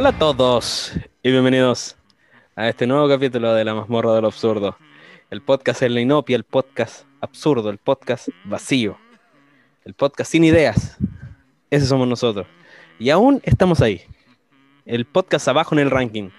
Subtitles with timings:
[0.00, 0.92] Hola a todos
[1.22, 1.94] y bienvenidos
[2.56, 4.78] a este nuevo capítulo de La mazmorra del absurdo.
[5.28, 8.96] El podcast en la inopia, el podcast absurdo, el podcast vacío,
[9.84, 10.96] el podcast sin ideas.
[11.68, 12.46] Ese somos nosotros.
[12.98, 14.00] Y aún estamos ahí.
[14.86, 16.30] El podcast abajo en el ranking.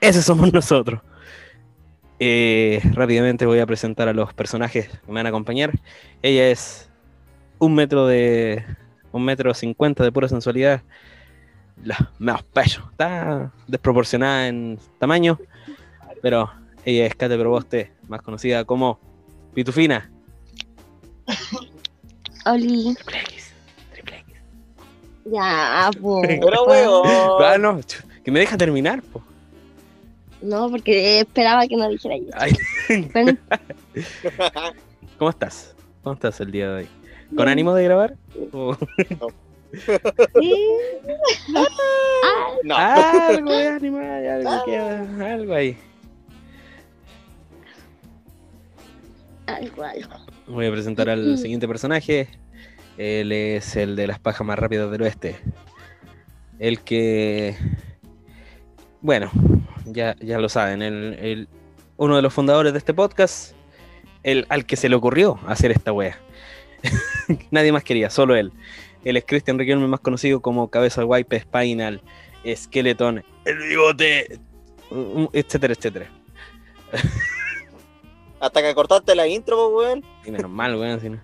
[0.00, 1.00] Ese somos nosotros.
[2.18, 5.70] Eh, rápidamente voy a presentar a los personajes que me van a acompañar.
[6.20, 6.90] Ella es
[7.60, 8.64] un metro de.
[9.12, 10.82] un metro cincuenta de pura sensualidad.
[11.84, 12.86] La menos pecho.
[12.90, 15.38] Está desproporcionada en tamaño.
[16.20, 16.50] Pero
[16.84, 18.98] ella es Kate Proboste, más conocida como
[19.54, 20.10] Pitufina.
[22.46, 22.94] Oli.
[22.94, 23.52] Triple X.
[23.92, 24.34] Triple X.
[25.26, 26.20] Ya, po.
[26.26, 27.02] Pero weón.
[27.42, 27.80] Ah, no,
[28.24, 29.22] que me deja terminar, po.
[30.40, 32.26] No, porque esperaba que no dijera yo.
[32.34, 32.52] Ay,
[33.12, 33.36] Pero
[35.18, 35.74] ¿Cómo estás?
[36.02, 36.88] ¿Cómo estás el día de hoy?
[37.36, 38.16] ¿Con ánimo de grabar?
[38.52, 38.76] O-
[39.72, 40.66] sí.
[41.56, 42.76] Ah, No.
[42.76, 45.76] algo de algo, queda, algo ahí.
[49.46, 50.10] algo, algo.
[50.46, 52.28] Voy a presentar al siguiente personaje.
[52.96, 55.36] Él es el de las pajas más rápidas del oeste.
[56.58, 57.56] El que.
[59.00, 59.30] Bueno,
[59.86, 60.82] ya, ya lo saben.
[60.82, 61.48] El, el-
[61.96, 63.54] uno de los fundadores de este podcast.
[64.24, 66.18] El al que se le ocurrió hacer esta wea.
[67.50, 68.52] Nadie más quería, solo él.
[69.04, 72.00] Él es Christian Riquelme, más conocido como Cabeza Wipe, Spinal,
[72.54, 74.38] Skeleton, El Bigote,
[75.32, 76.10] etcétera, etcétera.
[78.40, 80.04] Hasta que cortaste la intro, weón.
[80.24, 81.00] Y menos mal, weón.
[81.00, 81.20] si no-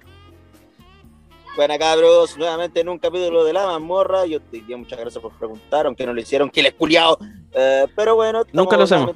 [1.57, 4.27] Bueno, cabros, nuevamente en un capítulo de La Mazmorra.
[4.27, 7.19] Yo te diría muchas gracias por preguntar, aunque no lo hicieron, que les culiado.
[7.53, 9.13] Eh, pero bueno, Nunca lo hacemos.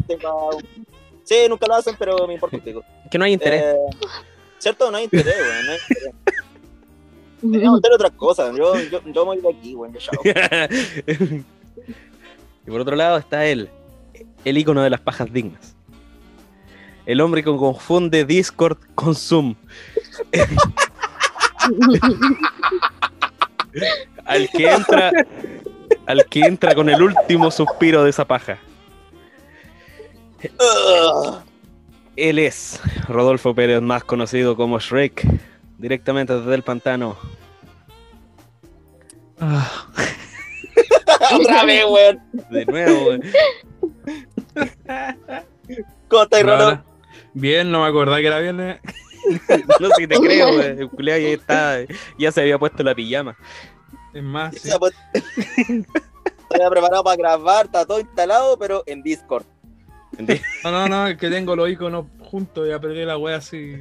[1.24, 2.84] Sí, nunca lo hacen, pero me importa un pico.
[3.10, 3.62] Que no hay interés.
[3.62, 3.76] Eh,
[4.58, 4.90] ¿Cierto?
[4.90, 5.66] No hay interés, weón.
[5.66, 6.14] No hay interés.
[7.40, 8.56] Deberíamos hacer otras cosas.
[8.56, 9.96] Yo, yo, yo me voy de aquí, weón.
[12.66, 13.68] y por otro lado está él,
[14.44, 15.74] el icono de las pajas dignas.
[17.06, 19.54] El hombre que confunde Discord con Zoom.
[24.24, 25.12] Al que entra,
[26.06, 28.58] al que entra con el último suspiro de esa paja.
[32.16, 35.26] Él es Rodolfo Pérez, más conocido como Shrek,
[35.78, 37.16] directamente desde el pantano.
[41.32, 42.20] Otra vez, weón.
[42.50, 43.10] De nuevo.
[46.08, 46.84] ¿Cómo estáis, No, Rolo?
[47.34, 48.80] Bien, no me acordaba que era viernes.
[49.80, 50.68] no sé si te creo, güey.
[50.68, 51.78] El ya está,
[52.18, 53.36] ya se había puesto la pijama.
[54.12, 54.68] Es más, sí.
[54.68, 54.78] Ya,
[56.50, 59.44] Estoy preparado para grabar, está todo instalado, pero en Discord.
[60.12, 60.40] ¿Entendí?
[60.64, 63.76] No, no, no, es que tengo los iconos juntos y apreté la wea así.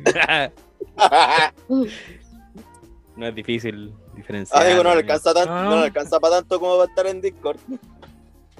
[3.15, 4.61] No es difícil diferenciar.
[4.65, 5.13] Amigo, no le amigo.
[5.13, 5.63] alcanza Ah.
[5.63, 7.57] no le alcanza para tanto como va a estar en Discord.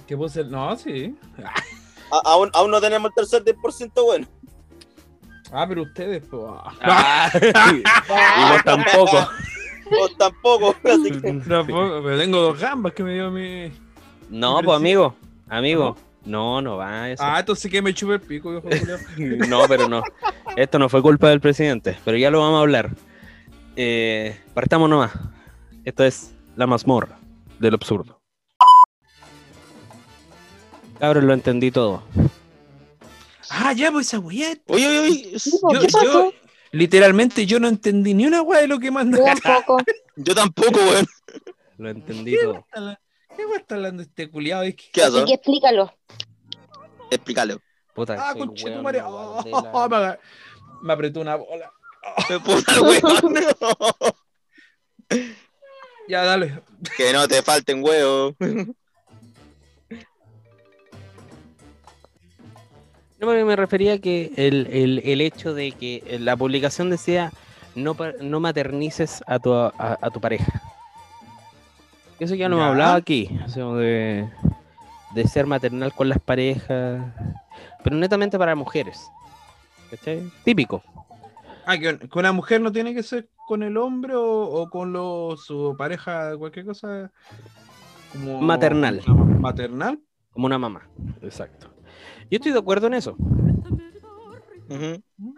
[0.08, 0.44] ¿Qué puse?
[0.44, 1.16] No, sí.
[2.12, 4.26] A- aún, aún no tenemos el tercer 10% bueno.
[5.52, 6.44] Ah, pero ustedes, pues.
[6.82, 9.30] Ah, y vos tampoco.
[9.92, 11.34] Vos tampoco, así que.
[11.48, 13.72] Tampoco, pero tengo dos gambas que me dio mi.
[14.30, 15.16] No, pues amigo,
[15.50, 15.96] amigo.
[16.28, 17.24] No, no va eso.
[17.24, 18.68] Ah, entonces que me chupe el pico, viejo.
[19.48, 20.04] No, pero no.
[20.58, 22.90] Esto no fue culpa del presidente, pero ya lo vamos a hablar.
[23.76, 25.12] Eh, partamos nomás.
[25.86, 27.18] Esto es la mazmorra
[27.60, 28.20] del absurdo.
[31.00, 32.04] Cabrón, lo entendí todo.
[33.50, 34.20] Ah, ya, pues esa.
[34.20, 35.38] Uy, uy, uy.
[35.74, 36.04] Yo, ¿Qué pasó?
[36.04, 36.34] yo,
[36.72, 39.20] literalmente, yo no entendí ni una wea de lo que mandó.
[39.20, 39.78] Yo tampoco.
[40.20, 41.06] Yo tampoco, weón.
[41.78, 42.66] Lo entendí todo.
[43.38, 44.64] ¿Qué wea está hablando este culiado?
[44.64, 44.86] Es que...
[44.92, 45.25] ¿Qué Así haces?
[45.28, 45.94] que explícalo.
[47.12, 47.58] Explícale.
[47.94, 49.00] Puta, Ah, conchetumare.
[49.02, 50.18] weón, Oh, no la-
[50.81, 51.72] me, me apretó una bola.
[52.44, 53.36] Puta, weón.
[56.09, 56.62] Ya, dale.
[56.96, 58.34] Que no te falten huevos.
[63.19, 67.31] No, me refería a que el, el- el hecho de que la publicación decía
[67.75, 70.62] no, no maternices a tu, a, a tu pareja.
[72.19, 72.72] Eso ya lo hemos Ya.
[72.72, 74.30] hablado aquí, o sea, de,
[75.14, 77.14] de ser maternal con las parejas,
[77.84, 79.10] pero netamente para mujeres.
[79.92, 80.30] ¿Cachai?
[80.44, 80.81] Típico.
[81.66, 84.92] Ah, que, que una mujer no tiene que ser con el hombre o, o con
[84.94, 87.12] lo- su pareja, cualquier cosa.
[88.12, 89.02] Como, Maternal.
[89.40, 90.00] Maternal.
[90.31, 90.88] Como una mamá.
[91.22, 91.70] Exacto.
[92.30, 93.16] Yo estoy de acuerdo en eso.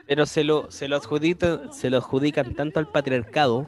[0.07, 3.67] Pero se lo, se lo adjudican, se lo adjudican tanto al patriarcado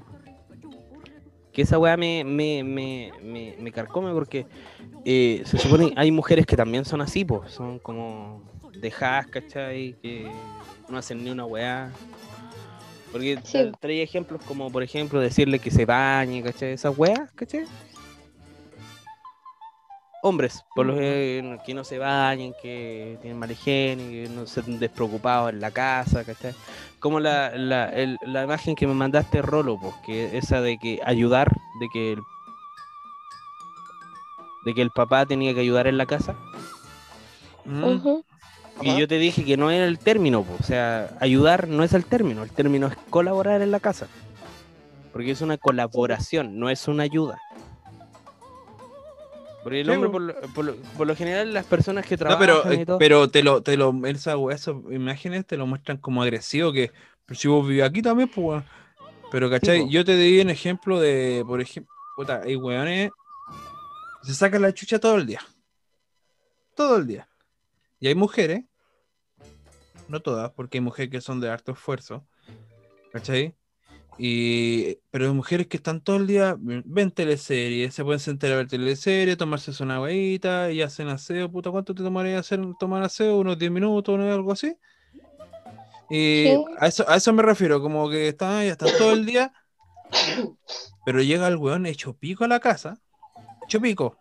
[1.54, 4.46] que esa weá me, me, me, me, me carcome porque
[5.06, 8.44] eh, se supone hay mujeres que también son así, pues, son como
[8.74, 9.96] dejadas, ¿cachai?
[10.02, 10.32] Que
[10.90, 11.92] no hacen ni una weá.
[13.12, 13.58] Porque Sí.
[13.58, 16.72] tra- traía ejemplos como, por ejemplo, decirle que se bañe, ¿cachai?
[16.74, 17.66] Esas weas, ¿cachai?
[20.24, 24.62] hombres, por los que, que no se bañen, que tienen mal higiene, que no se
[24.62, 26.54] despreocupados en la casa, ¿cachai?
[27.02, 31.02] Como la, la, el- la imagen que me mandaste, Rolo, pues, que esa de que
[31.06, 32.22] ayudar, de que el,
[34.66, 36.36] de que el papá tenía que ayudar en la casa.
[37.66, 37.84] Mm.
[38.84, 41.94] Y yo te dije que no era el término, po, o sea, ayudar no es
[41.94, 44.08] el término, el término es colaborar en la casa.
[45.12, 47.38] Porque es una colaboración, no es una ayuda.
[49.64, 50.14] Porque el Sí, hombre, po.
[50.14, 52.86] por lo, por lo- por lo general, las personas que No, trabajan pero, y eh,
[52.86, 56.72] todo, pero te lo, te lo, esa, we- esas imágenes te lo muestran como agresivo,
[56.74, 56.92] que
[57.26, 58.64] pero si vos vivís aquí también, pues.
[59.32, 63.12] Pero cachai, yo te di un ejemplo de, por ejemplo, puta, hay weones
[64.22, 65.40] que se sacan la chucha todo el día.
[66.76, 67.30] Todo el día.
[68.00, 68.64] Y hay mujeres,
[70.08, 72.28] no todas, porque hay mujeres que son de harto esfuerzo,
[73.14, 73.56] ¿cachai?
[74.18, 78.58] Y, pero hay mujeres que están todo el día, ven teleseries, se pueden sentar a
[78.58, 81.52] ver teleseries, tomarse una agüita y hacen aseo.
[81.52, 83.40] Puta, ¿cuánto te tomaría hacer tomar aseo?
[83.40, 84.76] ¿Unos 10 minutos o algo así?
[86.10, 86.66] Y Sí.
[86.78, 89.54] a, eso, a eso me refiero, como que están ahí, están todo el día,
[91.06, 93.00] pero llega el weón hecho pico a la casa,
[93.64, 94.18] hecho pico,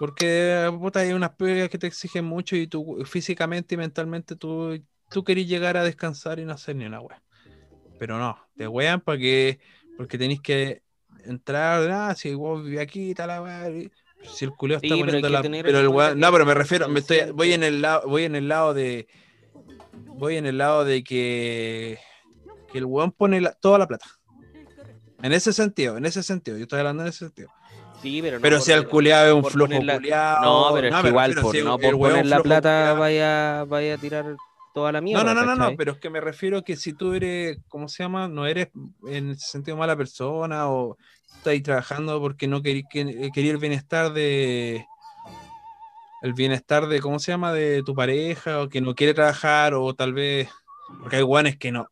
[0.00, 4.82] porque puta, hay unas pegas que te exigen mucho y tú físicamente y mentalmente tú,
[5.10, 7.22] tú querés llegar a descansar y no hacer ni una wea.
[7.98, 9.58] Pero no, te wean porque,
[9.96, 10.82] porque tenéis que
[11.24, 13.90] entrar, ah, si vos vivís aquí tal, la wea, y-
[14.22, 15.42] si el culeo Sí, está hay poniendo la.
[15.42, 15.80] Pero
[16.10, 18.74] el no, pero me refiero, me estoy, voy en el lado, voy en el lado
[18.74, 19.06] de.
[20.16, 21.98] Voy en el lado de que,
[22.72, 24.06] que el weón pone la- toda la plata.
[25.22, 27.50] En ese sentido, en ese sentido, yo estoy hablando en ese sentido.
[28.00, 30.68] sí, pero, no Pero por si al culiado es un flojo ponerla- culiado.
[30.68, 33.98] No, pero es que igual, por, si no por poner la plata vaya, vaya a
[33.98, 34.36] tirar
[34.74, 35.22] toda la mierda.
[35.22, 37.88] No, no, no, no, no, pero es que me refiero que si tú eres, ¿cómo
[37.88, 38.26] se llama?
[38.26, 38.68] No eres
[39.06, 43.58] en ese sentido mala persona o estás ahí trabajando porque no querí, que, quería el
[43.58, 44.84] bienestar de
[46.22, 47.52] el bienestar de, ¿cómo se llama?
[47.52, 50.48] De tu pareja o que no quiere trabajar o tal vez,
[51.00, 51.86] porque hay guanes que no,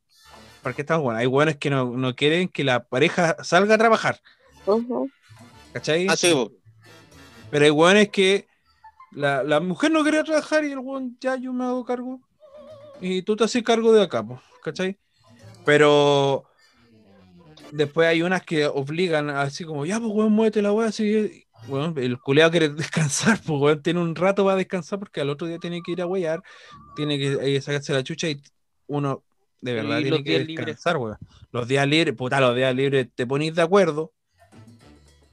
[0.62, 1.20] ¿para qué estamos bueno?
[1.20, 4.20] Hay guanes que no, no quieren que la pareja salga a trabajar,
[4.67, 5.08] Ujú.
[5.73, 6.08] ¿cachai?
[6.08, 6.17] Ah.
[7.50, 8.49] Pero hay guanes que
[9.12, 12.20] la, la mujer no quería trabajar y el guan, ya yo me hago cargo.
[13.02, 14.25] Y tú te haces cargo de acá,
[14.62, 14.96] ¿cachai?
[15.64, 16.44] Pero
[17.72, 21.44] después hay unas que obligan así como, ya, pues weón, muévete la weá, así.
[21.66, 25.49] Weón, el culeado quiere descansar, pues weón, tiene un rato para descansar porque al otro
[25.49, 26.43] día tiene que ir a huear,
[26.94, 28.40] tiene que eh, sacarse la chucha y
[28.87, 29.25] uno
[29.60, 31.19] de verdad Y tiene que descansar, weón.
[31.50, 34.12] Los días libres, puta, los días libres te ponís de acuerdo,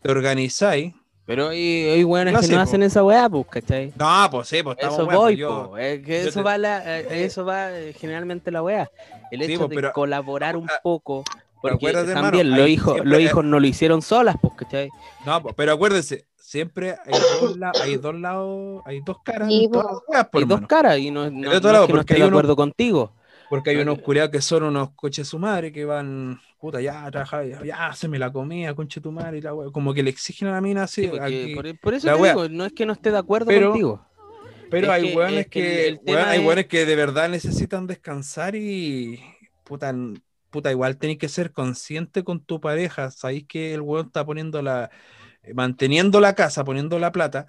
[0.02, 0.94] te organizáis.
[1.30, 2.64] Pero hay, hay weones No que sé, no po.
[2.64, 3.94] hacen esa weá, pues, ¿cachai?
[3.96, 6.40] No, pues sí, pues estamos Eso weón, voy, pues, yo- po, es que yo eso
[6.40, 8.90] te- va la, eh, eso va eh, generalmente la wea.
[9.30, 11.24] El Sí, hecho po, de pero- colaborar un ah, poco.
[11.62, 14.90] Porque hermano, también los hijos, siempre- los hijos no lo hicieron solas, pues, ¿cachai?
[15.24, 19.66] No, po, pero acuérdense, siempre hay dos, la- hay dos lados, hay dos caras Sí,
[19.66, 22.06] en todas las weas, po, Hay dos caras y no, no, es que no hay
[22.08, 23.12] de uno- acuerdo contigo.
[23.50, 23.94] Porque hay Claro.
[23.94, 27.88] unos culiados que son unos coches su madre que van, puta, ya, trabajar, ya, ya,
[27.88, 29.72] haceme la comida, conche tu madre y la wea.
[29.72, 31.04] Como que le exigen a la mina así.
[31.04, 31.56] Sí, porque aquí.
[31.56, 34.06] por, por eso te digo, no es que no esté de acuerdo Pero- contigo.
[34.70, 36.86] Pero es hay que- weones es que que, el- el weón, tema hay es- que
[36.86, 39.20] de verdad necesitan descansar y
[39.64, 39.96] puta,
[40.52, 43.10] puta igual tenés que ser consciente con tu pareja.
[43.10, 44.92] Sabéis que el weón está poniendo la,
[45.42, 47.48] eh, manteniendo la casa, poniendo la plata.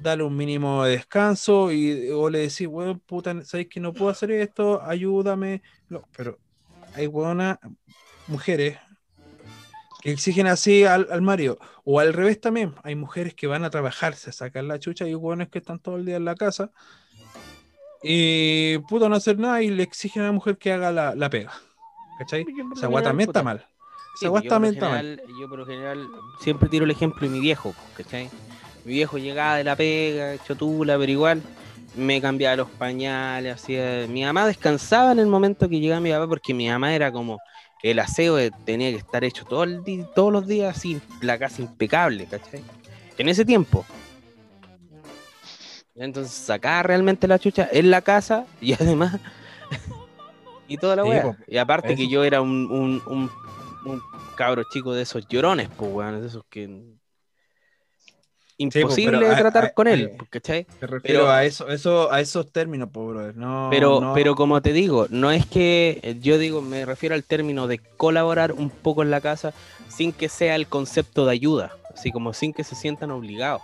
[0.00, 4.10] Dale un mínimo de descanso y o le decís, weón, puta, sabéis que no puedo
[4.10, 5.62] hacer esto, ayúdame.
[5.88, 6.38] No, pero
[6.94, 7.58] hay weonas,
[8.28, 8.78] mujeres
[10.00, 11.58] que exigen así al, al marido.
[11.84, 15.08] O al revés también, hay mujeres que van a trabajar, se sacan la chucha y
[15.08, 16.70] hay hueones que están todo el día en la casa
[18.02, 21.30] y puto no hacer nada y le exigen a la mujer que haga la, la
[21.30, 21.52] pega.
[22.18, 22.42] ¿Cachai?
[22.42, 23.66] Esa general, también está puta, mal.
[24.18, 24.74] Sí, yo, por está mal.
[24.74, 26.08] general, yo por lo general
[26.40, 28.30] siempre tiro el ejemplo de mi viejo, ¿cachai?
[28.88, 31.42] Mi viejo llegaba de la pega, hecho tula, pero igual
[31.94, 34.06] me cambiaba los pañales, hacía...
[34.08, 37.38] Mi mamá descansaba en el momento que llegaba mi papá porque mi mamá era como...
[37.82, 41.60] El aseo tenía que estar hecho todo el di- todos los días así, la casa
[41.60, 42.62] impecable, ¿cachai?
[43.18, 43.84] En ese tiempo.
[45.94, 49.18] Entonces sacaba realmente la chucha en la casa y además...
[50.66, 51.22] y toda la weá.
[51.24, 51.36] po.
[51.46, 53.30] Y aparte que yo era un, un, un,
[53.84, 54.02] un
[54.34, 56.96] cabro chico de esos llorones, pues, weón, de esos que...
[58.60, 60.66] Imposible pero, ah, tratar con él, ¿cachai?
[60.80, 63.36] Me refiero Pero- a eso, eso, a esos términos, po, brother.
[63.36, 67.14] No, Pero, no- pero como te digo, no es que eh, yo digo, me refiero
[67.14, 69.54] al término de colaborar un poco en la casa
[69.88, 73.62] sin que sea el concepto de ayuda, así como sin que se sientan obligados.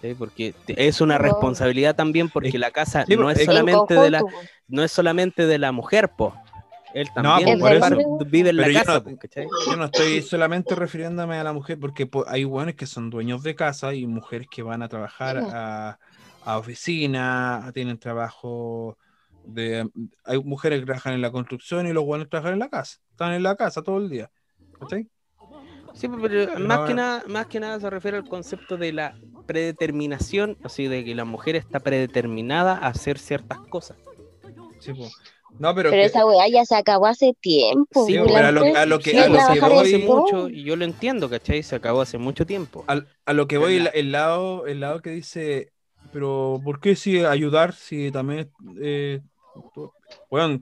[0.00, 0.14] ¿sí?
[0.18, 1.24] Porque es una No.
[1.24, 4.22] responsabilidad también porque Es- la casa sí, no es es- En solamente de la,
[4.68, 6.32] no es solamente de la mujer, po.
[6.94, 9.46] Él No, también pues, por eso- vive en la Pero yo casa, no- pues, ¿cachai?
[9.66, 13.42] Yo no estoy solamente refiriéndome a la mujer, porque po- hay buenos que son dueños
[13.42, 15.98] de casa y mujeres que van a trabajar a,
[16.44, 18.96] a oficina, tienen trabajo
[19.44, 19.88] de...
[20.24, 22.98] Hay mujeres que trabajan en la construcción y los buenos trabajan en la casa.
[23.10, 24.30] Están en la casa todo el día.
[24.80, 25.06] ¿cachai?
[25.94, 27.02] Sí, pero más No, que no.
[27.02, 29.14] nada, más que nada se refiere al concepto de la
[29.46, 33.96] predeterminación, así de que la mujer está predeterminada a hacer ciertas cosas.
[34.80, 35.08] Sí, po.
[35.58, 38.06] No, pero, Pero que- esa weá ya se acabó hace tiempo.
[38.06, 40.20] Sí, pero a lo- a lo que- Sí, a lo que todo.
[40.20, 41.62] mucho y yo lo entiendo, ¿cachai?
[41.62, 42.84] Se acabó hace mucho tiempo.
[42.86, 45.72] al- a lo que voy, el, el lado, el lado que dice,
[46.12, 48.50] pero ¿por qué si ayudar si también,
[48.80, 49.20] eh,
[50.30, 50.60] bueno,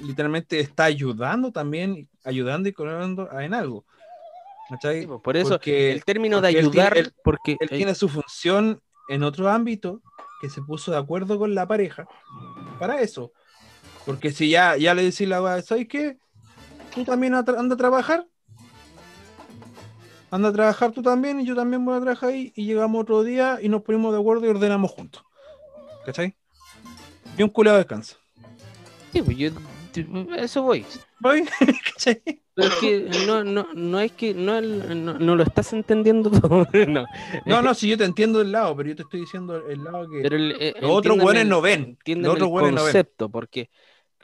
[0.00, 3.84] literalmente está ayudando también, ayudando y colaborando en algo?
[4.68, 5.02] ¿cachai?
[5.02, 7.94] Sí, pues, por eso Porque- el término de él ayudar, él- porque él eh, tiene
[7.94, 10.02] su función en otro ámbito
[10.40, 12.06] que se puso de acuerdo con la pareja
[12.78, 13.32] para eso.
[14.06, 16.16] Porque si ya, ya le decís la weá, ¿sabes qué?
[16.94, 18.26] Tú también anda a trabajar.
[20.30, 23.22] Anda a trabajar tú también y yo también voy a trabajar ahí y llegamos otro
[23.22, 25.22] día y nos ponemos de acuerdo y ordenamos juntos.
[26.04, 26.34] ¿Cachai?
[27.36, 28.16] Y un culeado descansa.
[29.12, 29.50] sí, pues, yo-
[30.36, 30.84] eso voy.
[31.20, 31.44] ¿Voy?
[31.94, 32.22] ¿Cachai?
[32.54, 36.66] Pero es que no, no, no es que no, no, no lo estás entendiendo todo.
[36.88, 37.06] no.
[37.46, 40.08] No, no, si yo te entiendo el lado, pero yo te estoy diciendo el lado
[40.10, 41.84] que Pero el, eh, los otros el- no ven.
[41.84, 42.92] entiéndeme Los otros el güeyes no ven.
[42.92, 43.70] concepto, porque,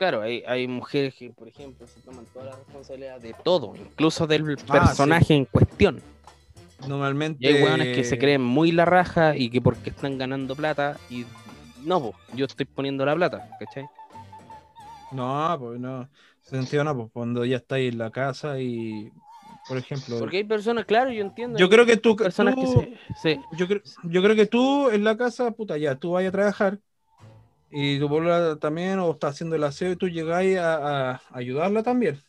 [0.02, 4.26] claro, hay, hay mujeres que, por ejemplo, se toman toda la responsabilidad de todo, incluso
[4.26, 6.02] del Ah, personaje en cuestión.
[6.80, 7.44] Normalmente.
[7.44, 10.96] Y hay hueones que se creen muy la raja y que porque están ganando plata
[11.08, 11.24] y
[11.86, 13.88] no, po, yo estoy poniendo la plata, ¿cachai?
[15.10, 16.08] No, pues no.
[16.42, 19.12] Sentido no, pues cuando ya estáis en la casa y,
[19.68, 21.58] por ejemplo, Porque hay personas, claro, yo entiendo.
[21.60, 25.04] yo creo que tú, personas que se, se- yo, creo, yo creo que tú en
[25.04, 26.80] la casa, puta, ya, tú vayas a trabajar
[27.72, 31.82] y tu polola también, o está haciendo el aseo y tú llegáis a, a ayudarla
[31.82, 32.20] también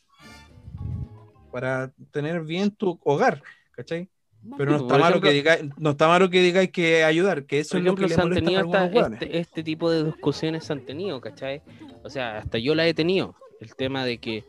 [1.52, 4.10] para tener bien tu hogar, ¿cachai?
[4.58, 7.60] Pero no está malo ejemplo- que digáis, no está malo que digáis que ayudar, que
[7.60, 10.74] eso es lo que le molesta a algunos esta- este, este tipo de discusiones se
[10.74, 11.62] han tenido, ¿cachai?
[12.04, 13.36] O sea, hasta yo la he tenido.
[13.62, 14.44] El tema de que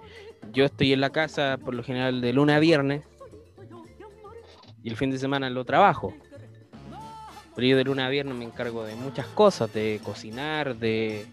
[0.53, 3.03] yo estoy en la casa por lo general de lunes a viernes
[4.83, 6.15] y el fin de semana lo trabajo.
[7.54, 11.26] Pero yo de lunes a viernes me encargo de muchas cosas, de cocinar, de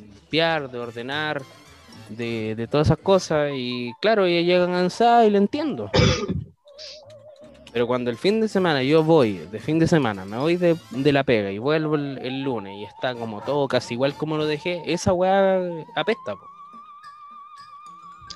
[0.00, 1.42] limpiar, de ordenar,
[2.08, 3.50] de, todas esas cosas.
[3.54, 5.90] Y claro, ella llega cansada y lo entiendo.
[7.72, 10.76] Pero cuando el fin de semana yo voy, de fin de semana, me voy de,
[10.90, 14.44] la pega y vuelvo el, el lunes y está como todo casi igual como lo
[14.44, 15.58] dejé, esa weá
[15.96, 16.34] apesta.
[16.34, 16.51] po.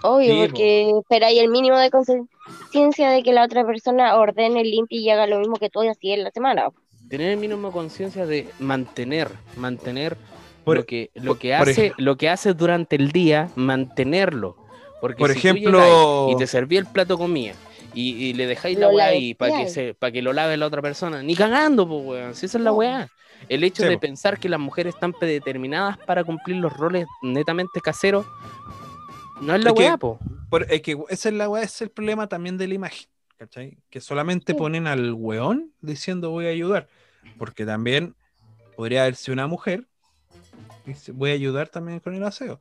[0.07, 0.47] Obvio, Sí, po.
[0.47, 5.27] porque esperáis el mínimo de conciencia de que la otra persona ordene, limpie y haga
[5.27, 6.69] lo mismo que tú y así en la semana.
[7.09, 10.17] Tener el mínimo conciencia de mantener, mantener
[10.65, 14.57] Por- lo que, lo por- que hace, lo que hace durante el día, mantenerlo.
[15.01, 17.55] Porque Por si tú ejemplo- llegáis y te serví el plato comida
[17.95, 20.67] y, y le dejáis la weá ahí para que se, para que lo lave la
[20.67, 23.09] otra persona, ni cagando, pues weón, si esa es la weá.
[23.49, 24.01] El hecho Sí, de po.
[24.01, 28.25] pensar que las mujeres están predeterminadas para cumplir los roles netamente caseros,
[29.40, 30.19] no es la Es weá, po.
[30.50, 33.09] Por- es que esa es la weá, ese es el problema también de la imagen,
[33.37, 33.78] ¿cachai?
[33.90, 34.59] Que solamente Sí.
[34.59, 36.88] ponen al weón diciendo voy a ayudar,
[37.38, 38.14] porque también
[38.76, 39.87] podría haber sido una mujer
[40.87, 42.61] y voy a ayudar también con el aseo,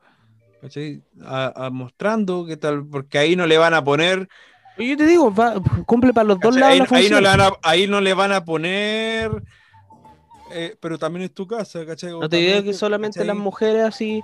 [0.61, 1.03] ¿cachai?
[1.23, 4.27] A, a mostrando que tal, porque ahí no le van a poner,
[4.77, 7.23] Yo te digo, va- cumple para los dos lados ahí, la ahí no función.
[7.23, 9.43] le van a, ahí no le van a poner,
[10.51, 12.11] eh, pero también es tu casa, ¿cachai?
[12.11, 13.27] O No te digo que solamente ¿cachai?
[13.27, 14.21] las mujeres así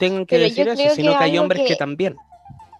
[0.00, 2.16] tengan que Pero decir eso, sino que que hay hombres que que- también.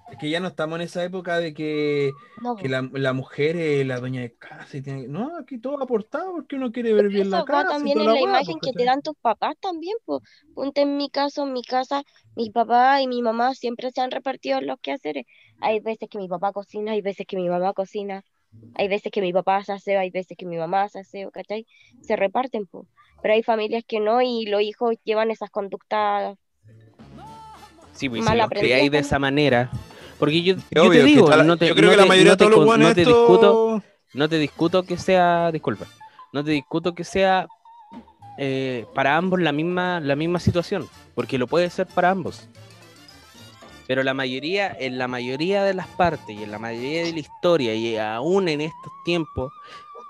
[0.09, 2.13] Es que ya no estamos en esa época de que
[2.43, 5.81] No, que la, la mujer es la dueña de casa y tiene no aquí todo
[5.83, 8.85] aportado porque uno quiere ver bien la Eso casa también en la imagen que te
[8.85, 10.21] dan tus papás también, pues.
[10.55, 12.03] Ponte en mi caso, en mi casa,
[12.35, 15.25] mi papá y mi mamá siempre se han repartido los quehaceres.
[15.61, 18.23] Hay veces que mi papá cocina, hay veces que mi mamá cocina,
[18.75, 21.67] hay veces que mi papá hace aseo, hay veces que mi mamá hace aseo, ¿cachai?
[22.01, 22.87] Se reparten, pues.
[23.21, 26.37] Pero hay familias que no y los hijos llevan esas conductas.
[28.01, 29.71] Sí, pues, mal si los criáis de esa manera.
[30.19, 32.03] Porque yo, Es yo obvio te digo, la- no te, yo creo no que la
[32.05, 33.83] te- mayoría no de te todos los buenos no te esto- discuto,
[34.15, 35.87] no te discuto que sea, disculpa,
[36.33, 37.47] no te discuto que sea
[38.39, 42.49] eh, para ambos la misma, la misma situación, porque lo puede ser para ambos.
[43.87, 47.19] Pero la mayoría, en la mayoría de las partes y en la mayoría de la
[47.19, 49.53] historia y aún en estos tiempos,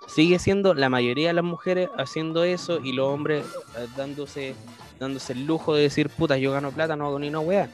[0.07, 3.45] sigue siendo la mayoría de las mujeres haciendo eso y los hombres
[3.79, 4.55] eh, dándose,
[5.01, 7.73] dándose el lujo de decir, puta, yo gano plata, no hago ni una weá.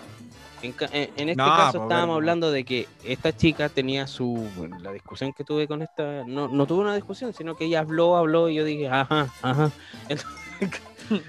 [0.62, 4.06] En, ca- en- en este No, caso po, estábamos hablando de que esta chica tenía
[4.09, 7.66] su, bueno, la discusión que tuve con esta, no, no tuve una discusión, sino que
[7.66, 9.75] ella habló, habló y yo dije, ajá, ajá,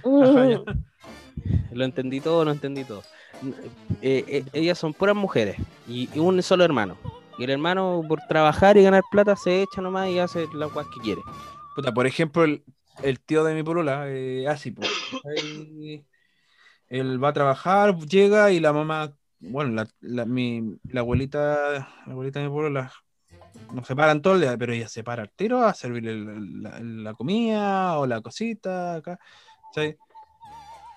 [1.70, 3.06] lo entendí todo, lo entendí todo.
[4.02, 7.00] eh, eh, ellas son puras mujeres y, y un solo hermano.
[7.38, 10.90] Y el hermano, por trabajar y ganar plata, se echa nomás y hace las cosas
[10.94, 11.22] que quiere.
[11.74, 12.64] Puta, por ejemplo, el,
[13.04, 14.90] el tío de mi polola, eh, así, pues.
[15.26, 16.06] ahí,
[16.88, 22.12] Él va a trabajar, llega y la mamá, bueno, la, la, mi, la abuelita, la
[22.12, 22.92] abuelita de mi polola,
[23.74, 26.16] nos separan todo el día, pero ella se para al tiro a servirle
[26.62, 29.20] la, la comida o la cosita acá.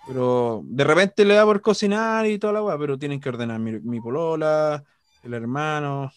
[0.06, 3.60] Pero de repente le da por cocinar y toda la weá, pero tienen que ordenar
[3.60, 4.82] mi, mi polola,
[5.22, 6.10] el hermano,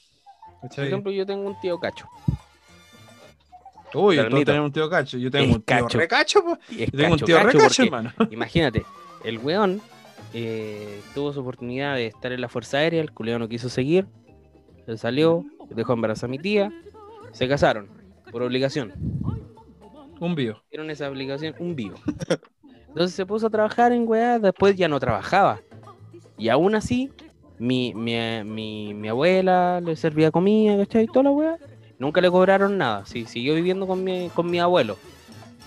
[0.61, 2.07] Por ejemplo, yo tengo un tío cacho.
[3.93, 4.45] Uy, Carnito.
[4.45, 5.97] tenemos un tío cacho, yo tengo Es un tío cacho.
[5.97, 6.59] recacho, pues.
[6.71, 8.12] Y Yo tengo un cacho, tío cacho, recacho, hermano.
[8.31, 8.85] Imagínate,
[9.23, 9.81] el weón
[10.33, 14.07] eh, tuvo su oportunidad de estar en la Fuerza Aérea, el culiao no quiso seguir,
[14.85, 16.71] se salió, dejó embarazada a mi tía,
[17.31, 17.88] se casaron,
[18.31, 18.93] por obligación.
[20.19, 20.63] Un bio.
[20.71, 21.95] Dieron esa obligación un vivo.
[22.88, 25.59] Entonces se puso a trabajar en weá, después ya no trabajaba.
[26.38, 27.12] Y aún así,
[27.59, 31.07] mi, mi, mi, mi abuela le servía comida, ¿cachai?
[31.07, 31.57] Toda la weá.
[32.03, 33.05] Nunca le cobraron nada.
[33.05, 34.98] Sí, siguió viviendo con mi, con mi abuelo.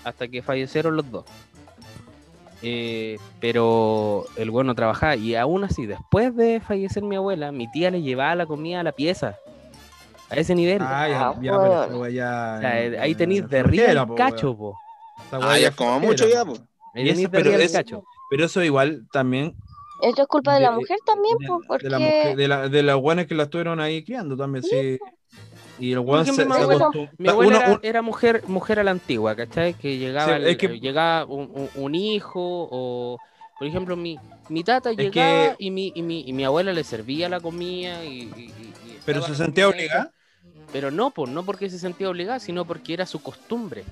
[0.03, 1.25] Hasta que fallecieron los dos.
[2.61, 5.15] Eh, pero el weón no trabajaba.
[5.15, 8.83] Y aún así, después de fallecer mi abuela, mi tía le llevaba la comida a
[8.83, 9.35] la pieza.
[10.29, 10.79] A ese nivel.
[10.81, 11.85] Ah, ya, Ah, ya, bueno.
[11.87, 12.55] pero ya.
[12.57, 14.77] O sea, eh, ahí tenéis de flojera, el po, cacho, po.
[15.31, 16.41] Ah, ya como mucho ya.
[16.93, 18.03] Ahí Y tenéis de el eso- cacho.
[18.29, 19.55] Pero eso igual también.
[20.03, 22.83] Eso es culpa de, la mujer también, de, porque de la mujer- de, la, de
[22.83, 24.99] las buenas que la estuvieron ahí criando también, sí.
[25.79, 28.01] Y el weón se, ejemplo, se mi abuela- acostum- Mi abuela uno- era, un- era
[28.01, 29.73] mujer, mujer a la antigua, ¿cachai?
[29.75, 33.19] Que llegaba, Sí, el- es que- llegaba un, hijo o,
[33.59, 34.17] por ejemplo, mi,
[34.49, 37.39] mi tata Es llegaba que- y, mi, y, mi, y mi abuela le servía la
[37.39, 38.29] comida y...
[39.05, 40.11] pero se sentía obligada.
[40.71, 43.83] Pero no, pues, no porque se sentía obligada, sino porque era su costumbre.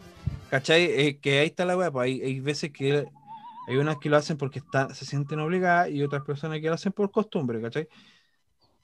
[0.50, 0.84] ¿cachai?
[0.84, 3.06] Eh, que ahí está la weá, pues hay, hay veces que
[3.67, 6.74] hay unas que lo hacen porque está, se sienten obligadas y otras personas que lo
[6.76, 7.88] hacen por costumbre, ¿cachai?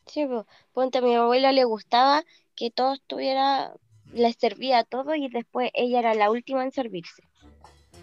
[0.08, 2.24] Sí, pues, ponte, a mi abuela le gustaba
[2.56, 3.74] que todo estuviera,
[4.14, 7.24] le servía todo y después ella era la última en servirse.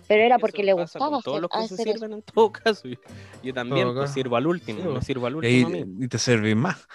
[0.06, 1.82] Pero era porque le gustaba todos los que se eso.
[1.82, 2.88] sirven en todo caso.
[2.88, 2.96] Yo,
[3.42, 5.04] yo también pues, sirvo al último, Sí, me pues.
[5.06, 5.68] sirvo al Y, último
[6.00, 6.88] a y te servís más.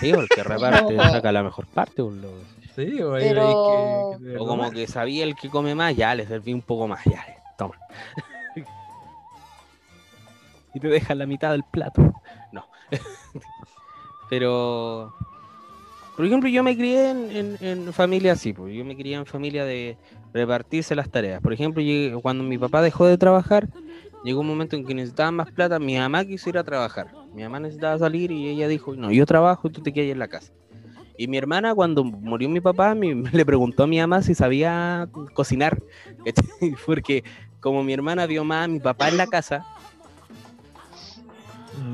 [0.00, 2.02] Sí, porque reparte, saca la mejor parte.
[2.02, 5.74] pues, lo- Sí, o ahí Pero- que, que O como que sabía el que come
[5.76, 7.24] más, ya le serví un poco más, ya,
[7.56, 7.78] toma.
[10.74, 12.02] y te deja la mitad del plato.
[12.52, 12.66] No.
[14.38, 15.14] Pero,
[16.16, 18.74] por ejemplo, yo me crié en, en- en familia así, pues.
[18.74, 19.96] yo me crié en familia de
[20.32, 21.40] repartirse las tareas.
[21.40, 23.68] Por ejemplo, llegué- cuando mi papá dejó de trabajar,
[24.24, 27.06] llegó un momento en que necesitaba más plata, mi mamá quiso ir a trabajar.
[27.32, 30.18] Mi mamá necesitaba salir y ella dijo, no, yo trabajo y tú te quedas en
[30.18, 30.52] la casa.
[31.16, 35.08] Y mi hermana, cuando murió mi papá, mi- le preguntó a mi mamá si sabía
[35.32, 35.80] cocinar.
[36.86, 37.22] Porque
[37.60, 39.64] como mi hermana vio más a mi papá en la casa,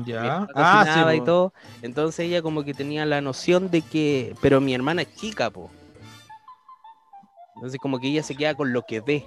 [0.05, 0.45] Ya.
[0.47, 4.61] papá Ah, sí, y todo, entonces ella como que tenía la noción de que, pero
[4.61, 5.69] mi hermana es chica, po.
[7.55, 9.25] Entonces como que ella se queda con lo que ve,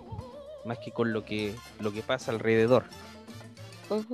[0.64, 2.84] más que con lo que, lo que pasa alrededor.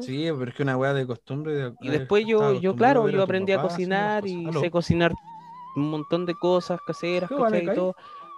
[0.03, 1.53] Sí, pero es que una weá de costumbre.
[1.55, 4.61] de- Y eh, después yo, yo claro, yo aprendí a cocinar y Aló.
[4.61, 5.13] sé cocinar
[5.77, 7.65] un montón de cosas caseras, ¿Qué vale.
[7.65, 7.95] Y todo.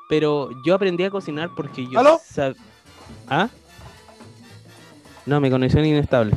[0.09, 2.01] Pero yo aprendí a cocinar porque yo
[3.29, 3.49] ¿Ah?
[5.25, 6.33] No, mi conexión es inestable.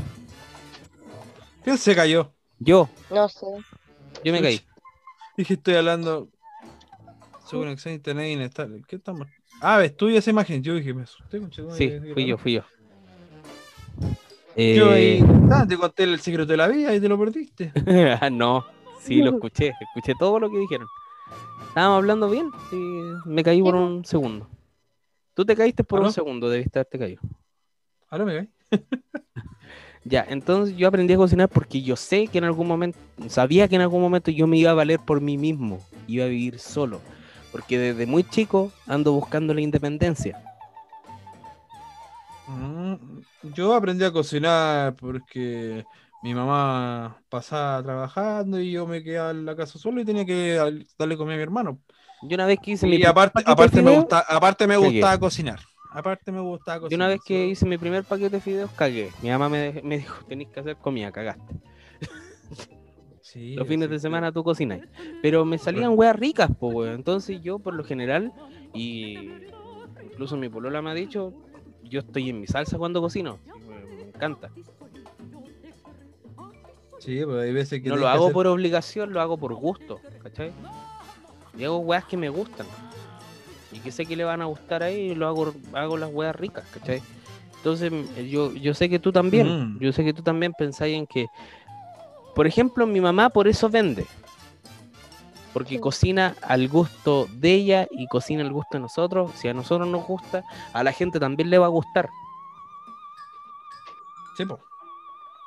[1.66, 2.32] ¿Quién se cayó?
[2.60, 3.46] Yo, No sé.
[4.24, 4.62] yo me caí.
[5.38, 6.30] Dije, estoy hablando.
[7.46, 8.82] Su conexión a internet inestable.
[8.88, 9.28] ¿Qué estamos?
[9.62, 10.64] Ah, ves tú y esa imagen.
[10.64, 11.40] Yo dije, me asusté.
[11.40, 12.62] conchetumare, Sí, ¿qué- qué fui yo, fui yo.
[14.56, 17.74] Yo ahí, ah, te conté el secreto de la vida y te lo perdiste.
[18.22, 18.66] ah, no,
[19.02, 20.88] sí, lo escuché, escuché todo lo que dijeron.
[21.68, 22.78] Estábamos hablando bien, sí,
[23.26, 24.48] me caí por un segundo.
[25.34, 26.08] Tú te caíste por ¿Aló?
[26.08, 27.22] un segundo, debiste haberte caído.
[28.10, 28.50] Ahora me caí.
[30.06, 33.76] Ya, entonces yo aprendí a cocinar porque yo sé que en algún momento, sabía que
[33.76, 37.02] en algún momento yo me iba a valer por mí mismo, iba a vivir solo.
[37.52, 40.38] Porque desde muy chico ando buscando la independencia.
[42.48, 45.88] Mm, Yo aprendí a cocinar porque
[46.22, 50.54] mi mamá pasaba trabajando y yo me quedaba en la casa solo y tenía que
[50.98, 51.82] darle comida a mi hermano.
[52.22, 55.18] Yo una vez que hice mi Y primer aparte, aparte, me gusta, aparte me gustaba
[55.20, 55.60] cocinar.
[55.96, 57.06] Aparte me gustaba yo cocinar.
[57.06, 59.12] una vez que hice mi primer paquete de fideos, cagué.
[59.22, 61.56] Mi mamá me, dijo, tenéis que hacer comida, cagaste.
[63.22, 64.82] Sí, Los fines sí, de semana tú cocinas.
[65.22, 66.96] Pero me salían weas ricas, po, weón.
[66.96, 68.34] Entonces yo, por lo general,
[68.74, 69.32] y
[70.04, 71.34] incluso mi polola me ha dicho,
[71.82, 73.40] yo estoy en mi salsa cuando cocino.
[73.98, 74.52] Me encanta.
[77.00, 79.54] Sí, pero hay veces que No lo que hago hacer- por obligación, lo hago por
[79.54, 80.52] gusto, ¿cachai?
[81.58, 82.66] Y hago weas que me gustan.
[83.86, 86.66] Que sé que le van a gustar ahí, y lo hago, hago las weas ricas,
[86.74, 87.02] ¿cachai?
[87.58, 89.80] Entonces, m- yo, yo sé que tú también, Mm.
[89.80, 91.28] yo sé que tú también pensáis en que
[92.36, 94.06] por ejemplo, mi mamá por eso vende.
[95.54, 95.80] Porque Sí.
[95.80, 99.32] cocina al gusto de ella y cocina al gusto de nosotros.
[99.36, 100.44] Si a nosotros nos gusta,
[100.74, 102.10] a la gente también le va a gustar.
[104.36, 104.60] Sí, po.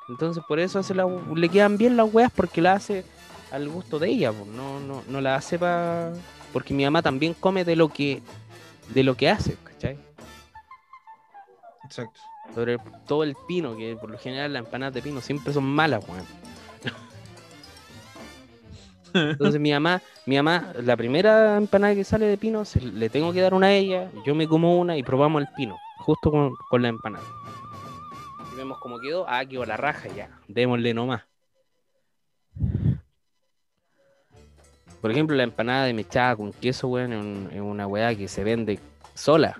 [0.08, 3.04] Entonces por eso hace la- le quedan bien las weas porque la hace
[3.52, 4.46] al gusto de ella, po.
[4.46, 6.12] no, no, no la hace para...
[6.52, 8.22] Porque mi mamá también come de lo que,
[8.94, 9.98] de lo que hace, ¿cachai?
[11.84, 12.20] Exacto.
[12.54, 16.02] Sobre todo el pino, que por lo general las empanadas de pino siempre son malas,
[16.08, 16.24] weón.
[19.14, 23.32] Entonces mi mamá, mi mamá, la primera empanada que sale de pino, se- le tengo
[23.32, 26.52] que dar una a ella, yo me como una y probamos el pino, justo con,
[26.70, 27.24] con la empanada.
[28.52, 31.22] Y vemos cómo quedó, ah, quedó la raja ya, démosle nomás.
[35.00, 38.26] Por ejemplo, la empanada de mechada con queso, weón, es, un- es una weá que
[38.28, 38.78] se vende
[39.14, 39.56] sola.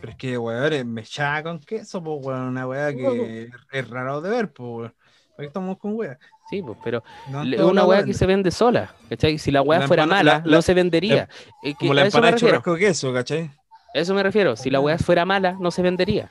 [0.00, 4.20] Pero es que, weón, es mechada con queso, pues, weón, una weá que es raro
[4.20, 4.94] de ver, pues, weón.
[5.36, 6.18] ¿Para qué estamos con weá?
[6.50, 9.38] Sí, pues, pero No, es una weá que se vende sola, ¿cachai?
[9.38, 11.28] Si la weá La fuera empana- mala, la- la- no se vendería.
[11.62, 13.50] Es que Como la empanada de churrasco queso, ¿cachai?
[13.94, 14.56] A eso me refiero.
[14.56, 16.30] Si la weá fuera mala, no se vendería.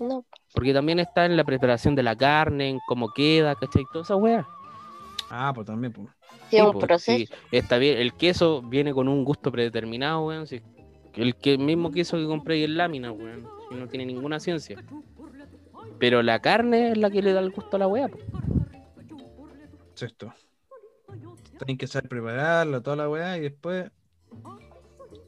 [0.00, 3.84] No, Porque también está en la preparación de la carne, en cómo queda, ¿cachai?
[3.92, 4.46] Toda esa weá.
[5.30, 6.08] Ah, pues también, pues.
[6.56, 7.18] Sí, un pues, proceso.
[7.18, 7.98] sí, está bien.
[7.98, 10.46] El queso viene con un gusto predeterminado, weón.
[10.46, 10.60] sí.
[11.14, 13.46] El que, mismo queso que compré en lámina, weón.
[13.68, 14.82] si no tiene ninguna ciencia.
[15.98, 18.10] Pero la carne es la que le da el gusto a la weá.
[19.94, 20.32] Sexto.
[21.58, 23.90] Tienen que saber prepararla, toda la weá, y después,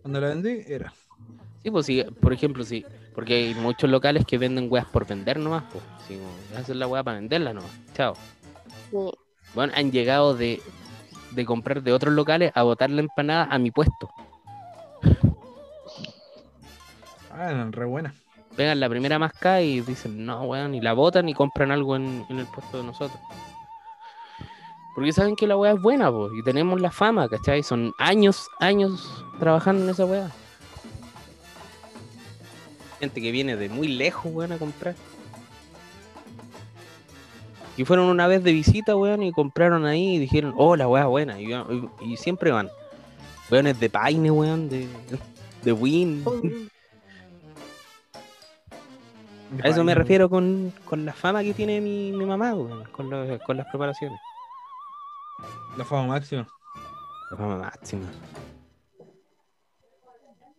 [0.02, 0.92] cuando la vendí, era.
[1.62, 2.84] Sí, pues sí, por ejemplo, sí.
[3.14, 5.84] Porque hay muchos locales que venden weas por vender nomás, pues.
[6.08, 6.18] Sí,
[6.56, 7.70] hacer la weá para venderla nomás.
[7.94, 8.14] Chao.
[8.90, 8.96] Sí.
[9.54, 10.60] Bueno, han llegado de,
[11.34, 14.10] de comprar de otros locales a botar la empanada a mi puesto.
[17.30, 18.14] Ah, re buenas.
[18.56, 22.24] Pegan la primera mascada y dicen, no, weón, y la botan y compran algo en,
[22.28, 23.20] en el puesto de nosotros.
[24.94, 27.64] Porque saben que la weá es buena, pues, y tenemos la fama, ¿cachai?
[27.64, 30.30] Son años, años trabajando en esa weá.
[33.00, 34.94] Gente que viene de muy lejos, weón, a comprar.
[37.76, 41.06] Y fueron una vez de visita, weón, y compraron ahí y dijeron, oh, la weá
[41.06, 41.40] buena.
[41.40, 42.68] Y, y- y siempre van.
[43.50, 44.86] Weones de Paine, weón, de,
[45.62, 46.24] de Win.
[49.62, 53.08] A eso me refiero con, con la fama que tiene mi, mi mamá, weón, con,
[53.10, 54.18] lo- con las preparaciones.
[55.76, 56.48] La fama máxima.
[57.30, 58.06] La fama máxima.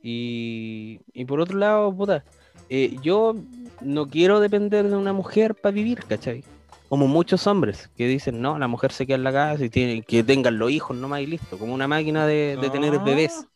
[0.01, 2.23] Y, y por otro lado, puta,
[2.69, 3.36] eh, yo
[3.82, 6.43] no quiero depender de una mujer para vivir, ¿cachai?
[6.89, 10.02] Como muchos hombres que dicen, no, la mujer se queda en la casa y tiene,
[10.04, 13.04] que tengan los hijos nomás y listo, como una máquina de, de tener No.
[13.04, 13.48] bebés.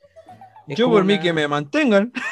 [0.68, 2.12] Es Yo por mí que me mantengan.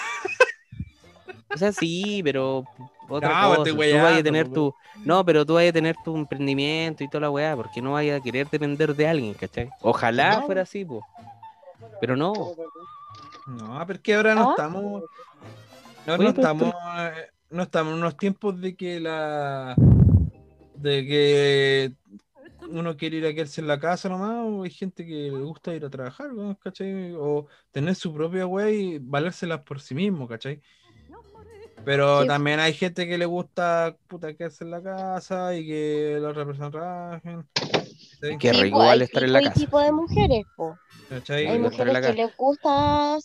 [1.53, 2.65] O sea, sí, pero
[3.09, 3.69] otra No, cosa.
[3.69, 4.75] estoy Tú vayas a tener po, tu.
[5.05, 8.19] No, pero tú vayas a tener tu emprendimiento y toda la weá, porque no vayas
[8.19, 9.71] a querer depender de alguien, ¿cachai?
[9.81, 10.45] Ojalá No.
[10.45, 11.03] fuera así, pues.
[11.99, 12.53] Pero no.
[13.47, 14.49] No, pero es que ahora no Ah.
[14.51, 15.03] estamos.
[16.05, 16.73] No, Oye, no pero estamos.
[16.99, 19.75] eh, No estamos en unos tiempos de que la.
[20.77, 21.93] De que
[22.69, 25.73] uno quiere ir a quedarse en la casa nomás, o hay gente que le gusta
[25.75, 26.57] ir a trabajar, ¿no?
[26.59, 27.13] ¿cachai?
[27.17, 30.61] O tener su propia wea y valérselas por sí mismo, ¿cachai?
[31.83, 32.27] Pero Sí.
[32.27, 36.45] también hay gente que le gusta puta quedarse en la casa y que la otra
[36.45, 37.21] persona.
[38.39, 39.61] Qué Sí, rico po, igual hay estar en tipo la casa.
[39.61, 40.77] tipo de mujeres, po.
[41.09, 41.47] ¿cachai?
[41.47, 43.17] Hay mujeres que les gusta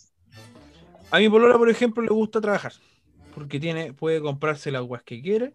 [1.11, 2.73] A mi polola, por ejemplo, le gusta trabajar.
[3.35, 5.53] Porque tiene, puede comprarse las guas que quiere.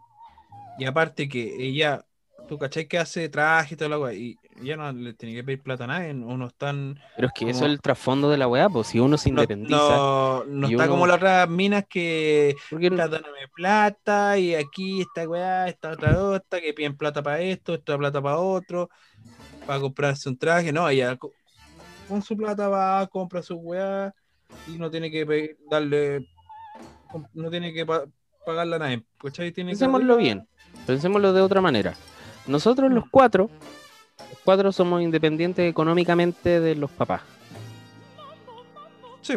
[0.78, 2.04] Y aparte que ella,
[2.48, 4.14] tú cachai que hace traje y toda la agua.
[4.14, 6.12] Y ya no le tiene que pedir plata a nadie.
[6.12, 6.98] Uno están.
[7.16, 9.76] Pero es que eso es el trasfondo de la weá, pues si uno se independiza.
[9.76, 15.02] no, no está uno- como las otras minas que porque "Puta, dame plata y aquí
[15.02, 18.88] esta weá, esta otra otra, que piden plata para esto, esta plata para otro,
[19.66, 20.72] para comprarse un traje.
[20.72, 21.32] No, ella co-
[22.08, 24.14] con su plata va, compra su weá
[24.66, 26.26] y no tiene que pe- darle,
[27.34, 28.04] no tiene que pa-
[28.46, 29.04] pagarle a nadie.
[29.22, 29.52] ¿cachai?
[29.52, 30.48] Tiene que pensémoslo arriba- bien.
[30.86, 31.94] Pensémoslo de otra manera.
[32.46, 33.50] Nosotros los cuatro,
[34.30, 37.22] los cuatro somos independientes económicamente de los papás.
[39.20, 39.34] Sí.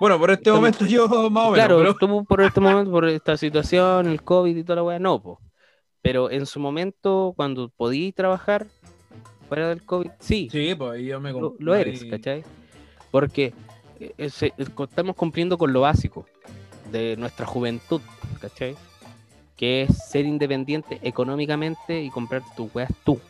[0.00, 3.04] Bueno, por este momento yo más o menos, claro, pero- tú por este momento, por
[3.08, 5.40] esta situación, el COVID y toda la weá, no, po.
[6.02, 8.66] Pero en su momento, cuando podí trabajar
[9.48, 12.42] fuera del COVID, sí, Sí, pues ahí yo me lo, lo eres, ¿cachai?
[13.12, 13.52] Porque
[14.00, 16.26] eh, eh, se- estamos cumpliendo con lo básico
[16.90, 18.00] de nuestra juventud,
[18.40, 18.74] ¿cachai?
[19.62, 23.20] Que es ser independiente económicamente y comprarte tus weas tú.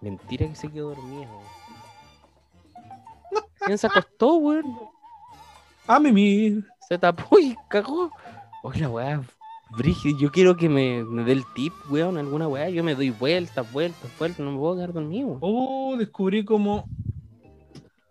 [0.00, 1.44] Mentira que se quedó dormida, weón.
[3.66, 4.78] ¿Quién se acostó, weón?
[5.86, 6.64] A mimir.
[6.88, 8.10] Se tapó y cagó.
[8.62, 9.22] Oye, la weá
[9.76, 12.70] Brígido, yo quiero que me, me dé el tip, weón, alguna weá.
[12.70, 15.36] Yo me doy vueltas, vueltas, vueltas, no me puedo quedar dormido.
[15.42, 16.88] Oh, descubrí como.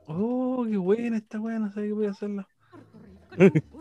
[0.06, 2.48] Oh, qué buena esta weá, no sabía que voy a hacerla.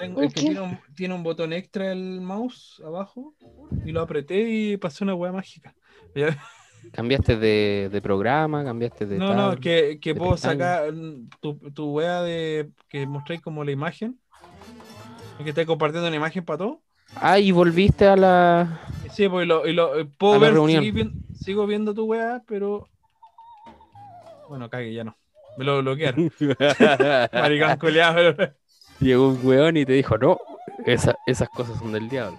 [0.00, 3.34] Tengo, es que tiene un, tiene un botón extra el mouse abajo
[3.84, 5.74] y lo apreté y pasé una weá mágica.
[6.14, 6.36] Ya-
[6.92, 9.18] Cambiaste de, de programa, cambiaste de.
[9.18, 10.78] No, no, que, que puedo pestaña.
[10.78, 10.94] sacar
[11.40, 14.18] tu, tu weá de que mostráis como la imagen.
[15.44, 16.80] Que estáis compartiendo una imagen para todo.
[17.16, 18.80] Ah, y volviste a la.
[19.12, 22.88] Sí, pues y lo, y lo- eh, puedo ver, vien- sigo viendo tu weá, pero.
[24.48, 25.16] Bueno, cague, ya no.
[25.58, 26.32] Me lo bloquearon.
[27.32, 28.54] Maricón culiado, pero-
[29.00, 30.38] Llegó un weón y te dijo, no,
[30.86, 32.38] esa- esas cosas son del diablo.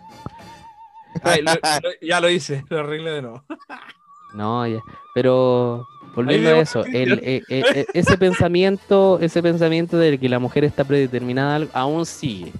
[1.23, 3.43] Ay, lo- lo- ya lo hice, lo arreglé de nuevo.
[4.33, 4.79] No, ya.
[5.13, 10.39] Pero volviendo a eso, el, eh, eh, eh, ese pensamiento, ese pensamiento de que la
[10.39, 12.53] mujer está predeterminada aún sigue.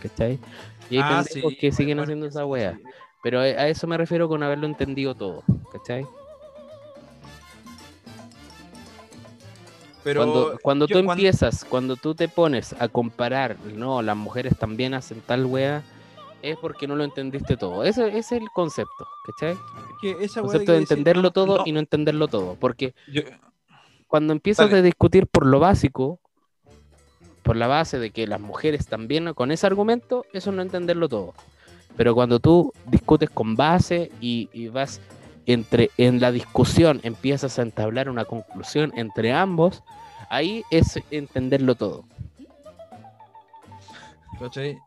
[0.00, 0.38] ¿Cachai?
[0.88, 2.76] Y hay Ah, pendejos sí, que siguen haciendo esa wea.
[2.76, 2.82] sí.
[3.24, 5.42] Pero a eso me refiero con haberlo entendido todo.
[5.72, 6.06] ¿Cachai?
[10.06, 14.16] Pero cuando cuando yo tú cuando- empiezas, cuando tú te pones a comparar, no, las
[14.16, 15.82] mujeres también hacen tal wea,
[16.42, 17.82] es porque no lo entendiste todo.
[17.82, 19.54] Ese, es el concepto, ¿cachai?
[19.54, 19.58] es
[20.00, 22.54] que esa El concepto de entenderlo todo no, y no entenderlo todo.
[22.60, 23.22] Porque yo-
[24.06, 24.78] cuando empiezas Dale.
[24.78, 26.20] a discutir por lo básico,
[27.42, 31.34] por la base de que las mujeres también, con ese argumento, eso no entenderlo todo.
[31.96, 35.00] Pero cuando tú discutes con base y, y vas
[35.46, 39.82] entre en la discusión, empiezas a entablar una conclusión entre ambos,
[40.28, 42.04] ahí es entenderlo todo.
[44.38, 44.78] ¿cachai?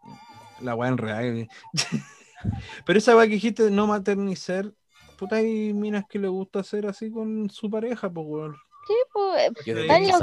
[0.61, 1.49] La weá en real.
[2.85, 4.71] Pero esa weá que dijiste, no maternizar,
[5.17, 8.55] puta, hay minas que le gusta hacer así con su pareja, pues weón.
[8.87, 9.51] Sí, pues,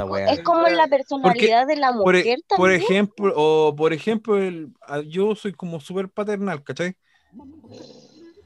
[0.05, 0.29] wea.
[0.29, 2.81] es como la personalidad de la Por, e- mujer por también.
[2.81, 6.95] ejemplo, o por ejemplo, el, a- yo soy como súper paternal, ¿cachai?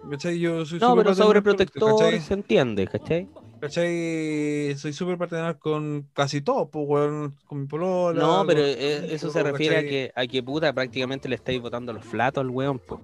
[0.09, 0.39] ¿Cachai?
[0.39, 2.19] Yo soy No, pero con- sobreprotector ¿cachai?
[2.21, 3.27] se entiende, ¿cachai?
[3.59, 4.75] ¿Cachai?
[4.77, 8.19] Soy súper paternal con casi todo, pues, weón, con mi polola.
[8.19, 11.29] No, con pero mi eh, eso hijo, se refiere a que, a que puta prácticamente
[11.29, 12.99] le estáis botando los flatos al weón, po.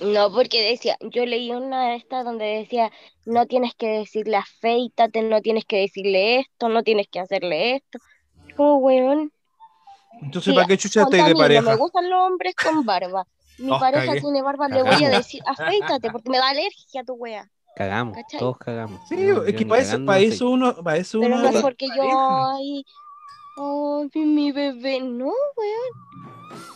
[0.00, 2.90] No, porque decía, yo leí una de estas donde decía,
[3.24, 7.98] no tienes que decirle afeítate, no tienes que decirle esto, no tienes que hacerle esto.
[8.56, 9.32] Como, weón,
[10.22, 11.76] Entonces, Sí, ¿para qué chucha a de mí, no me pareja?
[11.76, 13.26] gustan los hombres con barba.
[13.58, 14.20] Mi Oh, pareja cagué.
[14.20, 17.48] tiene barba, le voy a decir, afeítate, porque me da alergia a tu wea.
[17.74, 18.40] Cagamos, ¿Cachai?
[18.40, 19.00] todos cagamos.
[19.08, 21.48] Sí, No, es que para eso, para no eso uno, para eso Pero uno no
[21.48, 22.84] es de porque yo, ay,
[23.58, 26.66] ay, mi bebé, no, weón.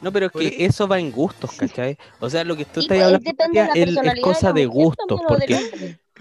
[0.00, 1.96] No, pero es que eso va en gustos, ¿cachai?
[2.20, 5.20] O sea, lo que tú estás pues, hablando de es- es, de cosa de gustos,
[5.26, 5.54] porque...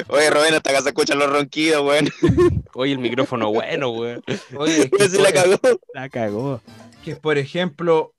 [0.08, 2.10] Oye, Rubén, hasta acá se escuchan los ronquidos, weón.
[2.76, 4.24] Oye, el micrófono bueno, weón.
[4.58, 5.80] Oye, que, se la por, cagó.
[5.94, 6.62] La cagó.
[7.04, 8.14] que por ejemplo,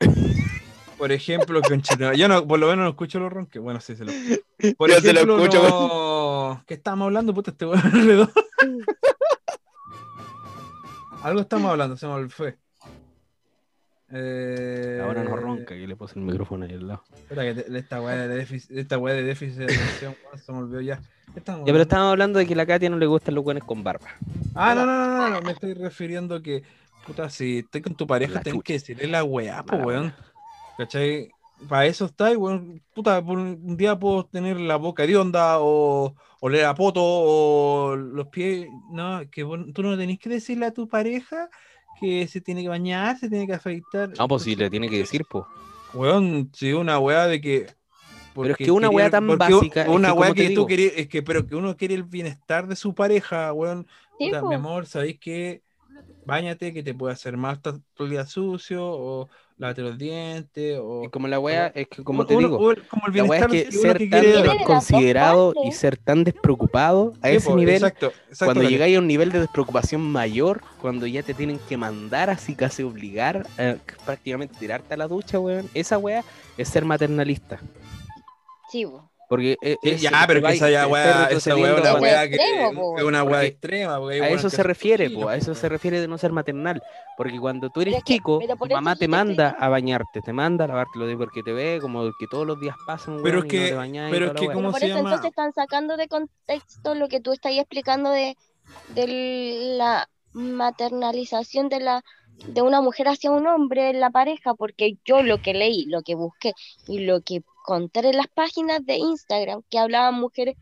[1.04, 3.60] por ejemplo, conchetumare, yo no, por lo menos no escucho los ronques.
[3.60, 4.12] Bueno, sí se lo.
[4.78, 6.64] Por Yo se lo ejemplo, escucho, no...
[6.66, 7.34] ¿qué estábamos hablando?
[7.34, 8.30] Puta, este weón alrededor.
[11.22, 12.56] Algo estamos hablando, se me fue.
[14.12, 14.98] Eh...
[15.04, 17.04] Ahora no ronca, que le puse el micrófono ahí al lado.
[17.14, 20.58] Espera, que te- esta weá de déficit, esta weá de déficit de atención, se me
[20.60, 21.02] olvidó ya.
[21.34, 23.44] ¿Qué estamos Ya, pero estábamos hablando de que a la Katia no le gustan los
[23.44, 24.06] buenos con barba.
[24.54, 26.62] Ah, no, no, no, no, no, me estoy refiriendo que,
[27.06, 30.14] puta, si estoy con tu pareja, tenés que decirle la weá, po, weón.
[30.76, 31.30] ¿Cachai?
[31.68, 35.60] Para eso está, y weón, puta, por un día puedo tener la boca de onda
[35.60, 38.68] o oler a poto o los pies.
[38.90, 41.48] No, que vos- tú no tenés que decirle a tu pareja
[42.00, 44.10] que se tiene que bañar, se tiene que afeitar.
[44.18, 45.44] No, pues sí, le tiene que decir, pues.
[45.94, 47.66] Weón, si una weá de que.
[48.34, 51.06] Pero es que una weá tan básica, es Una que, weá que tú querías, es
[51.08, 53.87] que, pero que uno quiere el bienestar de su pareja, weón.
[54.18, 55.62] Sí, Puta, mi amor, ¿sabéis que
[56.26, 60.78] Báñate, que te puede hacer mal estar todo el día sucio, o lávate los dientes,
[60.82, 61.04] o.
[61.04, 63.40] Y como la weá, es que como uno- te digo, uno- como el la weá
[63.40, 67.56] es que ser que tan quiere desconsiderado y ser tan despreocupado a Sí, ese po,
[67.56, 68.44] nivel, Exacto, exacto.
[68.46, 72.54] cuando llegáis a un nivel de despreocupación mayor, cuando ya te tienen que mandar así
[72.54, 76.24] casi obligar a prácticamente tirarte a la ducha, weón, esa weá
[76.56, 77.60] es ser maternalista.
[78.70, 79.10] Sí, po.
[79.28, 82.34] Porque Sí, es- ya, pero que esa ya weá, esa weá es una weá que
[82.37, 83.98] extremo, es una weá extrema.
[83.98, 85.54] porque A eso se refiere, po, a eso po.
[85.54, 86.82] se refiere de no ser maternal.
[87.16, 90.98] Porque cuando tú eres chico, tu mamá te manda a bañarte, te manda a lavarte
[90.98, 93.74] los dientes porque te ve como que todos los días pasan, Pero es que- te
[93.74, 94.46] bañás y pero es que.
[94.46, 95.08] ¿cómo Pero por se eso llama?
[95.10, 98.37] entonces están sacando de contexto lo que tú estás explicando de,
[98.94, 102.02] de la maternalización de la
[102.48, 106.02] de una mujer hacia un hombre en la pareja, porque yo lo que leí, lo
[106.02, 106.52] que busqué
[106.88, 110.55] y lo que conté en las páginas de Instagram que hablaban mujeres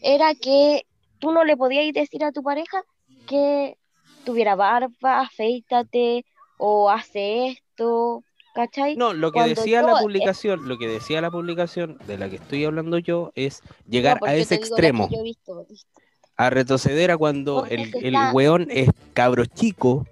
[0.00, 0.86] era que
[1.18, 2.84] tú no le podías decir a tu pareja
[3.26, 3.76] que
[4.24, 6.24] tuviera barba, afeítate
[6.56, 8.22] o hace esto,
[8.54, 8.94] ¿cachai?
[8.94, 12.30] No, lo que Cuando decía yo, la publicación, lo que decía la publicación de la
[12.30, 15.88] que estoy hablando yo es llegar No, a ese extremo, yo he visto, ¿viste?
[16.36, 20.06] a retroceder a cuando Porque el, el está- weón es cabro chico,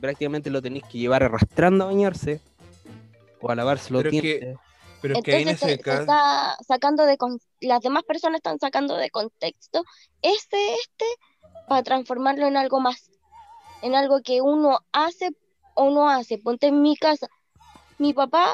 [0.00, 2.40] prácticamente lo tenéis que llevar arrastrando a bañarse
[3.44, 4.56] o a lavarse los Pero que-.
[5.02, 6.00] Pero es que en Entonces se, ese se caso.
[6.00, 9.84] está sacando de con- las demás personas están sacando de contexto
[10.22, 11.04] este este
[11.68, 13.10] para transformarlo en algo más,
[13.82, 15.28] en algo que uno hace
[15.74, 16.38] o no hace.
[16.38, 17.26] Ponte en mi casa,
[17.98, 18.50] mi papá,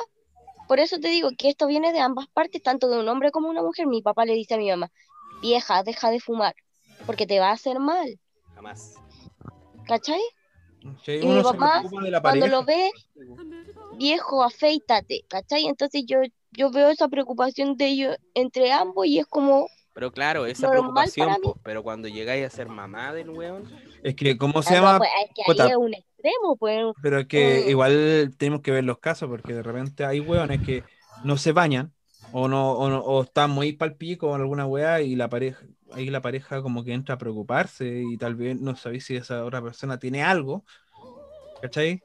[0.66, 3.48] por eso te digo que esto viene de ambas partes, tanto de un hombre como
[3.48, 3.86] una mujer.
[3.86, 4.90] Mi papá le dice a mi mamá,
[5.40, 6.54] vieja, deja de fumar,
[7.06, 8.18] porque te va a hacer mal,
[8.56, 8.94] Jamás.
[9.86, 10.20] ¿cachai?
[11.04, 11.82] Sí, y mi papá,
[12.20, 12.48] Cuando pareja.
[12.48, 12.90] lo ve,
[13.90, 15.66] viejo, afeítate, ¿cachai?
[15.66, 16.18] Entonces yo,
[16.50, 21.36] yo veo esa preocupación de ellos entre ambos y es como, Pero claro, esa preocupación,
[21.36, 23.68] po, pero cuando llegáis a ser mamá del weón,
[24.02, 24.98] Es que, ¿cómo se ah, llama?
[24.98, 25.64] pues, es que Puta.
[25.64, 26.94] ahí es un extremo, pues.
[27.02, 30.84] Pero es que igual tenemos que ver los casos, porque de repente hay hueones que
[31.22, 31.94] no se bañan,
[32.30, 36.10] o no, o, no- o están muy palpico con alguna wea, y la pareja, ahí
[36.10, 39.62] la pareja como que entra a preocuparse, y tal vez no sabéis si esa otra
[39.62, 40.64] persona tiene algo,
[41.60, 42.02] ¿cachai?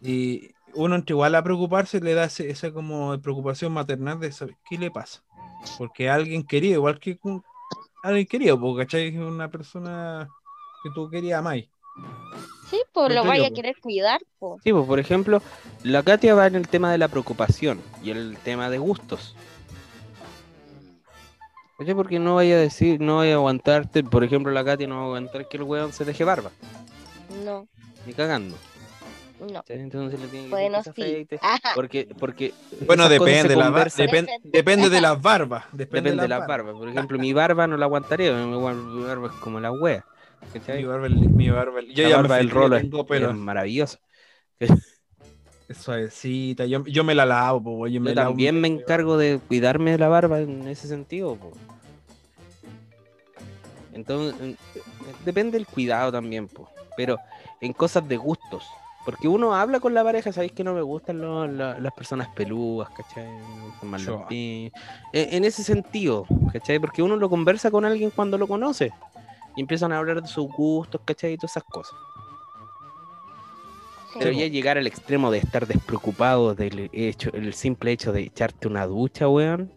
[0.00, 4.56] Y uno entra igual a preocuparse, le da ese- esa como preocupación maternal de saber
[4.68, 5.22] qué le pasa.
[5.76, 7.18] Porque alguien querido, igual que
[8.02, 9.16] alguien querido, porque ¿cachai?
[9.18, 10.28] Una persona
[10.82, 11.56] que tú querías más.
[12.70, 14.20] Sí, pues Lo vaya a querer cuidar.
[14.62, 15.42] Sí, pues por ejemplo,
[15.82, 19.34] la Katia va en el tema de la preocupación y el tema de gustos.
[21.80, 24.96] Oye, porque no vaya a decir, no vaya a aguantarte, por ejemplo, la Katia no
[24.96, 26.50] va a aguantar que el weón se deje barba,
[27.42, 27.66] No,
[28.06, 28.54] ni cagando.
[29.50, 29.64] no.
[29.66, 31.26] Entonces le tiene que Bueno, sí.
[31.40, 31.72] Ajá.
[31.74, 32.52] Porque, porque
[32.86, 35.64] Bueno, depende, la ba- conversan- depen- depende de las barbas.
[35.72, 36.74] Depende, depende de las barbas.
[36.74, 40.04] Por ejemplo, mi barba no la aguantaría, mi bar- barba es como la wea.
[40.68, 41.80] Mi barba, mi barba.
[41.80, 42.84] Yo La ya barba me del rolo es,
[44.58, 44.70] es.
[45.68, 46.66] Es suavecita.
[46.66, 49.92] Yo, yo me la lavo, po, yo me Yo lavo también me encargo de cuidarme
[49.92, 51.36] de la barba en ese sentido.
[51.36, 51.52] po.
[53.92, 54.56] Entonces, en-
[55.24, 56.68] depende del cuidado también, po.
[56.96, 57.16] pero
[57.60, 58.64] en cosas de gustos.
[59.04, 62.28] Porque uno habla con la pareja, sabéis que no me gustan lo- la- las personas
[62.28, 63.26] peludas, ¿cachai?
[63.82, 64.70] Más pi-
[65.12, 66.78] En, en ese sentido, ¿cachai?
[66.78, 68.92] Porque uno lo conversa con alguien cuando lo conoce.
[69.56, 71.32] Y empiezan a hablar de sus gustos, ¿cachai?
[71.32, 71.94] Y todas esas cosas.
[74.12, 74.18] Sí.
[74.18, 78.66] Pero ya llegar al extremo de estar despreocupado del hecho, el simple hecho de echarte
[78.68, 79.72] una ducha, weón,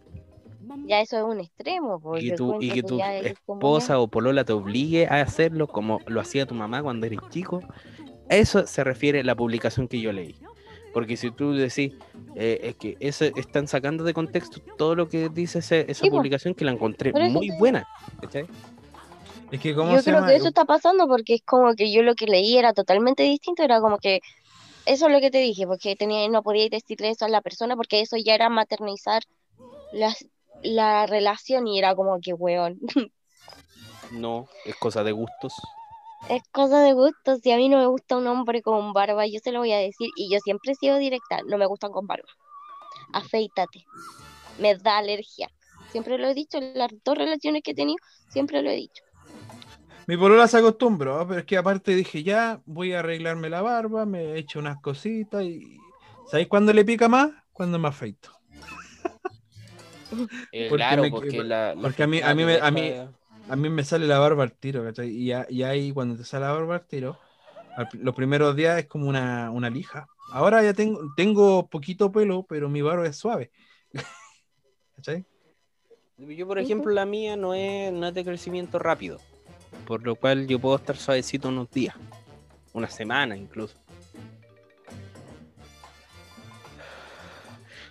[0.82, 4.52] Ya eso es un extremo, y que tu, y que tu esposa o polola te
[4.52, 7.66] obligue a hacerlo como lo hacía tu mamá cuando eres chico,
[8.28, 10.36] a eso se refiere la publicación que yo leí.
[10.92, 11.92] Porque si tú decís,
[12.34, 16.10] eh, es que eso están sacando de contexto todo lo que dice ese- esa Sí,
[16.10, 17.84] publicación que la encontré muy te- buena.
[18.20, 18.48] ¿cachai?
[19.50, 20.28] Es que, ¿cómo Yo se creo llama?
[20.28, 23.62] que eso está pasando porque es como que yo lo que leí era totalmente distinto,
[23.62, 24.20] era como que
[24.86, 27.76] eso es lo que te dije, porque tenía, no podía decirle eso a la persona
[27.76, 29.22] porque eso ya era maternizar
[29.90, 30.26] las,
[30.64, 32.80] la relación y era como que, weón,
[34.10, 35.54] No, es cosa de gustos.
[36.28, 39.38] es cosa de gusto, si a mí no me gusta un hombre con barba, yo
[39.42, 42.06] se lo voy a decir y yo siempre he sido directa, no me gustan con
[42.06, 42.28] barba,
[43.12, 43.88] afeítate,
[44.58, 45.50] me da alergia,
[45.88, 47.98] siempre lo he dicho, en las dos relaciones que he tenido,
[48.28, 49.04] siempre lo he dicho.
[50.06, 54.04] Mi polola se acostumbró, pero es que aparte dije, ya voy a arreglarme la barba,
[54.06, 55.78] me he hecho unas cositas y.
[56.26, 57.30] ¿Sabéis cuándo le pica más?
[57.52, 58.30] Cuando me afeito.
[60.52, 63.12] Eh, Porque claro, me- porque la, la porque a mí- a mí me- a deja-
[63.50, 65.10] A mí me sale la barba al tiro, ¿cachai?
[65.10, 65.30] Y,
[65.62, 67.18] ahí cuando te sale la barba al tiro,
[67.76, 70.06] al- los primeros días es como una, una lija.
[70.32, 73.50] Ahora ya tengo, tengo poquito pelo, pero mi barba es suave.
[74.96, 75.24] ¿Cachai?
[76.16, 79.20] Yo, por ejemplo, la mía no es, no es de crecimiento rápido,
[79.86, 81.96] por lo cual yo puedo estar suavecito unos días,
[82.72, 83.76] una semana incluso.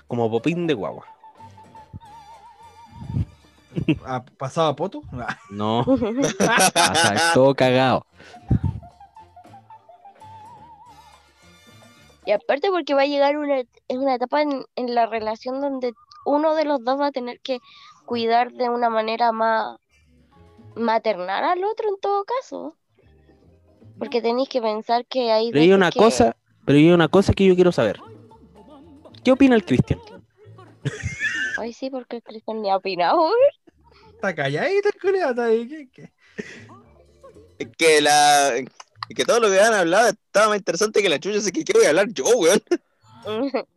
[0.08, 1.06] Como popín de guagua.
[4.06, 5.02] ¿Ha pasado a poto?
[5.14, 5.86] Ah, No,
[6.40, 8.06] pasa todo cagado.
[12.26, 13.68] Y aparte porque va a llegar una, es
[13.98, 15.94] una etapa en, en la relación donde
[16.26, 17.60] uno de los dos va a tener que
[18.06, 19.78] cuidar de una manera más
[20.76, 22.76] maternal al otro en todo caso.
[24.00, 27.34] Porque tenéis que pensar que hay Pero hay una que- cosa, pero hay una cosa
[27.34, 28.00] que yo quiero saber.
[29.24, 30.00] ¿Qué opina el Cristian?
[31.58, 33.30] Ay, sí, porque el Cristian ni ha opinado.
[34.24, 36.11] Está calladita el culiao, está ahí, ¿qué- qué?
[37.59, 38.55] Es que la.
[38.55, 38.65] es
[39.13, 41.74] que todo lo que han hablado estaba más interesante que la chucha, así que ¿qué
[41.74, 42.61] voy a hablar yo, weón?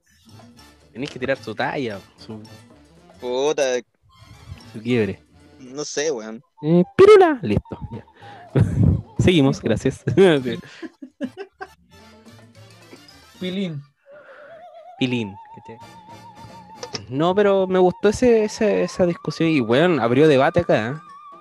[0.93, 2.41] Tenéis que tirar su talla, su,
[3.21, 3.65] Puta,
[4.73, 5.21] su quiebre.
[5.59, 6.41] no sé, weón.
[6.63, 7.81] Eh, pirula, listo.
[7.91, 8.07] ya.
[9.19, 10.05] Seguimos, gracias.
[13.41, 13.83] Pilín.
[15.01, 15.35] pilín.
[15.57, 15.77] ¿cachai?
[17.09, 20.89] No, pero me gustó ese, ese- esa discusión y, weón, abrió debate acá.
[20.91, 21.39] ¿eh?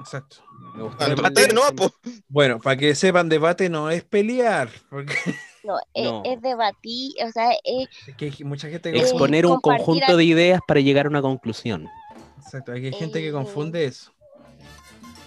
[0.00, 0.36] Exacto.
[0.74, 1.04] Me gustó.
[1.06, 1.46] Debate.
[1.48, 1.62] debate, no.
[2.28, 5.14] Bueno, para que sepan, debate no es pelear, porque
[5.64, 6.22] No, es, No.
[6.24, 10.24] es debatir, o sea, es, es que mucha gente que Exponer un conjunto a- de
[10.24, 11.88] ideas para llegar a una conclusión.
[12.38, 14.10] Exacto, hay gente que Eh, confunde eso.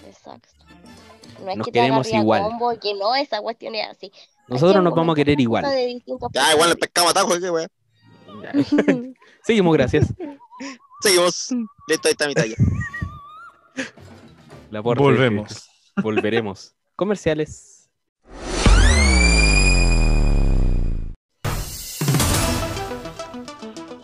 [0.06, 0.48] exacto.
[1.42, 2.42] No es Nos que queremos igual.
[2.42, 4.12] combo que no, esa cuestión es así.
[4.48, 5.64] Nosotros nos vamos a querer igual.
[5.64, 7.68] Ya, igual le puntos pescamos atajo, qué weón.
[9.42, 10.12] Seguimos, gracias.
[11.00, 11.50] Seguimos.
[11.88, 12.56] Listo, ahí está mi talla.
[14.70, 15.68] La Volvemos.
[16.02, 16.74] Volveremos.
[16.96, 17.88] Comerciales.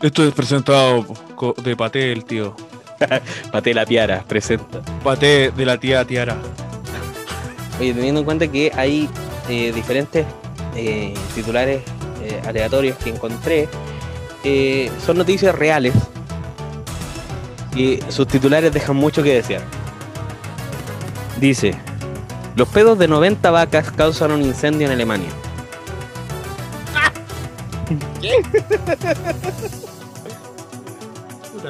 [0.00, 1.06] Esto es presentado
[1.62, 2.56] de Paté, el tío.
[3.52, 4.82] Pate la Piara presenta.
[5.02, 6.36] Paté de la tía Tiara.
[7.80, 9.08] Oye, teniendo en cuenta que hay
[9.48, 10.26] eh, diferentes
[10.76, 11.82] eh, titulares
[12.22, 13.68] eh, aleatorios que encontré,
[14.45, 15.95] eh, son noticias reales
[17.74, 19.62] y sus titulares dejan mucho que desear.
[21.40, 21.74] Dice,
[22.57, 25.28] los pedos de 90 vacas causan un incendio en Alemania.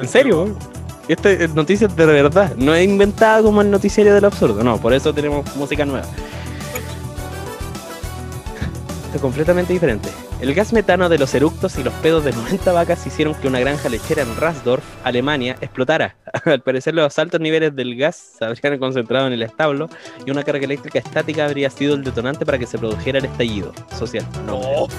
[0.01, 0.55] ¿En serio?
[1.07, 4.93] Esta es noticia de verdad, no es inventada como el noticiario del absurdo, no, por
[4.93, 6.07] eso tenemos música nueva.
[9.05, 10.09] Esto es completamente diferente.
[10.43, 13.61] El gas metano de los eructos y los pedos de 90 vacas hicieron que una
[13.61, 16.17] granja lechera en Rasdorf, Alemania, explotara.
[16.45, 19.87] Al parecer los altos niveles del gas se habrían concentrado en el establo
[20.25, 23.71] y una carga eléctrica estática habría sido el detonante para que se produjera el estallido
[23.97, 24.27] social.
[24.45, 24.89] No, Oh,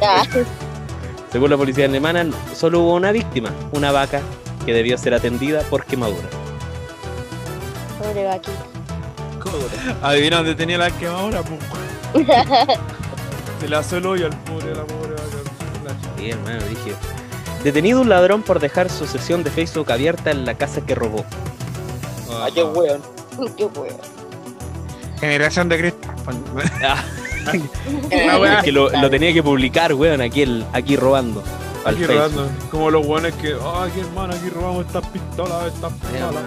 [1.30, 4.20] según la policía alemana, solo hubo una víctima, una vaca
[4.66, 6.26] que debió ser atendida por quemadura.
[8.00, 8.66] Pobre vaquita.
[10.02, 12.26] Adivina dónde tenía la quemadura, pues.
[13.60, 15.96] Se le hace el hoyo al pobre, a la pobre vaca.
[16.16, 16.94] Sí, hermano, dije.
[17.64, 21.24] Detenido un ladrón por dejar su sesión de Facebook abierta en la casa que robó.
[22.30, 23.02] ah, qué weón.
[23.56, 23.98] Qué huevo.
[25.20, 26.08] Generación de Cristo.
[26.84, 27.02] Ah,
[28.40, 28.58] wea.
[28.58, 31.42] es que lo, lo tenía que publicar, weón, aquí, el, aquí robando.
[31.84, 32.48] Aquí robando.
[32.70, 36.42] Como los buenos que, oh, aquí hermano, aquí robamos estas pistolas, estas pistolas.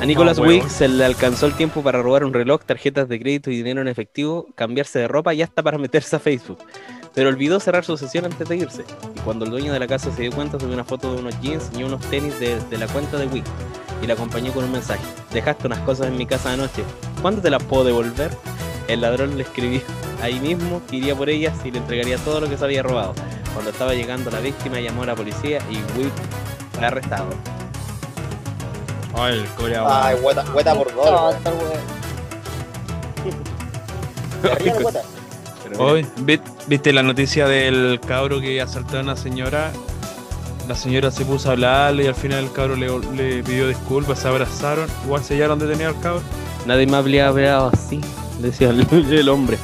[0.00, 0.44] A Nicolas No.
[0.44, 3.80] Wicks se le alcanzó el tiempo para robar un reloj, tarjetas de crédito y dinero
[3.80, 6.58] en efectivo, cambiarse de ropa y hasta para meterse a Facebook.
[7.14, 8.84] Pero olvidó cerrar su sesión antes de irse.
[9.14, 11.40] Y cuando el dueño de la casa se dio cuenta, subió una foto de unos
[11.40, 13.48] jeans y unos tenis de, de la cuenta de Wicks.
[14.02, 15.04] Y la acompañó con un mensaje.
[15.32, 16.82] Dejaste unas cosas en mi casa anoche.
[17.22, 18.32] ¿Cuándo te las puedo devolver?
[18.88, 19.80] El ladrón le escribió
[20.20, 23.14] ahí mismo que iría por ellas y le entregaría todo lo que se había robado.
[23.52, 26.12] Cuando estaba llegando la víctima, llamó a la policía y Wicks
[26.72, 27.28] fue arrestado.
[29.16, 29.86] Ay, el coreano.
[29.88, 30.92] Ay, hueta, hueta por
[34.42, 35.00] mira,
[35.78, 39.70] Hoy, ¿vi- ¿viste la noticia del cabro que asaltó a una señora?
[40.68, 44.18] La señora se puso a hablarle y al final el cabro le, le pidió disculpas,
[44.20, 46.22] se abrazaron, igual sellaron detenido al cabro.
[46.66, 48.00] Nadie me habría hablado así,
[48.40, 49.58] decía el, el hombre.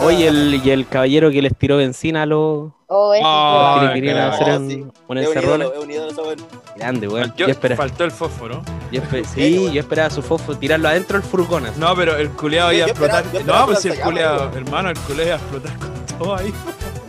[0.00, 3.94] Oye, el, y el caballero que les tiró benzina a los Oh, ese Ah, que
[3.94, 4.84] querían hacer Oh, un, sí.
[5.08, 6.36] un weón.
[6.76, 7.28] Grande, weón.
[7.28, 8.62] Faltó, Yo esperaba, faltó el fósforo.
[8.92, 9.00] yo
[9.34, 11.66] Sí, yo esperaba su fofo tirarlo adentro del furgón.
[11.66, 11.80] así.
[11.80, 13.24] No, pero el culeado iba a explotar.
[13.44, 16.52] No, pues si el culeado, hermano, el culeado iba a explotar con todo ahí.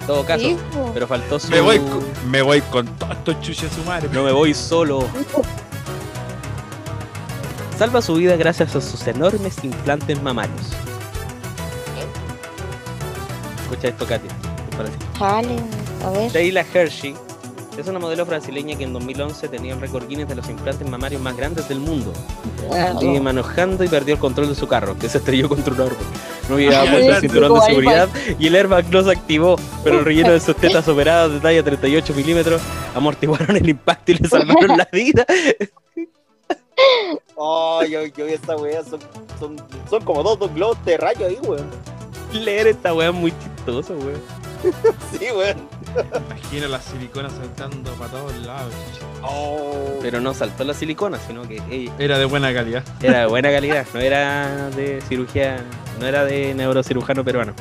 [0.02, 0.58] En todo caso, Sí,
[0.94, 1.50] pero faltó su.
[1.52, 4.10] Me voy, con- me voy con todos estos chuches su madre.
[4.12, 5.06] No me voy solo.
[7.78, 10.72] Salva su vida gracias a sus enormes implantes mamarios.
[13.70, 14.30] Escucha esto, Katia.
[14.70, 14.98] ¿qué parece?
[15.18, 15.56] Jale,
[16.06, 16.32] a ver.
[16.32, 17.14] Sheila Hershey
[17.78, 21.22] es una modelo brasileña que en 2011 tenía el récord Guinness de los implantes mamarios
[21.22, 22.12] más grandes del mundo.
[22.72, 23.24] Ah, Sigue no.
[23.24, 25.98] manejando y perdió el control de su carro, que se estrelló contra un árbol.
[26.50, 28.10] No llevaba puesto el cinturón de seguridad
[28.40, 31.62] y el airbag no se activó, pero el relleno de sus tetas operadas de talla
[31.62, 32.62] 38 milímetros
[32.96, 35.26] amortiguaron el impacto y le salvaron la vida.
[37.36, 39.00] Oh, yo, yo esta wea, son,
[39.40, 39.56] son,
[39.90, 41.70] son como dos, dos globos de rayo ahí, weón.
[42.34, 44.22] Leer esta weá muy chistoso, weón.
[45.20, 45.58] Sí, weón.
[46.30, 48.74] Imagina las siliconas saltando para todos lados.
[49.24, 49.98] Oh.
[50.02, 52.84] Pero no saltó la silicona, sino que ey, Era de buena calidad.
[53.02, 55.58] era de buena calidad, no era de cirugía,
[56.00, 57.54] no era de neurocirujano peruano.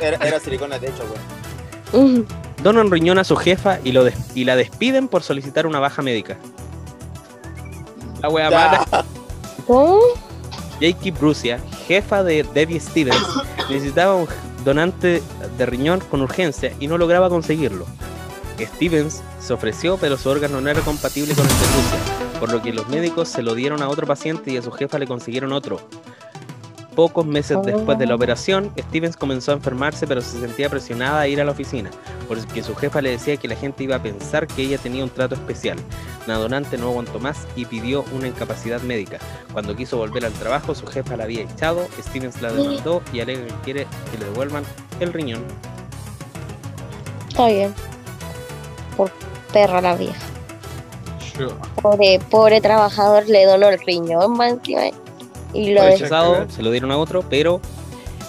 [0.00, 1.04] Era, era silicona de hecho,
[1.92, 2.26] weón.
[2.62, 6.02] Donan riñón a su jefa y, lo des- y la despiden por solicitar una baja
[6.02, 6.36] médica.
[8.22, 9.04] La wea mala.
[9.66, 10.00] ¿Cómo?
[10.80, 13.26] Jackie Brucia, jefa de Debbie Stevens,
[13.70, 14.28] necesitaba un
[14.64, 15.22] donante
[15.56, 17.86] de riñón con urgencia y no lograba conseguirlo.
[18.58, 22.62] Stevens se ofreció, pero su órgano no era compatible con el de Brucia, por lo
[22.62, 25.52] que los médicos se lo dieron a otro paciente y a su jefa le consiguieron
[25.52, 25.80] otro.
[26.96, 27.62] Pocos meses Oh.
[27.62, 31.44] después de la operación, Stevens comenzó a enfermarse, pero se sentía presionada a ir a
[31.44, 31.90] la oficina,
[32.26, 35.10] porque su jefa le decía que la gente iba a pensar que ella tenía un
[35.10, 35.76] trato especial.
[36.26, 39.18] La donante no aguantó más y pidió una incapacidad médica.
[39.52, 43.46] Cuando quiso volver al trabajo, su jefa la había echado, Stevens la demandó y alega
[43.46, 44.64] que quiere que le devuelvan
[44.98, 45.44] el riñón.
[47.28, 47.74] Está bien.
[48.96, 49.10] Por
[49.52, 50.18] perra la vieja.
[51.82, 54.80] Pobre, pobre trabajador le donó el riñón encima.
[55.56, 55.82] Y lo.
[55.82, 57.60] Rechazado, se lo dieron a otro, pero...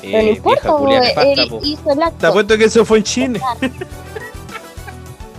[0.01, 3.41] Pero no eh, importa, él hizo el Te apuesto que eso fue en Chile.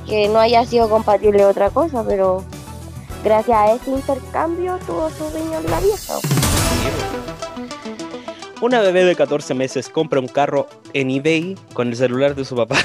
[0.06, 2.42] Que no haya sido compatible otra cosa, pero
[3.22, 6.14] gracias a ese intercambio tuvo su riñón la vieja.
[8.62, 12.56] Una bebé de 14 meses compra un carro en eBay con el celular de su
[12.56, 12.76] papá.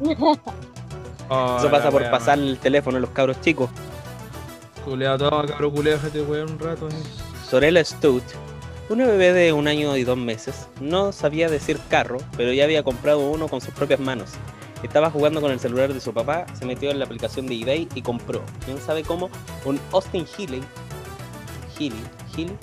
[0.00, 3.70] Eso pasa por pasar el teléfono a los cabros chicos.
[4.84, 6.88] Culeado, toma, cabro culeado, déjate weón un rato.
[6.88, 7.31] eh.
[7.52, 8.22] Sorella Stout,
[8.88, 12.82] una bebé de un año y dos meses, no sabía decir carro, pero ya había
[12.82, 14.30] comprado uno con sus propias manos.
[14.82, 17.88] Estaba jugando con el celular de su papá, se metió en la aplicación de eBay
[17.94, 19.28] y compró, quién sabe cómo,
[19.66, 20.62] un Austin Healey.
[21.78, 22.00] Healey,
[22.34, 22.56] Healey,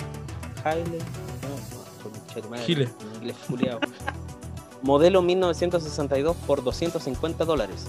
[0.64, 0.98] Healey,
[3.22, 3.78] no, culiao.
[4.82, 7.86] Modelo 1962 por 250 dólares.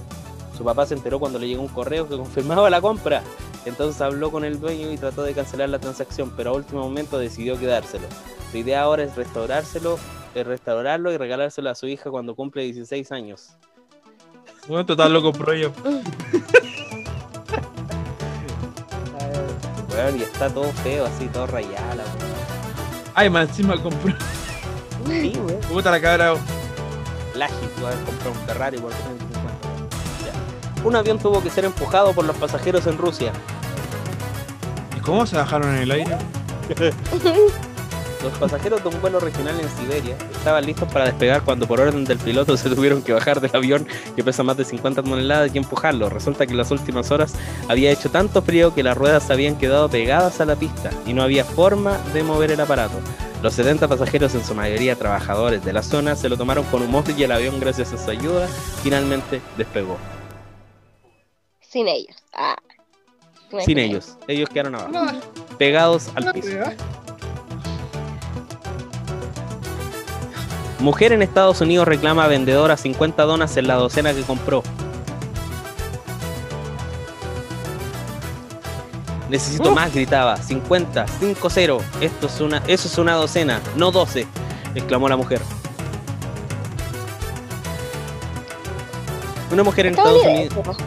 [0.62, 3.24] Su papá se enteró cuando le llegó un correo que confirmaba la compra.
[3.66, 7.18] Entonces habló con el dueño y trató de cancelar la transacción, pero a último momento
[7.18, 8.06] decidió quedárselo.
[8.52, 9.98] Su idea ahora es restaurárselo,
[10.36, 13.56] es restaurarlo y regalárselo a su hija cuando cumple 16 años.
[14.68, 15.72] Bueno, total lo compró yo.
[19.90, 21.96] Weón, y está todo feo, así, todo rayado.
[21.96, 22.04] la.
[23.16, 24.14] Ay, más encima compró.
[25.08, 25.60] Sí, weón.
[25.62, 26.28] Puta la cabra.
[26.30, 26.40] Haber
[28.06, 29.41] comprado un Ferrari por 350.
[30.84, 33.32] Un avión tuvo que ser empujado por los pasajeros en Rusia.
[34.98, 36.18] ¿Y cómo se bajaron en el aire?
[38.24, 42.06] Los pasajeros de un vuelo regional en Siberia estaban listos para despegar cuando por orden
[42.06, 45.58] del piloto se tuvieron que bajar del avión que pesa más de 50 toneladas y
[45.58, 46.08] empujarlo.
[46.08, 47.34] Resulta que en las últimas horas
[47.68, 51.24] había hecho tanto frío que las ruedas habían quedado pegadas a la pista y no
[51.24, 53.00] había forma de mover el aparato.
[53.42, 57.04] Los 70 pasajeros, en su mayoría trabajadores de la zona, se lo tomaron con humor
[57.18, 58.48] y el avión, gracias a su ayuda,
[58.84, 59.98] finalmente despegó.
[61.72, 62.18] Sin ellos.
[62.34, 62.58] Ah.
[63.66, 65.20] Sin ellos, ellos quedaron abajo,
[65.58, 66.50] pegados al piso.
[70.80, 74.64] Mujer en Estados Unidos reclama a vendedora 50 donas en la docena que compró.
[79.30, 79.76] Necesito Uh.
[79.76, 80.36] más, gritaba.
[80.38, 81.80] 50, 5-0.
[82.02, 84.28] Esto es una, eso es una docena, no 12,
[84.76, 85.42] exclamó la mujer.
[89.52, 90.78] Una mujer en Estados Unidos.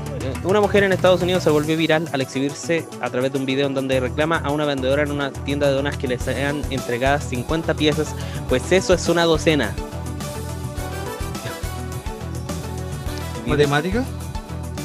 [0.44, 3.66] Una mujer en Estados Unidos se volvió viral al exhibirse a través de un video
[3.66, 7.24] en donde reclama a una vendedora en una tienda de donas que le sean entregadas
[7.30, 8.14] 50 piezas,
[8.48, 9.72] pues eso es una docena.
[13.46, 14.04] ¿Matemática?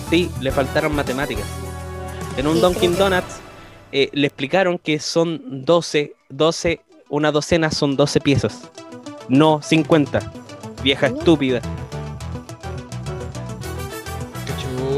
[0.09, 1.45] Sí, le faltaron matemáticas.
[2.37, 3.35] En un Sí, Dunkin' que- Donuts
[3.91, 8.59] eh, le explicaron que son 12, 12, una docena son 12 piezas,
[9.27, 10.31] no 50.
[10.83, 11.59] Vieja estúpida.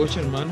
[0.02, 0.52] Chucha, hermano.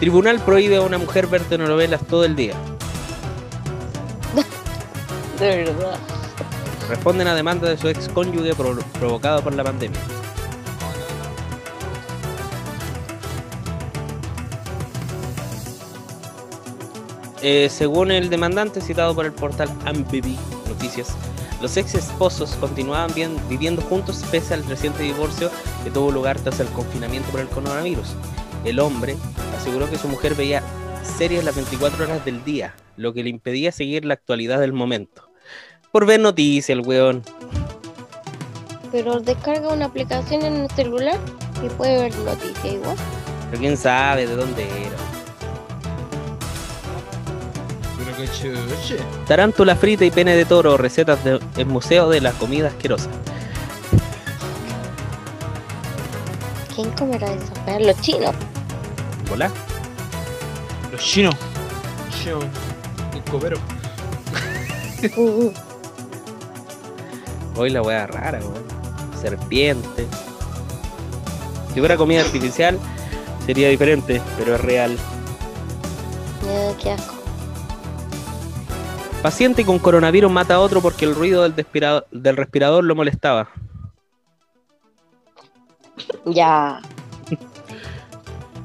[0.00, 2.54] Tribunal prohíbe a una mujer ver telenovelas todo el día.
[5.40, 5.98] De verdad.
[6.88, 10.00] Responden a demanda de su ex cónyuge pro- provocada por la pandemia.
[17.42, 20.36] Eh, según el demandante citado por el portal AMBB
[20.68, 21.08] Noticias,
[21.60, 25.50] los ex esposos continuaban bien- viviendo juntos pese al reciente divorcio
[25.84, 28.14] que tuvo lugar tras el confinamiento por el coronavirus.
[28.64, 29.16] El hombre
[29.58, 30.62] aseguró que su mujer veía
[31.18, 35.28] series las 24 horas del día, lo que le impedía seguir la actualidad del momento.
[35.92, 37.22] Por ver noticias, el weón.
[38.92, 41.18] Pero descarga una aplicación en el celular
[41.64, 42.96] y puede ver noticias igual.
[43.50, 44.96] Pero quién sabe de dónde era.
[49.26, 53.10] Tarántula frita y pene de toro, recetas del Museo de la Comida Asquerosa.
[56.74, 57.52] ¿Quién comerá eso?
[57.80, 58.34] Los chinos.
[59.32, 59.50] ¿Hola?
[60.92, 61.34] Los chinos.
[62.10, 62.40] Chino.
[63.14, 63.58] El copero.
[65.16, 65.52] Uh,
[67.56, 68.64] Hoy la weá rara, weón.
[69.20, 70.06] Serpiente.
[71.72, 72.78] Si fuera comida artificial,
[73.46, 74.96] sería diferente, pero es real.
[76.82, 77.15] qué asco.
[79.26, 83.48] Paciente con coronavirus mata a otro porque el ruido del, respirador lo molestaba.
[86.26, 86.80] Ya.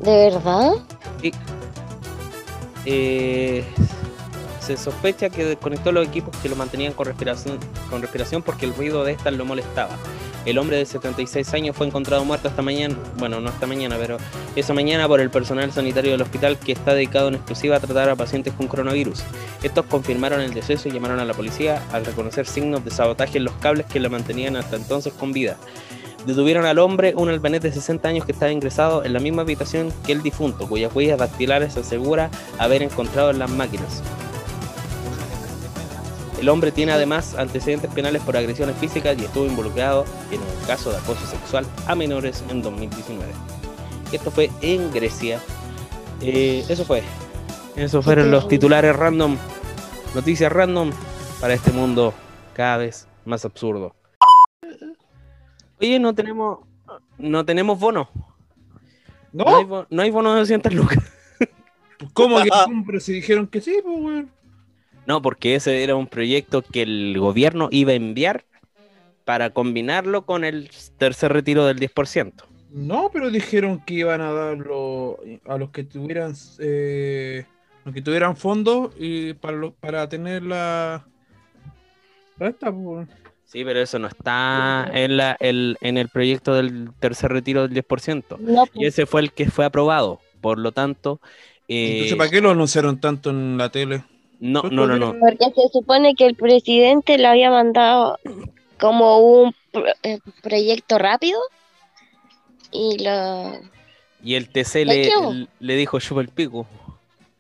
[0.02, 0.74] ¿De verdad?
[2.86, 3.66] eh,
[4.60, 7.58] se sospecha que desconectó los equipos que lo mantenían con respiración,
[7.90, 9.98] con respiración porque el ruido de estas lo molestaba.
[10.46, 14.18] El hombre de 76 años fue encontrado muerto esta mañana, bueno, no esta mañana, pero
[14.56, 18.10] esa mañana por el personal sanitario del hospital que está dedicado en exclusiva a tratar
[18.10, 19.24] a pacientes con coronavirus.
[19.62, 23.44] Estos confirmaron el deceso y llamaron a la policía al reconocer signos de sabotaje en
[23.44, 25.58] los cables que lo mantenían hasta entonces con vida.
[26.26, 29.92] Detuvieron al hombre, un albanés de 60 años que estaba ingresado en la misma habitación
[30.06, 34.04] que el difunto, cuyas huellas dactilares asegura haber encontrado en las máquinas.
[36.42, 40.90] El hombre tiene además antecedentes penales por agresiones físicas y estuvo involucrado en un caso
[40.92, 43.32] de acoso sexual a menores en 2019.
[44.12, 45.40] Esto fue en Grecia.
[46.20, 47.04] Eh, eso fue.
[47.76, 49.38] Esos fueron los titulares random.
[50.16, 50.90] Noticias random
[51.40, 52.12] para este mundo
[52.54, 53.96] cada vez más absurdo.
[55.80, 56.60] Oye, no tenemos,
[57.20, 58.10] no tenemos bono.
[59.32, 59.46] ¿No?
[59.46, 60.98] No hay, bo- no hay bono de 200 lucas.
[62.14, 62.84] ¿Cómo que no?
[62.86, 64.32] Pero si dijeron que sí, pues, weón.
[65.08, 68.46] No, porque ese era un proyecto que el gobierno iba a enviar
[69.26, 72.46] para combinarlo con el tercer retiro del 10%.
[72.74, 77.46] No, pero dijeron que iban a darlo a los que tuvieran eh,
[77.84, 81.06] los que tuvieran fondos y para lo- para tener la
[82.40, 83.08] esta, pues.
[83.46, 87.74] Sí, pero eso no está en, la, el, en el proyecto del tercer retiro del
[87.74, 88.38] 10%.
[88.40, 90.22] No, Y ese fue el que fue aprobado.
[90.40, 91.20] Por lo tanto,
[91.68, 94.04] eh, Entonces, ¿para qué lo anunciaron tanto en la tele?
[94.42, 95.16] No, no, no, no.
[95.20, 98.18] porque se supone que el presidente le había mandado
[98.80, 101.40] como un pro- eh, proyecto rápido
[102.72, 103.60] y lo
[104.24, 105.12] Y el TC le,
[105.60, 106.66] le dijo chupa el pico.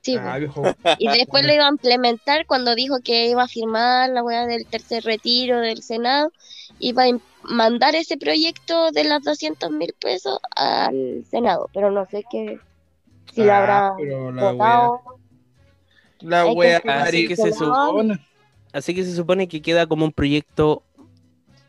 [0.02, 0.76] sí, Ah, pues.
[1.00, 4.66] y después lo iba a implementar cuando dijo que iba a firmar la weá del
[4.66, 6.32] tercer retiro del Senado
[6.80, 7.08] iba a
[7.44, 12.60] mandar ese proyecto de las 200 mil pesos al Senado pero no sé qué
[13.34, 15.02] si lo Ah, habrá pero la votado
[16.22, 18.20] La wea Así que se supone.
[18.74, 20.84] Así que se supone que queda como un proyecto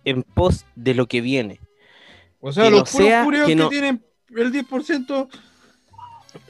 [0.05, 1.61] en pos de lo que viene.
[2.41, 4.03] O sea, Que los no puros sea- que que, no- tienen
[4.37, 5.29] el 10%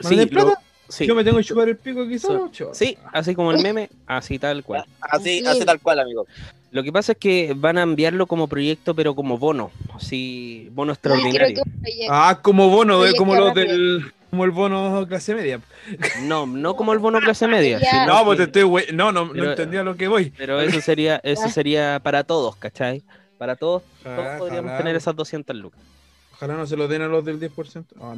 [0.01, 0.53] ¿no Sí, de lo-
[0.89, 3.89] sí, Yo me tengo que chupar el pico aquí So- sí, así como el meme,
[4.07, 4.85] así tal cual.
[5.01, 5.45] Así, Sí.
[5.45, 6.25] así tal cual, amigo.
[6.71, 10.93] Lo que pasa es que van a enviarlo como proyecto, pero como bono, así, bono
[10.93, 11.61] extraordinario.
[12.09, 15.61] Ah, como bono, de, Proyecto como los del como el bono clase media.
[16.23, 17.79] No, no como el bono clase media.
[17.87, 20.31] Sino No, que- pues te estoy no, no, no entendía lo que voy.
[20.35, 23.03] Pero eso sería, eso sería para todos, ¿cachai?
[23.37, 25.79] Para todos, todos Ojalá, podríamos ojalá, tener esas 200 lucas.
[26.33, 27.85] Ojalá no se lo den a los del 10%.
[28.01, 28.15] Ah,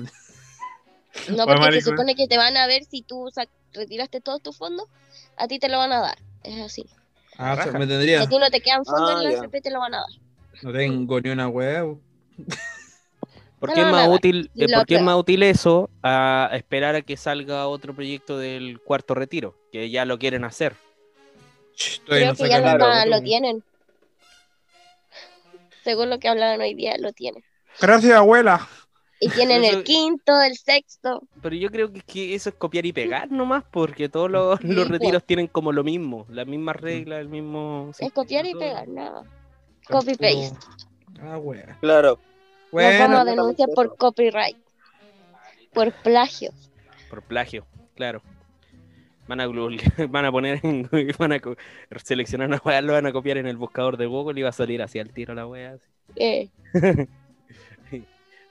[1.36, 3.30] No, porque se supone que te van a ver si tú
[3.74, 4.88] retiraste todos tus fondos,
[5.36, 6.18] a ti te lo van a dar.
[6.44, 6.86] Es así.
[7.38, 7.78] ah, o sea, Raja.
[7.78, 8.22] me Si tendría.
[8.22, 9.38] a ti no te quedan fondos Ah, en la.
[9.40, 10.08] FP, te lo van a dar.
[10.62, 11.84] No tengo ni una hueá.
[13.66, 14.16] ¿Por No, qué es no, más nada.
[14.16, 17.96] útil, Y eh, por qué es más útil eso a esperar a que salga otro
[17.96, 19.56] proyecto del cuarto retiro?
[19.72, 20.76] Que ya lo quieren hacer.
[21.76, 23.10] Ch, Creo no que ya está- otro.
[23.10, 23.64] lo tienen.
[25.84, 27.44] Según lo que hablaban hoy día, lo tienen.
[27.80, 28.68] Gracias, abuela.
[29.20, 31.24] Y tienen Eso- el quinto, el sexto.
[31.42, 34.60] Pero yo creo que, es que eso es copiar y pegar nomás, porque todos los,
[34.62, 34.92] Sí, los po.
[34.94, 37.92] retiros tienen como lo mismo, las mismas reglas, el mismo...
[37.98, 39.24] Es copiar y pegar, nada.
[39.88, 40.54] Copy paste.
[41.22, 41.78] Ah, hueá.
[41.82, 42.20] Claro.
[42.84, 44.58] Nos vamos a Bueno, denunciar por copyright.
[45.74, 46.52] Por plagio.
[47.10, 47.66] Por plagio,
[47.96, 48.22] claro.
[49.28, 49.48] Van a,
[50.10, 51.42] van a poner, en- van a
[52.04, 54.54] seleccionar una weá, lo van a copiar en el buscador de Google y va a
[54.54, 55.74] salir así al tiro la weá.
[55.74, 55.84] así.
[56.16, 56.50] Eh,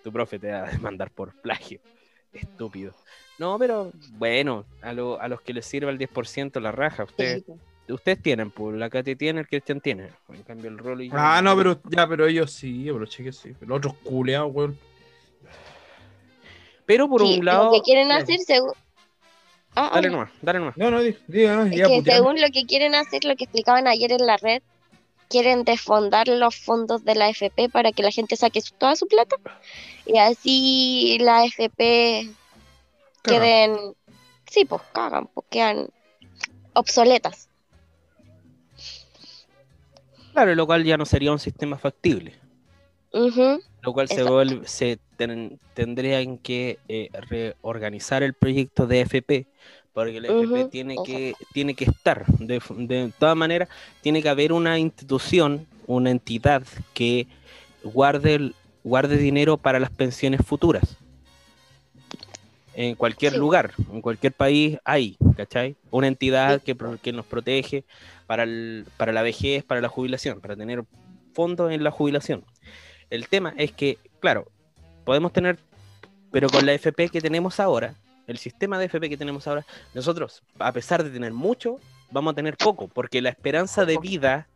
[0.03, 1.81] Tu profe te va a demandar por plagio.
[2.33, 2.93] Estúpido.
[3.39, 7.05] No, pero bueno, a, lo- a los que les sirva el 10% la raja.
[7.05, 7.53] Ustedes, sí.
[7.89, 10.09] Ustedes tienen, pues la Katy tiene, el Cristian tiene.
[10.29, 13.33] En cambio el Rolo y yo- Ah, no, pero ya, pero ellos sí, pero cheque
[13.33, 13.53] sí.
[13.59, 14.79] Pero los otros culeados, weón.
[16.87, 17.65] Pero por Sí, un lado...
[17.67, 18.73] lo que quieren hacer según...
[19.77, 20.77] Ah, Dale nomás, dale nomás.
[20.77, 23.45] No, no, di- diga, Es ya, que pues, según lo que quieren hacer, lo que
[23.45, 24.63] explicaban ayer en la red,
[25.29, 29.09] quieren desfondar los fondos de la FP para que la gente saque su- toda su
[29.09, 29.37] plata
[30.07, 32.31] y así la FP
[33.23, 33.39] Caga.
[33.41, 33.77] queden,
[34.49, 35.89] sí, pues cagan, pues quedan
[36.75, 37.49] obsoletas.
[40.35, 42.35] Claro, lo cual ya no sería un sistema factible.
[43.83, 49.49] Lo cual se, vuelve- se ten- tendrían que eh, reorganizar el proyecto de FP,
[49.93, 52.25] porque el FP Ujú, tiene, que, tiene que estar.
[52.27, 53.69] De, de todas maneras,
[54.01, 56.63] tiene que haber una institución, una entidad
[56.95, 57.29] que
[57.83, 61.04] guarde, el- guarde dinero para las pensiones futuras.
[62.77, 63.39] En cualquier Sí.
[63.39, 65.77] lugar, en cualquier país hay, ¿cachai?
[65.91, 67.85] Una entidad que, pro- que nos protege
[68.27, 70.83] para, el- para la vejez, para la jubilación, para tener
[71.35, 72.45] fondos en la jubilación.
[73.11, 74.47] El tema es que, claro,
[75.05, 75.59] podemos tener,
[76.33, 77.95] pero con la FP que tenemos ahora,
[78.27, 79.65] el sistema de FP que tenemos ahora,
[79.95, 81.79] nosotros, a pesar de tener mucho,
[82.11, 84.49] vamos a tener poco, porque la esperanza de vida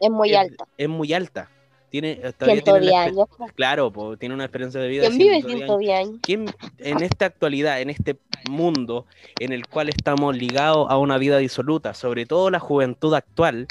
[0.00, 0.64] Es muy es, alta.
[0.76, 1.48] es muy alta.
[1.94, 3.28] Tiene, eh, todavía 110 tiene años.
[3.54, 5.68] Claro, po, tiene una esperanza de vida ¿Quién vive 110 años.
[5.68, 6.20] 110 años?
[6.22, 8.18] ¿Quién en esta actualidad, en este
[8.50, 9.06] mundo
[9.38, 13.68] en el cual estamos ligados a una vida disoluta, sobre todo la juventud actual,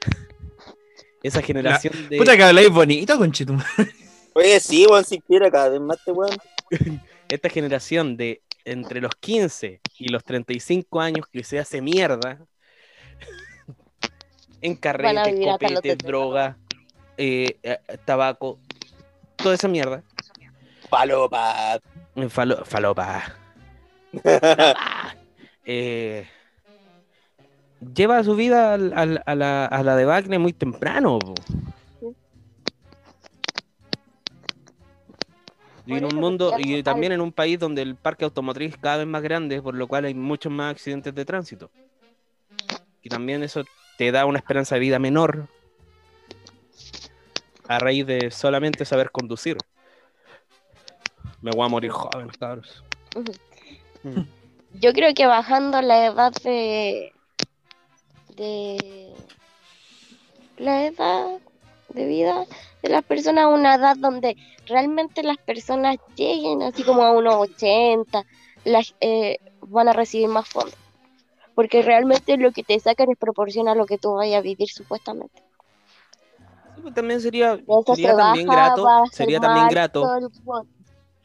[1.22, 2.16] esa generación de...
[2.16, 3.58] Puta que habláis bonito, conchito.
[4.32, 6.34] Oye, sí, weón, si quiere cada vez más te weón.
[7.28, 12.38] esta generación de entre los 15 y los 35 años que se hace mierda
[14.62, 16.06] en carretes, copetes, 70.
[16.06, 16.56] droga,
[17.16, 18.58] eh, eh, tabaco,
[19.36, 20.02] toda esa mierda.
[20.90, 21.80] Palopa.
[22.16, 23.22] Eh, falo- falopa.
[25.64, 26.26] eh,
[27.94, 31.18] lleva su vida al- al- a, la, a la debacle muy temprano.
[31.18, 31.34] po.
[35.84, 38.98] Y en un mundo, y también en un país donde el parque automotriz es cada
[38.98, 41.70] vez más grande, por lo cual hay muchos más accidentes de tránsito.
[43.02, 43.64] Y también eso
[43.98, 45.48] te da una esperanza de vida menor
[47.76, 49.56] a raíz de solamente saber conducir.
[51.40, 52.84] Me voy a morir joven, cabros.
[54.74, 57.12] Yo creo que bajando la edad de.
[58.36, 59.12] de.
[60.58, 61.38] la edad
[61.88, 62.46] de vida
[62.82, 67.34] de las personas a una edad donde realmente las personas lleguen así como a unos
[67.34, 68.24] 80,
[68.64, 70.74] las, eh, van a recibir más fondos.
[71.54, 74.68] Porque realmente lo que te sacan es proporción a lo que tú vayas a vivir
[74.68, 75.42] supuestamente.
[76.82, 80.04] Pues también sería, sería se también grato, sería también grato,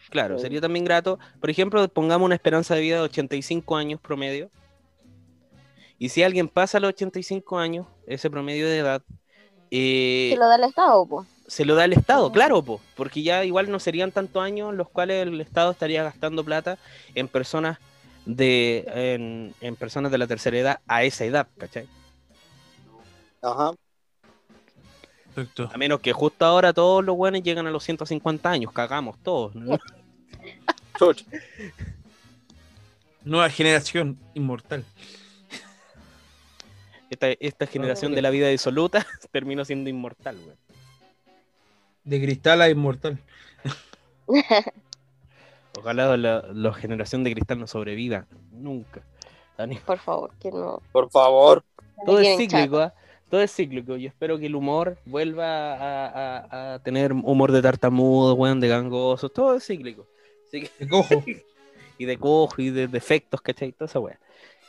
[0.10, 0.44] claro, Sí.
[0.44, 4.50] sería también grato, por ejemplo, pongamos una esperanza de vida de 85 años promedio.
[6.00, 9.02] Y si alguien pasa los 85 años, ese promedio de edad,
[9.72, 11.08] eh, Se lo da el Estado,
[11.48, 14.90] se lo da el Estado, claro, po, porque ya igual no serían tantos años los
[14.90, 16.78] cuales el Estado estaría gastando plata
[17.16, 17.80] en personas
[18.26, 21.90] de en, en personas de la tercera edad a esa edad, ¿cachai?
[23.42, 23.72] Ajá.
[25.38, 25.70] Perfecto.
[25.72, 29.54] A menos que justo ahora todos los buenos llegan a los 150 años, cagamos todos.
[33.24, 34.84] Nueva generación inmortal.
[37.12, 40.58] Esta, esta generación de la vida disoluta terminó siendo inmortal, güey.
[42.04, 43.20] De cristal a inmortal.
[45.78, 49.04] Ojalá la, la generación de cristal no sobreviva nunca.
[49.56, 49.76] Dani.
[49.86, 50.82] Por favor, que no.
[50.92, 51.64] Por favor.
[52.08, 52.96] Todo es cíclico, ¿ah?
[53.30, 53.98] Todo es cíclico.
[53.98, 58.70] Yo espero que el humor vuelva a, a- a tener humor de tartamudo, weón, de
[58.70, 59.30] gangoso.
[59.30, 60.08] Todo es cíclico.
[60.48, 61.24] Así que- De cojo.
[61.98, 63.72] y de cojo y de defectos, ¿cachai?
[63.74, 64.20] Toda esa weá.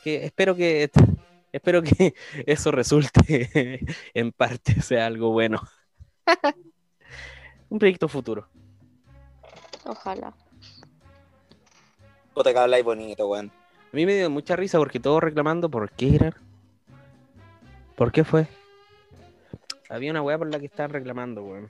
[0.03, 0.89] Que espero que
[1.53, 2.13] espero que
[2.45, 5.61] eso resulte en parte sea algo bueno.
[7.69, 8.47] Un proyecto futuro.
[9.85, 10.33] Ojalá.
[12.33, 13.51] Puta que habláis bonito, weón.
[13.91, 16.33] A mí me dio mucha risa porque todos reclamando por qué era.
[17.99, 18.47] ¿Por qué fue?
[19.89, 21.69] Había una weá por la que estaban reclamando, weón.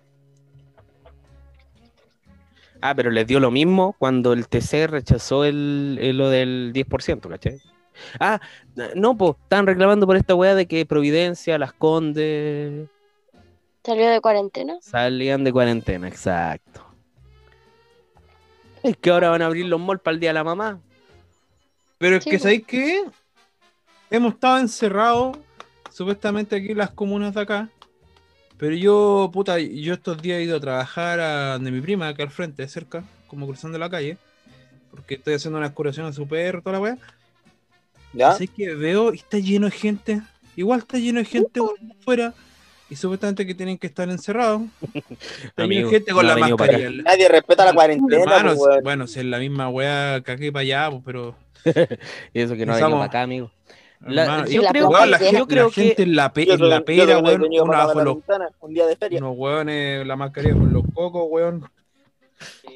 [2.82, 7.28] Ah, pero les dio lo mismo cuando el TC rechazó el, el- lo del 10%,
[7.30, 7.60] ¿cachai?
[8.20, 8.40] Ah,
[8.96, 12.88] no, pues, estaban reclamando por esta weá de que Providencia, Las Condes
[13.84, 14.78] ¿Salió de cuarentena?
[14.82, 16.86] salían de cuarentena, exacto.
[18.84, 20.80] Es que ahora van a abrir los malls para el Día de la Mamá.
[21.98, 22.40] Pero es Sí, que.
[22.40, 23.04] ¿sabéis qué?
[24.12, 25.38] Hemos estado encerrados,
[26.00, 27.70] supuestamente aquí las comunas de acá.
[28.58, 32.24] Pero yo, puta, yo estos días he ido a trabajar a donde mi prima, acá
[32.24, 34.16] al frente, cerca, como cruzando la calle.
[34.92, 36.98] Porque estoy haciendo una excursión a su perro, toda la weá.
[38.14, 38.30] ¿Ya?
[38.30, 40.22] Así que veo y está lleno de gente.
[40.56, 41.60] Igual está lleno de gente
[42.00, 42.34] afuera.
[42.90, 44.62] Y supuestamente que tienen que estar encerrados.
[45.44, 46.92] Está lleno de gente con no la mascarilla.
[47.04, 50.92] Nadie respeta la cuarentena, pues, bueno, si es la misma weá que aquí para allá,
[50.92, 51.36] pues, pero.
[52.34, 53.52] Y eso que no ha venido para acá, amigo.
[54.02, 56.82] La- yo, la creo, la, yo creo la que gente en la, pe- en la
[56.82, 59.20] pera, weón, uno bajo los, ventana, un día de feria.
[59.20, 61.70] unos weones, la mascarilla con los cocos, weón.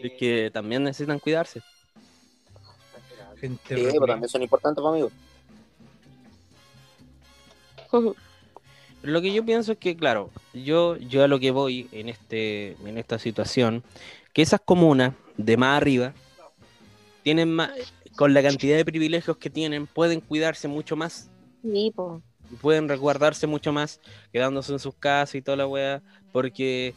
[0.01, 1.61] es que también necesitan cuidarse.
[3.39, 5.11] Gente Sí, pero también son importantes, pues, amigo.
[7.89, 8.15] Pero
[9.03, 12.75] lo que yo pienso es que, claro, yo, yo a lo que voy en, este,
[12.85, 13.81] en esta situación,
[14.33, 16.13] que esas comunas de más arriba
[17.23, 17.71] tienen más,
[18.15, 21.29] con la cantidad de privilegios que tienen, pueden cuidarse mucho más
[21.63, 21.93] Sí,
[22.61, 23.99] pueden resguardarse mucho más
[24.31, 26.01] quedándose en sus casas y toda la weá,
[26.31, 26.93] porque,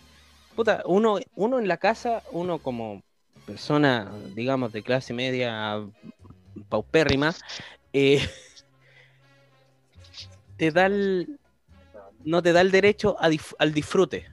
[0.55, 3.03] puta, uno, uno en la casa, uno como
[3.47, 5.87] persona, digamos, de clase media
[6.69, 7.35] paupérrima,
[7.93, 8.21] eh,
[10.57, 11.39] te da el,
[12.25, 14.27] no te da el derecho a dif- al disfrute.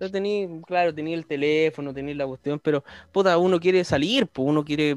[0.00, 2.82] Yo tení, claro, tenía el teléfono, tenía la cuestión, pero
[3.12, 4.96] puta, uno quiere salir, pues uno quiere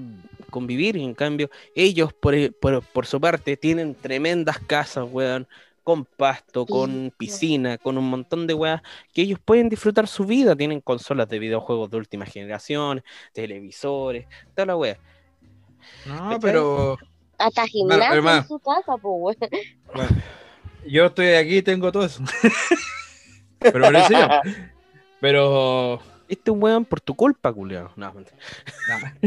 [0.49, 5.47] convivir, y en cambio, ellos por, e- por, por su parte tienen tremendas casas, weón,
[5.83, 8.81] con pasto, con piscina, con un montón de weas,
[9.13, 14.65] que ellos pueden disfrutar su vida, tienen consolas de videojuegos de última generación, televisores, toda
[14.65, 14.97] la wea.
[16.05, 16.97] No, pero
[17.37, 19.51] Hasta gimnasio en su casa, pues, weón.
[19.93, 20.09] bueno,
[20.85, 22.23] yo estoy aquí y tengo todo eso.
[23.59, 24.27] pero merecido.
[25.21, 27.91] Pero Este weón por tu culpa, culiao.
[27.95, 28.37] No, mentira.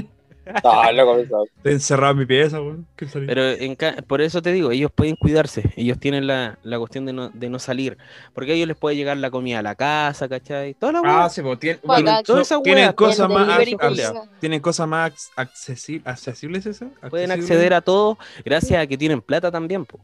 [0.65, 1.45] Ah, loco, eso.
[1.59, 2.85] estoy encerrado en mi pieza, weón.
[2.97, 3.77] Pero en
[4.09, 7.49] por eso te digo, ellos pueden cuidarse, ellos tienen la, la cuestión de no, de
[7.49, 7.97] no salir,
[8.35, 10.75] porque a ellos les puede llegar la comida a la casa, ¿cachai?
[10.75, 14.89] Toda la Ah, sí, pues tienen, Bueno, toda esa tienen cosas más ac- tienen cosas
[14.89, 16.89] más accesi- accesibles esas.
[17.11, 17.51] pueden accesibles.
[17.59, 19.85] acceder a todo gracias a que tienen plata también.
[19.85, 20.01] po.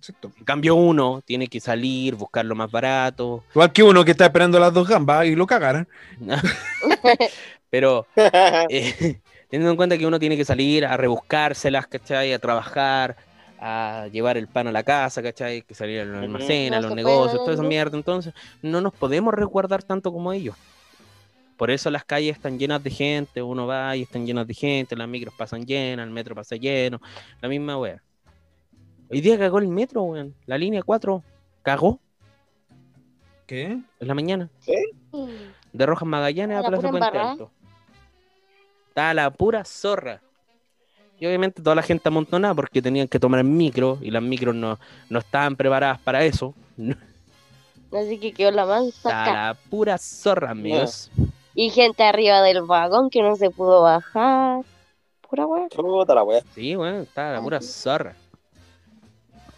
[0.00, 0.32] Exacto.
[0.38, 4.24] En cambio uno tiene que salir, buscar lo más barato, Igual que uno que está
[4.24, 5.86] esperando las dos gambas y lo cagaran.
[7.70, 9.20] pero eh,
[9.50, 12.32] teniendo en cuenta que uno tiene que salir a rebuscárselas, ¿cachai?
[12.32, 13.14] A trabajar,
[13.60, 15.60] a llevar el pan a la casa, ¿cachai?
[15.60, 17.98] Que salir a los almacenes, a los negocios, toda esa mierda.
[17.98, 18.32] Entonces,
[18.62, 20.56] no nos podemos resguardar tanto como ellos.
[21.58, 24.96] Por eso las calles están llenas de gente, uno va y están llenas de gente,
[24.96, 27.02] las micros pasan llenas, el metro pasa lleno,
[27.42, 28.00] la misma wea.
[29.10, 30.36] Hoy día cagó el metro, weón.
[30.46, 31.24] La línea 4
[31.62, 31.98] cagó
[33.46, 33.64] ¿Qué?
[33.64, 34.48] en la mañana.
[35.10, 35.26] Mm.
[35.72, 37.18] De Rojas Magallanes a La Plaza Puente.
[37.18, 37.50] Alto.
[38.88, 40.20] Está la pura zorra.
[41.18, 44.78] Y obviamente toda la gente amontonada porque tenían que tomar micro y las micros no,
[45.08, 46.54] no estaban preparadas para eso.
[47.92, 51.10] Así que quedó la mansa Está la pura zorra, amigos.
[51.54, 54.62] Y gente arriba del vagón que no se pudo bajar.
[55.28, 56.42] Pura weá.
[56.54, 58.14] Sí, bueno, está la pura zorra.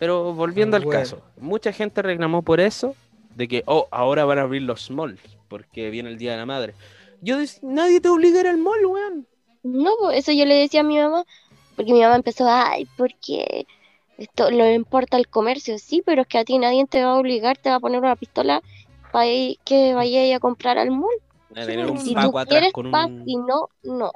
[0.02, 0.88] Pero volviendo Ah, al bueno.
[0.88, 2.96] caso, mucha gente reclamó por eso,
[3.36, 6.46] de que, oh, ahora van a abrir los malls, porque viene el Día de la
[6.46, 6.74] Madre.
[7.20, 9.28] Yo decía, nadie te obliga a ir al mall, weón.
[9.62, 11.24] No, pues, eso yo le decía a mi mamá,
[11.76, 13.66] porque mi mamá empezó, ay, porque
[14.18, 17.18] esto lo importa el comercio, sí, pero es que a ti nadie te va a
[17.18, 18.62] obligar, te va a poner una pistola
[19.12, 19.26] para
[19.64, 21.14] que vayas a comprar al mall.
[21.54, 23.26] A tener un Si tú atrás quieres, con vas, un...
[23.26, 24.12] y no, no.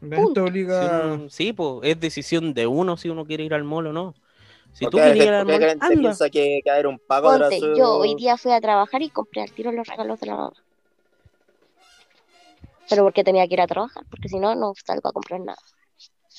[0.00, 1.28] La gente obliga.
[1.28, 4.14] Sí, pues es decisión de uno si uno quiere ir al mall o no.
[4.72, 5.88] Si tú quieres ir al mall, anda.
[5.88, 8.60] piensa que, que va a haber un pago de Ponte, yo hoy día fui a
[8.60, 10.52] trabajar y compré al tiro los regalos de la mamá.
[12.88, 15.58] Pero porque tenía que ir a trabajar, porque si no, no salgo a comprar nada.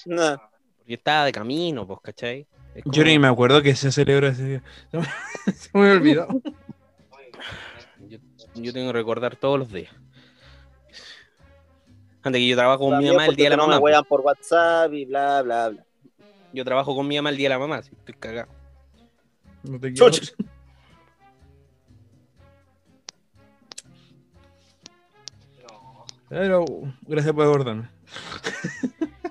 [0.05, 0.41] No.
[0.77, 2.47] Porque estaba de camino, pues, ¿cachai?
[2.85, 4.63] Yo ni me acuerdo que se celebra ese día.
[5.53, 6.27] Se me olvidó.
[8.07, 8.19] yo,
[8.55, 9.93] yo tengo que recordar todos los días.
[12.21, 13.75] Antes que yo trabajo con mi mamá el día de la no mamá.
[13.75, 14.07] me pues.
[14.07, 15.85] por WhatsApp y bla, bla, bla.
[16.53, 18.47] Yo trabajo con mi mamá el día de la mamá, sí, estoy cagado.
[19.63, 20.11] No te quiero.
[26.29, 26.65] Pero
[27.07, 27.89] gracias por acordarme.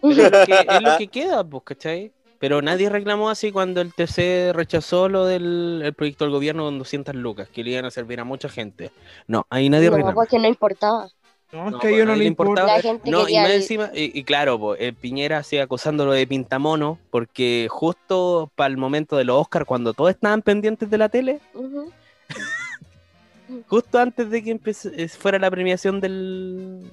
[0.03, 2.13] Es, lo que, es lo que queda, pues, ¿cachai?
[2.41, 6.79] Pero nadie reclamó así cuando el TC rechazó lo del el proyecto del gobierno con
[6.79, 8.93] 200 lucas, que le iban a servir a mucha gente.
[9.27, 10.15] No, ahí nadie No, reclamó.
[10.21, 11.09] porque no importaba.
[11.51, 12.67] No, es No, que a pues, ellos no a nadie le le importa.
[13.05, 16.99] No, y más el- encima, y, y claro, po, el Piñera sigue acusándolo de pintamono,
[17.11, 21.41] porque justo para el momento de los Oscar, cuando todos estaban pendientes de la tele,
[23.67, 26.91] justo antes de que empece- eh, fuera la premiación del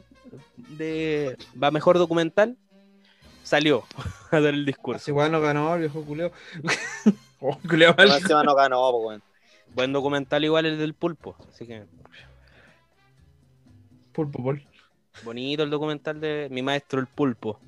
[0.70, 2.58] de va mejor documental,
[3.44, 3.84] salió
[4.32, 4.98] a dar el discurso.
[4.98, 6.32] Así igual no ganó viejo culeo.
[7.42, 9.24] oh, culeo encima no ganó, pues, weón.
[9.74, 11.84] Buen documental igual el del pulpo, así que
[14.16, 14.66] Pulpo, pol.
[15.24, 17.60] bonito el documental de mi maestro el pulpo.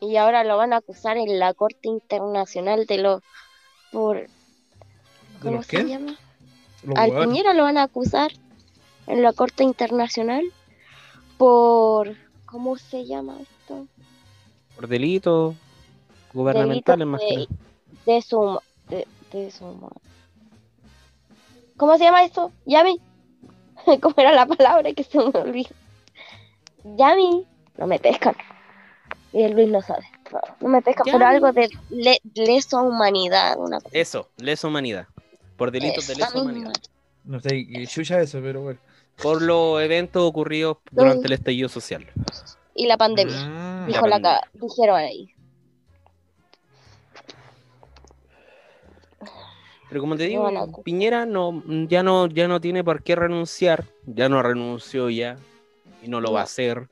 [0.00, 3.22] Y ahora lo van a acusar en la Corte Internacional de los...
[3.92, 4.28] por ¿De
[5.42, 5.84] ¿Cómo los se qué?
[5.84, 6.16] llama?
[6.84, 7.10] Los Al.
[7.10, 8.30] Piñera lo van a acusar
[9.06, 10.44] en la Corte Internacional
[11.36, 12.14] por...
[12.46, 13.86] ¿Cómo se llama esto?
[14.76, 15.54] Por delitos
[16.32, 17.48] gubernamentales más que de,
[18.06, 18.60] de su...
[18.88, 19.90] De, de su...
[21.80, 22.52] ¿Cómo se llama esto?
[22.66, 23.00] Yami.
[24.02, 25.70] ¿Cómo era la palabra que se me olvidó?
[26.84, 27.46] Yami.
[27.78, 28.34] No me pescan.
[29.32, 30.04] Y el Luis no sabe.
[30.30, 31.34] No, no me pescan, pero Yami.
[31.36, 33.56] algo de le- lesa humanidad.
[33.58, 33.96] Una cosa.
[33.96, 35.06] Eso, lesa humanidad.
[35.56, 36.50] Por delitos de Esa lesa misma.
[36.50, 36.72] humanidad.
[37.24, 38.78] No sé qué chucha eso, pero bueno.
[39.22, 42.06] Por los eventos ocurridos durante el estallido social.
[42.74, 43.34] Y la pandemia.
[43.38, 44.40] Ah, Dijo la pandemia.
[44.42, 45.34] ca- dijeron ahí.
[49.90, 50.48] Pero como te digo.
[50.84, 55.36] Piñera no, ya no, ya no tiene por qué renunciar, ya no renunció ya,
[56.02, 56.88] y no lo va a hacer.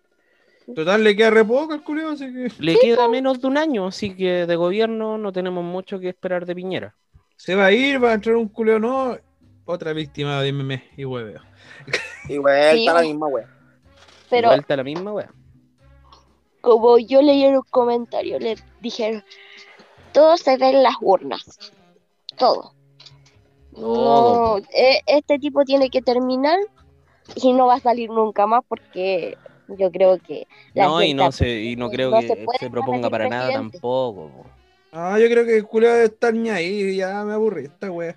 [0.74, 2.52] Total, le queda re poco al culeo, así que.
[2.58, 6.44] Le queda menos de un año, así que de gobierno no tenemos mucho que esperar
[6.44, 6.94] de Piñera.
[7.36, 9.16] Se va a ir, va a entrar un culeo, no.
[9.64, 11.40] Otra víctima de meme y hueveo.
[12.28, 13.48] Y vuelta Sí, la misma wea.
[14.28, 15.30] Pero Vuelta la misma wea.
[16.60, 19.22] como yo leí en un comentario, le dijeron,
[20.12, 21.72] todo se ve en las urnas.
[22.36, 22.74] Todo.
[23.80, 26.58] No, e- este tipo tiene que terminar
[27.36, 29.36] y no va a salir nunca más porque
[29.68, 32.70] yo creo que la No, y no, se, y no creo no que se se,
[32.70, 34.30] proponga para nada tampoco.
[34.30, 34.46] po.
[34.92, 38.16] Ah, yo creo que el culeo debe estar ni ahí, ya me aburrí esta wea.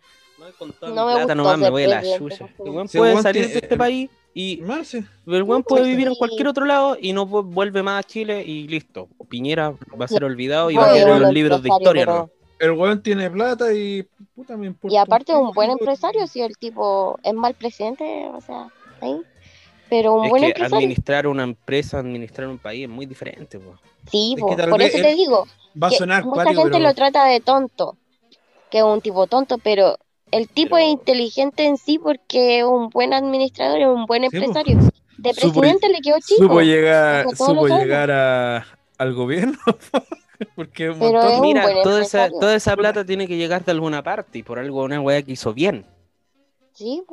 [0.81, 2.21] No, No me plata nomás me voy a la El
[2.57, 5.03] weón Si puede salir de este país y Marce.
[5.27, 5.89] el weón puede Sí.
[5.91, 9.07] vivir en cualquier otro lado y no vu- vuelve más a Chile y listo.
[9.29, 12.05] Piñera va a ser olvidado y va a quedar en los libros de historia.
[12.05, 12.29] ¿no?
[12.61, 14.03] El weón tiene plata y
[14.35, 14.93] puta me importa.
[14.93, 18.67] Y aparte es un buen empresario, si el tipo es mal presidente, o sea,
[19.01, 19.17] ahí.
[19.89, 20.77] Pero un Es buen que empresario.
[20.77, 23.59] administrar una empresa, administrar un país es muy diferente.
[23.59, 23.75] po.
[24.09, 25.45] Sí, Es que por eso te digo,
[25.81, 27.97] Va a sonar mucha cuático, gente pero lo trata de tonto,
[28.69, 29.97] que es un tipo tonto, pero
[30.31, 34.21] el tipo Pero- es inteligente en sí porque es un buen administrador, es un buen
[34.29, 34.77] Sí, empresario.
[35.17, 36.43] De Supo- presidente le quedó chico.
[36.43, 38.65] supo llegar, supo llegar a,
[38.97, 39.57] al gobierno.
[40.55, 43.37] Porque un Pero montón- es un Mira, buen toda esa, toda esa plata tiene que
[43.37, 45.85] llegar de alguna parte y por algo una weá que hizo bien.
[46.73, 47.03] Sí,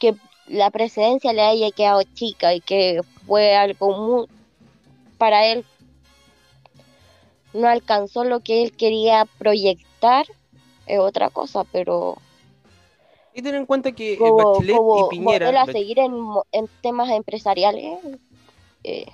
[0.00, 0.14] que
[0.46, 4.26] la presidencia le haya quedado chica y que fue algo muy
[5.18, 5.64] para él
[7.54, 10.26] no alcanzó lo que él quería proyectar
[10.86, 12.18] es otra cosa, pero
[13.34, 15.46] Y ten en cuenta que como, Bachelet como y Piñera.
[15.46, 17.98] volver a seguir en temas empresariales
[18.84, 19.06] eh,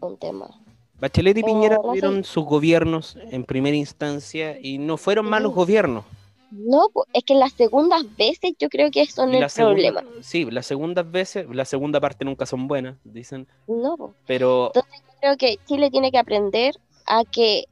[0.00, 0.59] un tema.
[1.00, 1.82] Bachelet y Piñera sé.
[1.82, 5.60] tuvieron sus gobiernos en primera instancia y no fueron malos Ujú.
[5.60, 6.04] gobiernos.
[6.50, 10.04] No, es que las segundas veces yo creo que son el segunda- problema.
[10.20, 14.72] sí, las segundas veces, la segunda parte nunca son buenas, dicen, No, pero
[15.20, 16.74] creo que Chile tiene que aprender
[17.06, 17.64] a que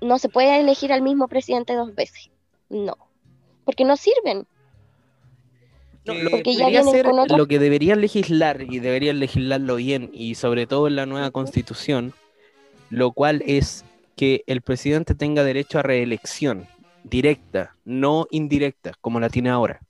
[0.00, 2.30] no se puede elegir al mismo presidente dos veces.
[2.70, 2.96] No.
[3.64, 4.46] Porque no sirven.
[6.06, 7.06] no, lo, que debería ser-
[7.36, 12.14] lo que deberían legislar y deberían legislarlo bien y sobre todo en la nueva constitución,
[12.90, 13.84] lo cual es
[14.16, 16.66] que el presidente tenga derecho a reelección
[17.04, 19.80] directa, no indirecta, como la tiene ahora.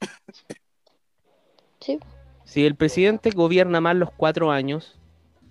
[1.80, 1.98] Sí.
[2.44, 5.00] Si el presidente gobierna más los cuatro años,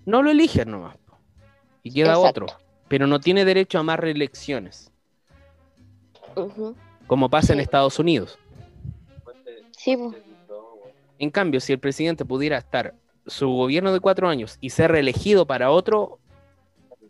[0.06, 0.96] no lo eligen nomás.
[1.84, 2.46] Y queda Exacto.
[2.46, 2.58] otro.
[2.88, 4.92] Pero no tiene derecho a más reelecciones,
[7.08, 7.60] como pasa en.
[7.60, 8.40] Estados Unidos.
[9.72, 9.98] Sí.
[11.20, 12.94] En cambio, si el presidente pudiera estar
[13.28, 16.20] su gobierno de cuatro años y ser reelegido para otro,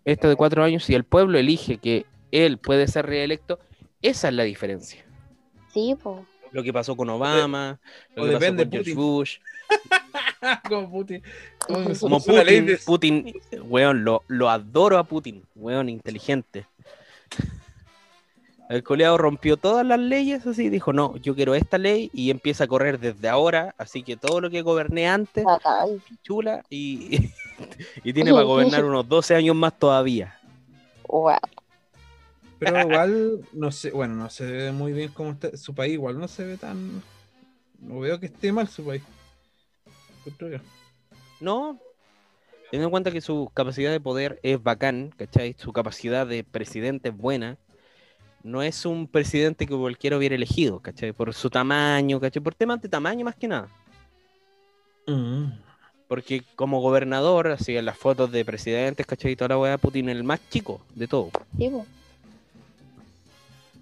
[0.05, 3.59] este de cuatro años, si el pueblo elige que él puede ser reelecto,
[4.01, 5.03] esa es la diferencia.
[5.73, 6.25] Sí, po.
[6.51, 7.79] Lo que pasó con Obama,
[8.15, 8.93] lo que pasó depende, con George.
[8.93, 9.37] Bush,
[10.67, 11.23] como Putin.
[11.99, 13.33] Como, Putin, Putin,
[13.63, 16.65] weón, lo, lo adoro a Putin, weón, inteligente.
[18.71, 22.63] El coleado rompió todas las leyes así, dijo, no, yo quiero esta ley y empieza
[22.63, 26.01] a correr desde ahora, así que todo lo que goberné antes, Bacán.
[26.23, 27.31] chula, y,
[28.05, 30.39] y tiene para gobernar unos 12 años más todavía.
[31.05, 31.35] Wow.
[32.59, 36.17] Pero igual, no sé, bueno, no se ve muy bien cómo está su país, igual
[36.17, 37.01] no se ve tan.
[37.77, 39.03] No veo que esté mal su país.
[41.41, 41.77] No,
[42.69, 45.55] teniendo en cuenta que su capacidad de poder es bacán, ¿cachai?
[45.57, 47.57] Su capacidad de presidente es buena.
[48.43, 51.13] No es un presidente que cualquiera hubiera elegido, ¿cachai?
[51.13, 52.41] Por su tamaño, ¿cachai?
[52.41, 53.69] Por temas de tamaño más que nada.
[55.07, 55.51] Mm.
[56.07, 59.33] Porque como gobernador, así en las fotos de presidentes, ¿cachai?
[59.33, 61.29] Y toda la weá, Putin es el más chico de todo.
[61.57, 61.71] Sí.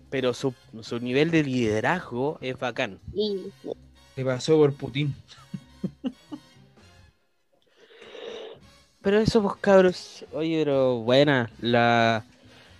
[0.10, 3.00] Pero su, su nivel de liderazgo es bacán.
[4.16, 5.16] Le pasó por Putin.
[9.02, 12.26] Pero eso, pues cabros, oye, pero buena, la,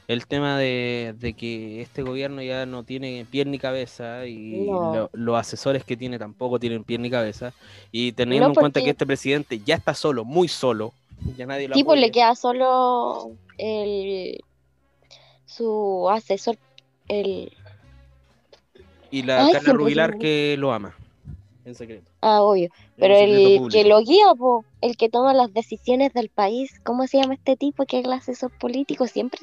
[0.10, 4.94] el tema de, de que este gobierno ya no tiene pie ni cabeza y No.
[4.94, 7.54] lo- los asesores que tiene tampoco tienen pie ni cabeza.
[7.92, 10.94] Y teniendo No, en cuenta que este presidente ya está solo, muy solo,
[11.38, 12.12] ya nadie lo tipo le apoya.
[12.12, 14.44] queda solo el
[15.46, 16.58] su asesor
[17.08, 17.52] el
[19.12, 20.96] Y la Ay, Carla Rubilar me- que lo ama,
[21.66, 22.10] en secreto.
[22.22, 23.70] ah obvio pero el público.
[23.70, 27.56] que lo guía po, el que toma las decisiones del país cómo se llama este
[27.56, 29.40] tipo que es el asesor político siempre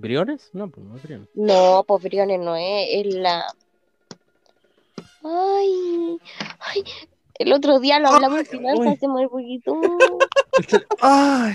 [0.00, 0.50] ¿Briones?
[0.52, 1.28] No, pues no es Briones.
[1.34, 3.44] no pues Briones no es es la
[5.24, 6.18] ay
[6.60, 6.84] ay
[7.38, 8.96] el otro día lo hablamos en finanzas uy.
[8.96, 9.74] se me olvidó
[11.00, 11.54] ¡Ay!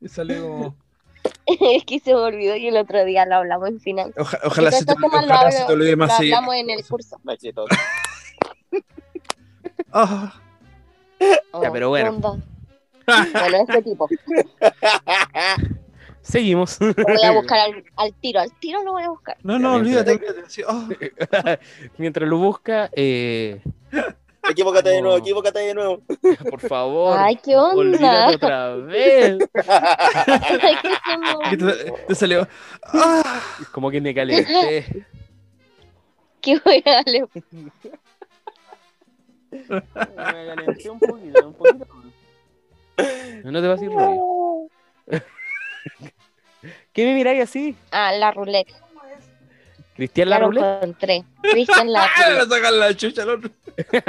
[0.00, 0.74] Me salió
[1.46, 4.70] es que se me olvidó y el otro día lo hablamos en finanzas Oja- ojalá
[4.72, 6.36] se te, temas lo ojalá hablo- se te olvide lo más seguido.
[6.36, 7.16] hablamos en el curso.
[9.94, 10.40] Ah.
[11.52, 12.18] Oh, Ya, pero bueno.
[12.18, 12.42] bueno
[13.68, 14.08] ese tipo
[16.22, 16.80] Seguimos.
[16.80, 19.36] Lo voy a buscar al, al tiro, al tiro lo voy a buscar.
[19.42, 20.20] No, no, olvídate.
[20.68, 20.88] oh.
[21.98, 23.60] Mientras lo busca, eh,
[24.50, 26.02] Equivócate de nuevo, equivócate de nuevo.
[26.50, 27.76] por favor, Ay, qué onda.
[27.76, 29.38] olvídate otra vez.
[29.68, 32.48] Ay, qué se me- ¿Qué te, te salió?
[32.92, 33.40] Ah.
[33.70, 35.06] Como que me calenté.
[36.40, 37.28] qué wea le-
[39.50, 41.86] Me calenté un poquito, un poquito.
[43.44, 44.68] No te va a decir rollo.
[46.92, 47.76] ¿Qué me miráis así?
[47.90, 48.72] Ah, la ruleta.
[49.96, 50.76] ¿Cristian la lo ruleta?
[50.78, 51.24] encontré.
[51.42, 52.54] Cristian la Ah, le ruleta.
[52.56, 53.50] sacan la chucha al otro.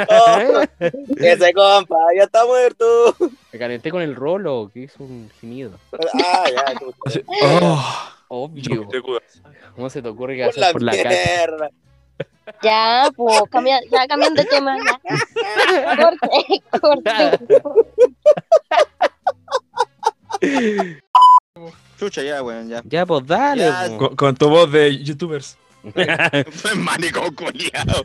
[0.09, 0.63] Oh,
[1.17, 3.15] ese compa, ya está muerto.
[3.51, 5.71] Me calenté con el rolo, que es un gemido.
[6.25, 6.93] Ah, ya, tú.
[7.43, 8.09] Oh.
[8.29, 8.87] Obvio.
[9.75, 11.09] ¿Cómo se te ocurre que Por hacer la por la calle?
[11.37, 11.69] mierda.
[12.61, 14.77] Ya, pues, cambia, ya cambiando de tema.
[14.77, 14.99] Ya.
[16.03, 17.39] Corte,
[20.39, 21.02] corte.
[21.99, 22.81] Chucha, ya, weón, ya.
[22.85, 23.63] Ya, pues dale.
[23.65, 23.97] Ya, po.
[23.97, 25.57] Con, con tu voz de youtubers.
[26.51, 28.03] Fue maricón culiao.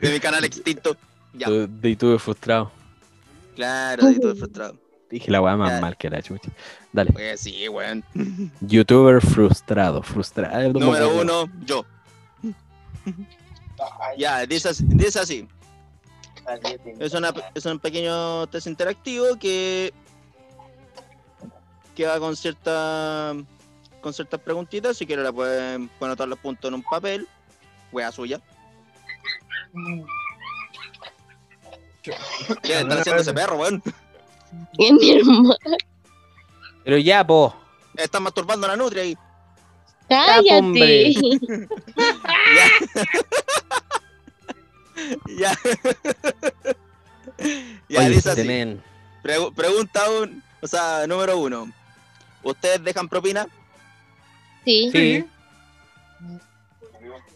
[0.00, 0.96] De mi canal extinto.
[1.34, 1.46] Ya.
[1.46, 2.70] Tu- De YouTube frustrado.
[3.56, 4.76] Claro, de todo frustrado.
[5.10, 5.80] Dije la weá más Ya.
[5.80, 6.50] mal que la chucha.
[6.92, 7.12] Dale.
[7.12, 8.04] Pues sí, weón.
[8.60, 10.02] Youtuber frustrado.
[10.02, 10.72] Frustrado.
[10.72, 11.84] Número uno, yo.
[14.16, 14.84] Ya, dice así.
[14.88, 15.48] Dice así.
[16.98, 19.92] Es, una, es un pequeño test interactivo que,
[22.00, 23.34] que va con cierta
[24.00, 24.96] con ciertas preguntitas.
[24.96, 27.28] Si quiere la pueden, pueden anotar los puntos en un papel.
[27.92, 28.40] Wea suya.
[32.02, 32.12] ¿Qué
[32.64, 33.82] están haciendo ese perro, weón?
[34.78, 35.54] Es mi hermano.
[36.84, 37.54] Pero ya, po.
[37.94, 39.18] Están masturbando a la nutria ahí.
[40.08, 41.14] Cállate.
[45.38, 45.52] Ya.
[47.88, 48.80] ya, Oye, dice este así.
[49.22, 51.70] Pregu- pregunta un, o sea, número uno.
[52.42, 53.46] ¿Ustedes dejan propina?
[54.64, 54.90] Sí.
[54.92, 55.24] Sí.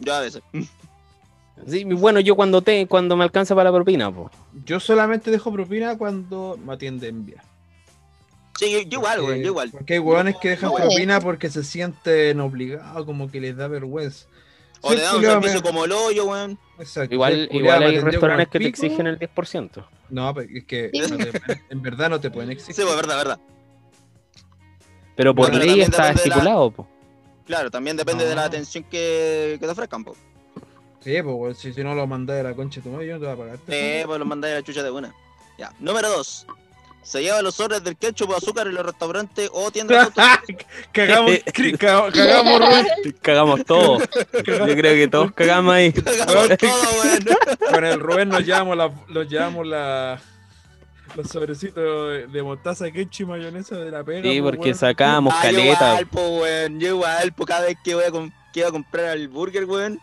[0.01, 0.43] Yo a veces.
[1.69, 4.29] Sí, bueno, yo cuando te, cuando me alcanza para la propina, po.
[4.67, 7.39] Yo solamente dejo propina cuando me atienden bien.
[8.59, 9.71] Sí, yo, yo igual, güey, yo igual.
[9.71, 10.89] Porque hay hueones que dejan No, güey.
[10.89, 14.27] propina porque se sienten obligados, como que les da vergüenza.
[14.81, 16.59] O Sí, te dan un servicio como el hoyo, weón.
[16.81, 17.15] Exacto.
[17.15, 19.87] Igual, igual hay restaurantes que te exigen el 10%.
[20.11, 21.01] No, pero es que Sí.
[21.09, 22.75] no te- en verdad no te pueden exigir.
[22.75, 23.39] Sí, pues, verdad, verdad.
[25.17, 26.89] Pero por Pero ley está de la- estipulado, po.
[27.47, 28.47] Claro, también depende de la No.
[28.47, 30.17] atención que, que te ofrezcan, po.
[31.01, 33.21] Sí, pues si, si no lo mandas de la concha de tu madre, yo no
[33.21, 33.59] te voy a pagar.
[33.69, 35.15] Sí, pues lo mandáis a la chucha de una.
[35.59, 35.71] Ya.
[35.79, 36.47] Número dos.
[37.03, 40.09] Se lleva los sobres del ketchup o azúcar en los restaurantes o tiendas
[40.49, 40.57] de
[40.91, 41.33] cagamos,
[41.79, 42.87] cagamos, Rubén.
[43.21, 44.03] Cagamos todos.
[44.33, 44.43] Yo
[44.75, 45.93] creo que todos cagamos ahí.
[45.93, 47.69] Cagamos todo.
[47.71, 50.19] Con el Rubén nos llevamos la, nos llevamos la,
[51.15, 54.23] los sobrecitos de, de mostaza, ketchup y mayonesa de la pega.
[54.23, 54.79] Sí, pues, porque weón.
[54.79, 55.89] sacábamos Ah, yo caleta.
[55.91, 56.81] igual, po, weón.
[56.81, 59.65] Yo igual, po, cada vez que voy a, com- que iba a comprar al burger,
[59.65, 60.01] weón,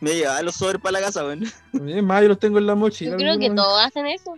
[0.00, 1.44] me llevaba los sobres para la casa, weón.
[1.44, 3.12] Es más, yo los tengo en la mochila.
[3.12, 3.56] Yo creo que weón.
[3.56, 4.34] todos hacen eso.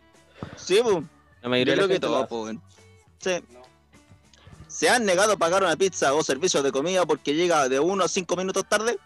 [0.56, 1.02] Sí, po.
[1.42, 2.28] La mayoría Yo creo que gente lo todo, hace.
[2.28, 2.62] po, weón.
[3.18, 3.30] Sí.
[4.68, 8.04] ¿Se han negado a pagar una pizza o servicios de comida porque llega de uno
[8.04, 8.98] a cinco minutos tarde?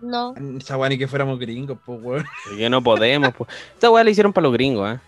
[0.00, 0.32] No.
[0.60, 2.24] Esa weá ni que fuéramos gringos, pues, weón.
[2.56, 3.46] Que no podemos, po.
[3.74, 5.00] Esta weá la hicieron para los gringos, ¿eh?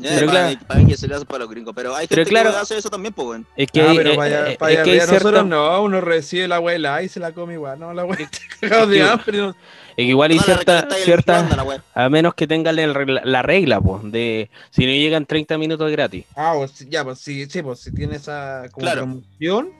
[0.00, 0.48] Pero para, claro.
[0.50, 2.50] mí, para que se le hace para los gringos, pero hay Pero gente claro.
[2.52, 3.46] que hace eso también, pues, weón.
[3.56, 5.48] Es que Ah, hay, pero eh, vaya, eh, vaya, es que hay vaya, nosotros cierta-
[5.48, 8.18] no, uno recibe la abuela y se la come igual, no, la weá
[8.60, 9.38] está de hambre.
[9.38, 9.48] no.
[9.50, 9.54] es
[9.96, 13.42] que igual hay No la cierta, cierta, la a menos que tengan el regla- la
[13.42, 16.24] regla, pues, de si no llegan 30 minutos gratis.
[16.36, 19.02] Ah, pues ya, pues sí, sí, pues si tiene esa como Claro.
[19.02, 19.70] promoción.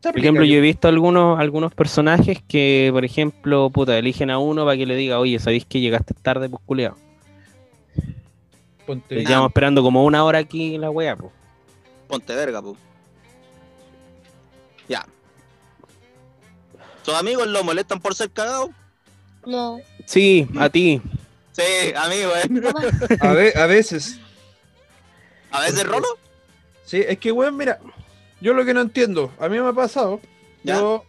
[0.00, 4.64] Por ejemplo, yo he visto algunos, algunos personajes que, por ejemplo, puta, eligen a uno
[4.64, 6.96] para que le diga, oye, ¿sabéis que llegaste tarde, pues culiao?
[8.88, 11.32] Ponte- esperando como una hora aquí en la wea, pues.
[12.08, 12.76] Ponte verga, pues.
[14.88, 15.06] Ya.
[17.02, 18.70] ¿Sus amigos lo molestan por ser cagados?
[19.46, 19.80] No.
[20.06, 21.00] Sí, a ti.
[21.52, 21.62] Sí,
[21.96, 22.64] a mí, weón.
[23.20, 24.18] a, ve- a veces.
[25.50, 26.06] A veces rolo.
[26.84, 27.78] Sí, es que, weón, mira,
[28.40, 30.20] yo lo que no entiendo, a mí me ha pasado,
[30.62, 30.76] Ya.
[30.76, 31.04] yo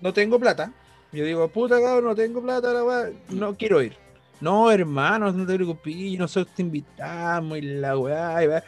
[0.00, 0.72] no tengo plata.
[1.12, 3.96] Yo digo, puta cabrón, no tengo plata, la weá, no quiero ir.
[4.40, 8.62] No, hermano, no te preocupes, nosotros te invitamos y la weá, y va.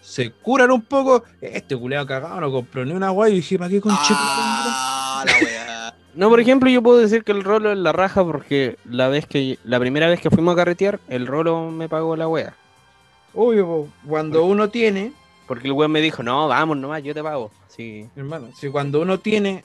[0.00, 3.70] Se curan un poco, este culeado cagado no compró ni una weá, y dije, ¿para
[3.70, 4.14] qué conche?
[4.16, 5.94] Ah, la weá.
[6.14, 9.26] No, por ejemplo, yo puedo decir que el rolo es la raja porque la vez
[9.26, 12.56] que la primera vez que fuimos a carretear, el rolo me pagó la wea.
[13.32, 15.12] Obvio, po, cuando uno tiene,
[15.46, 17.52] Porque el weón me dijo, no, vamos nomás, yo te pago.
[17.68, 18.08] Sí.
[18.16, 19.64] hermano, si cuando uno tiene,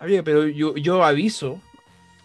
[0.00, 1.60] oye, pero yo, yo aviso,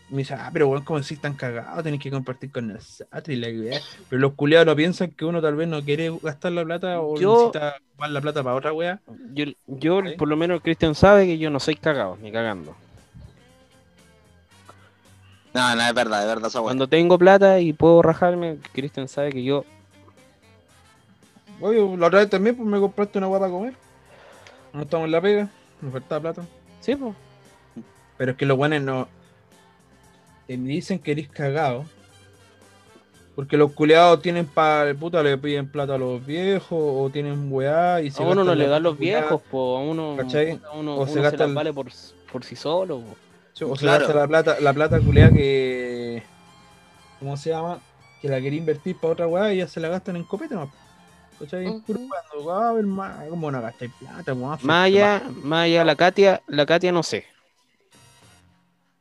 [0.10, 3.36] me dice, ah, pero bueno, como si están cagados, tenés que compartir con nosotros y
[3.36, 3.80] la weá.
[4.10, 7.18] Pero los culiados no piensan que uno tal vez no quiere gastar la plata o
[7.19, 8.99] Yo- necesita ocupar la plata para otra wea.
[9.34, 10.15] Yo, yo ¿Sí?
[10.18, 12.76] por lo menos Cristian sabe que yo no soy cagado, ni cagando.
[15.53, 16.65] No, no, es verdad, es verdad esa weá.
[16.65, 19.65] Cuando tengo plata y puedo rajarme, Cristian sabe que yo
[21.61, 23.73] Oye, la otra vez también pues, me compraste una wea para comer.
[24.72, 25.49] No estamos en la pega,
[25.81, 26.45] me faltaba plata.
[26.80, 27.14] Sí, pues.
[28.18, 29.07] Pero es que los buenos no.
[30.50, 31.86] Eh, dicen que eres cagado.
[33.36, 38.02] Porque los culeados tienen para puta, le piden plata a los viejos o tienen weá
[38.02, 39.78] y se A uno no le dan los viejos, po.
[39.78, 40.60] A uno, ¿Cachai?
[40.74, 41.88] uno, O uno se se, gasta las el- vale por,
[42.34, 43.16] por sí solo, po.
[43.54, 44.00] sí, O se Claro.
[44.08, 46.22] gasta la plata, la plata culeada que.
[47.20, 47.80] ¿Cómo se llama?
[48.22, 50.70] Que la quería invertir para otra weá y ya se la gastan en copete, ¿no?
[51.40, 51.68] ¿Cachai?
[51.68, 51.82] Ujú.
[51.84, 54.34] Puro cuando, a ver, más, ¿cómo no gastáis plata?
[54.34, 57.26] más allá, la Katia, la Katia no sé.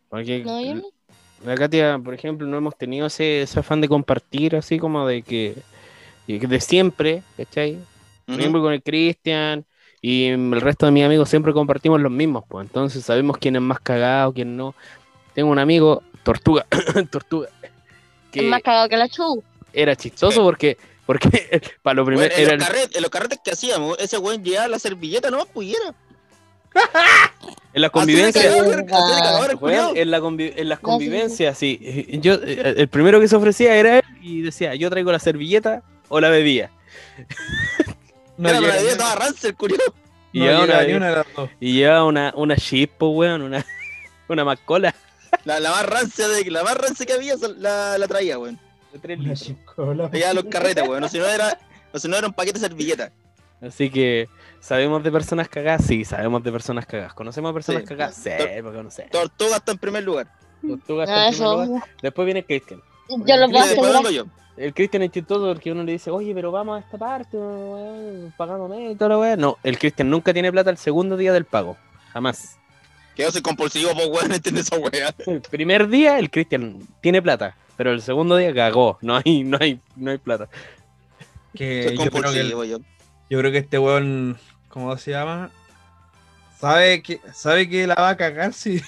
[0.08, 0.97] Porque No, yo no.
[1.44, 5.22] La Katia, por ejemplo, no hemos tenido ese, ese afán de compartir, así como de
[5.22, 5.54] que
[6.26, 7.78] de siempre, ¿cachai?
[8.26, 8.40] Por Ujú.
[8.40, 9.64] ejemplo, con el Cristian
[10.02, 13.62] y el resto de mis amigos siempre compartimos los mismos, pues entonces sabemos quién es
[13.62, 14.74] más cagado, quién no.
[15.34, 16.66] Tengo un amigo, Tortuga,
[17.10, 17.70] Tortuga, Es
[18.32, 19.42] que más cagado que la show.
[19.72, 23.10] era chistoso porque, porque para lo primero Bueno, en, era los el- carretes, en los
[23.10, 25.94] carretes que hacíamos, ese weón llevaba la servilleta nomás pudiera.
[27.74, 28.42] En la Así de convivencia.
[28.42, 28.98] cagador, Verdad.
[29.04, 29.96] así de cagador el Weón, culiao.
[29.96, 32.18] en, la convi- en las convivencias, sí.
[32.22, 35.82] Yo, eh, el primero que se ofrecía era él y decía, yo traigo la servilleta
[36.08, 36.70] o la bebida.
[38.36, 39.80] No Era la bebida toda rancia el culiao.
[40.32, 41.50] Y no llevaba una, una de las dos.
[41.58, 43.66] y llevaba una, una chispo, weón, una,
[44.28, 44.94] una mascola
[45.44, 48.60] La, la más rancia de la más rancia que había la, la traía, weón.
[48.92, 49.52] de tres litros.
[49.76, 51.02] los carretes, weón.
[51.02, 51.58] O si no era,
[51.92, 53.10] o si no era un paquete de servilleta.
[53.60, 54.28] Así que,
[54.60, 55.84] ¿sabemos de personas cagadas?
[55.86, 57.14] Sí, sabemos de personas cagadas.
[57.14, 57.88] ¿Conocemos a personas Sí.
[57.88, 58.14] cagadas?
[58.16, 59.02] Sí, Tor- porque no sé.
[59.10, 60.28] Tortuga está en primer lugar.
[60.66, 61.82] Tortuga está Ah, en primer lugar.
[62.02, 62.80] Después viene Cristian.
[63.08, 64.24] Yo lo puedo yo.
[64.56, 68.34] El Cristian es chistoso porque uno le dice, oye, pero vamos a esta parte, weón,
[68.36, 69.36] pagándome y toda la weá.
[69.36, 71.76] No, el Cristian nunca tiene plata el segundo día del pago.
[72.12, 72.56] Jamás.
[73.14, 75.14] Que yo soy compulsivo, pues weón, entiende esa weá.
[75.26, 78.98] El primer día el Cristian tiene plata, pero el segundo día cagó.
[79.00, 80.48] No hay, no hay, no hay plata.
[81.54, 82.78] Que Soy yo creo que, compulsivo, yo.
[83.30, 84.38] Yo creo que este weón,
[84.68, 85.50] ¿cómo se llama?
[86.58, 88.80] Sabe que, sabe que la va a cagar si.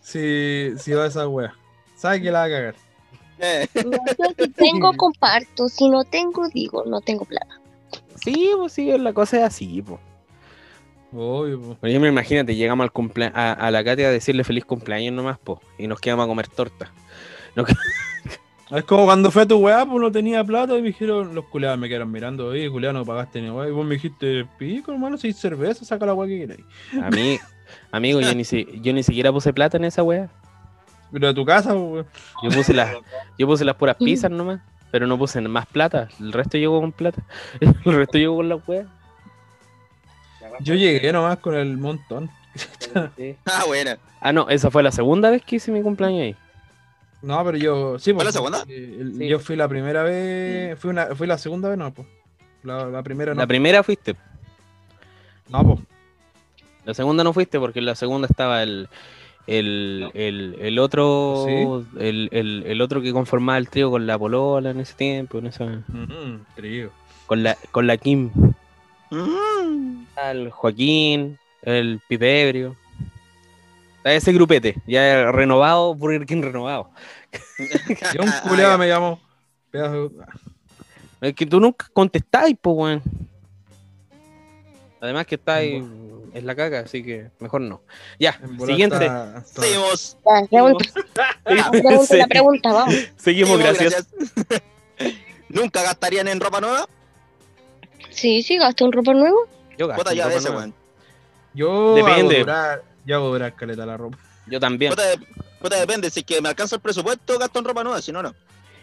[0.00, 1.54] si, si va a esa wea.
[1.96, 2.74] Sabe que la va a cagar.
[3.38, 5.68] Eh, No, yo si tengo, comparto.
[5.68, 7.58] Si no tengo, digo, no tengo plata.
[8.22, 10.00] Sí, pues sí, la cosa es así, pues.
[11.14, 11.74] Obvio, po.
[11.74, 15.38] Por ejemplo, imagínate, llegamos al cumplea- a, a la Katia a decirle feliz cumpleaños nomás,
[15.42, 16.92] pues, y nos quedamos a comer torta.
[18.74, 21.44] Es como cuando fue a tu weá, pues no tenía plata y me dijeron, los
[21.46, 23.68] culeados me quedaron mirando, oye, culeado, no pagaste ni weá.
[23.68, 26.64] Y vos me dijiste, pico, hermano, si cerveza, saca la weá que queráis.
[27.02, 27.38] A mí,
[27.90, 30.30] amigo, yo ni, si- yo ni siquiera puse plata en esa wea.
[31.12, 32.06] Pero a tu casa, pues, weón.
[32.42, 32.90] Yo puse las,
[33.38, 36.08] yo puse las puras pizzas nomás, pero no puse más plata.
[36.18, 37.22] El resto llegó con plata.
[37.60, 38.86] El resto llegó con la wea.
[40.60, 42.30] Yo llegué nomás con el montón.
[43.46, 43.98] Ah, buena.
[44.20, 46.36] Ah, no, esa fue la segunda vez que hice mi cumpleaños ahí.
[47.22, 47.98] No, pero yo.
[47.98, 48.64] Sí, ¿Fue pues, la segunda?
[48.68, 49.28] eh, el- Sí.
[49.28, 50.78] Yo fui la primera vez.
[50.78, 52.06] Fui, una, fui la segunda vez, no, pues.
[52.64, 53.40] La, la primera no.
[53.40, 54.14] La primera fuiste.
[55.48, 55.80] no, pues.
[56.84, 58.88] La segunda no fuiste porque en la segunda estaba el,
[59.46, 64.70] el, el, el otro el, el, el otro que conformaba el trío con la polola
[64.70, 66.90] en ese tiempo, en esa, Mm, trío.
[67.26, 68.30] con la con la Kim,
[69.10, 70.04] Mm.
[70.28, 72.76] el Joaquín, el Pipe Ebrio.
[74.04, 76.90] A ese grupete, ya renovado, Burger King renovado.
[78.14, 79.20] Y un culeado me llamó.
[81.20, 83.02] Es que tú nunca contestáis, pues, weón.
[85.00, 85.82] Además que estáis
[86.34, 87.82] en la caca, así que mejor no.
[88.18, 88.96] Ya, siguiente.
[88.96, 90.16] está- está- Seguimos.
[90.24, 92.94] Ya, pregunta, pregunta la vamos.
[93.16, 94.06] Seguimos, Seguimos, gracias.
[94.36, 94.62] gracias.
[95.48, 96.88] ¿Nunca gastarían en ropa nueva?
[98.10, 98.58] Sí, sí,
[98.92, 99.38] ropa.
[99.78, 100.58] Yo gasto en ropa nueva.
[100.58, 100.74] weón.
[101.54, 102.20] Yo Depende.
[102.36, 104.18] hago durar, yo hago durar caleta la ropa.
[104.46, 104.90] Yo también.
[104.92, 105.02] Puta,
[105.60, 106.10] puta, depende.
[106.10, 108.02] Si es que me alcanza el presupuesto, gasto en ropa nueva.
[108.02, 108.34] Si no, no.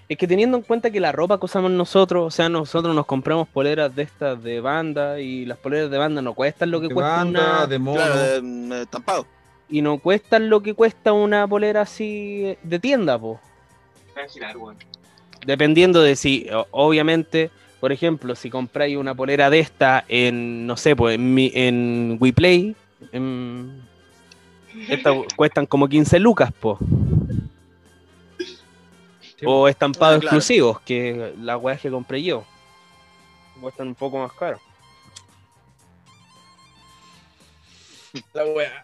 [0.08, 3.06] Es que teniendo en cuenta que la ropa que usamos nosotros, o sea, nosotros nos
[3.06, 6.88] compramos poleras de estas de banda y las poleras de banda no cuestan lo que
[6.88, 7.98] de cuesta banda, una de mono.
[7.98, 9.28] Claro, eh, mm, estampado.
[9.70, 13.40] y no cuestan lo que cuesta una polera así de tienda, po.
[15.46, 20.96] Dependiendo de si, obviamente, por ejemplo, si compráis una polera de esta en, no sé,
[20.96, 22.76] pues en, mi- en WePlay,
[23.12, 23.88] en-
[24.88, 26.78] estas cuestan como 15 lucas, po.
[29.20, 30.38] Sí, O estampados Ah, claro.
[30.38, 32.44] exclusivos, que las weas que compré yo.
[33.62, 34.60] Cuestan un poco más caro.
[38.34, 38.84] La wea.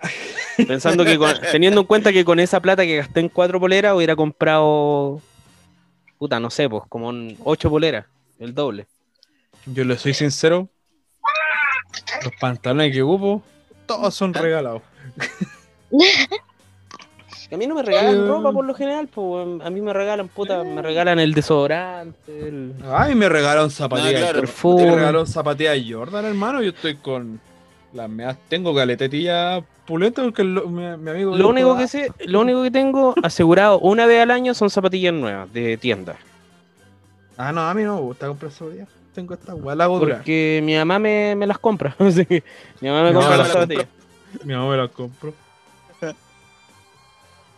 [0.67, 3.95] Pensando que con- teniendo en cuenta que con esa plata que gasté en cuatro poleras
[3.95, 5.21] hubiera comprado
[6.17, 8.05] puta, no sé, pues como en ocho poleras,
[8.39, 8.87] el doble.
[9.65, 10.69] Yo le soy sincero.
[12.23, 13.41] Los pantalones que ocupo,
[13.85, 14.81] todos son regalados.
[17.51, 18.27] A mí no me regalan Eh.
[18.27, 22.73] ropa por lo general, pues a mí me regalan puta, me regalan el desodorante, el
[22.91, 24.23] Ay, me regalaron zapatillas.
[24.29, 24.75] Ah, claro.
[24.75, 26.63] Me regalaron zapatillas Jordan, hermano.
[26.63, 27.39] Yo estoy con
[27.93, 28.35] las meas.
[28.49, 31.35] Tengo galetetilla pulenta porque lo- mi, mi amigo.
[31.37, 34.71] Lo único "Ah, que sé, lo único que tengo asegurado una vez al año son
[34.71, 36.15] zapatillas nuevas de tienda.
[37.37, 38.87] Ah, no, a mí no me gusta comprar zapatillas.
[39.13, 39.87] Tengo esta weá, la.
[39.87, 41.95] Porque mi mamá me, me las compra.
[41.99, 43.87] Mi mamá me No, compra las la zapatillas.
[44.43, 45.33] Mi mamá me las compró.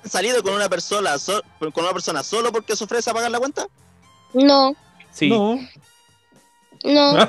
[0.08, 3.30] ¿Han salido con una persona so- con una persona solo porque se ofrece a pagar
[3.30, 3.68] la cuenta?
[4.34, 4.74] No,
[5.12, 5.28] Sí.
[5.30, 5.60] No.
[6.86, 7.18] no.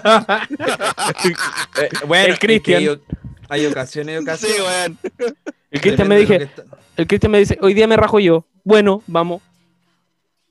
[1.80, 2.82] Eh, bueno, El es que Cristian.
[3.48, 4.60] Hay, hay ocasiones y Sí, ocasiones.
[4.60, 4.98] weón.
[5.72, 6.64] El Cristian me dije, está-
[6.96, 8.44] el Cristian me dice, hoy día me rajo yo.
[8.62, 9.42] Bueno, vamos.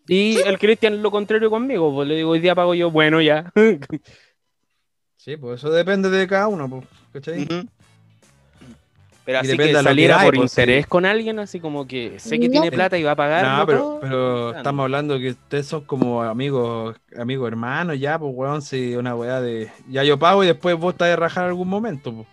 [0.10, 3.54] Y el Cristian lo contrario conmigo, pues le digo, hoy día pago yo, bueno ya.
[5.16, 7.44] Sí, pues eso depende de cada uno, pues, ¿cachai?
[7.44, 7.68] Ujú.
[9.28, 10.90] Pero así depende que que saliera hay, por pues, interés sí.
[10.90, 12.52] con alguien, así como que sé que No.
[12.54, 13.60] tiene plata y va a pagar.
[13.60, 18.62] No, pero, Ah, estamos hablando que ustedes son como amigos, amigos hermanos, ya, pues, weón,
[18.62, 19.70] si una weá de.
[19.90, 22.28] Ya yo pago y después vos estás de rajar en algún momento, pues.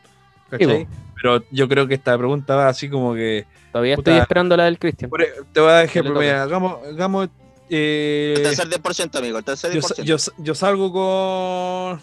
[0.51, 0.83] ¿Cachai?
[0.83, 0.87] Sí,
[1.21, 3.45] Pero yo creo que esta pregunta va así como que.
[3.73, 4.13] Todavía puta.
[4.13, 5.11] estoy esperando la del Cristian.
[5.19, 6.77] e, te voy a dar ejemplo, mira, hagamos.
[6.87, 7.29] hagamos
[7.71, 9.39] eh, El tercer 10%, amigo.
[9.39, 10.05] El tercer yo, 10%.
[10.05, 11.99] yo, yo salgo con.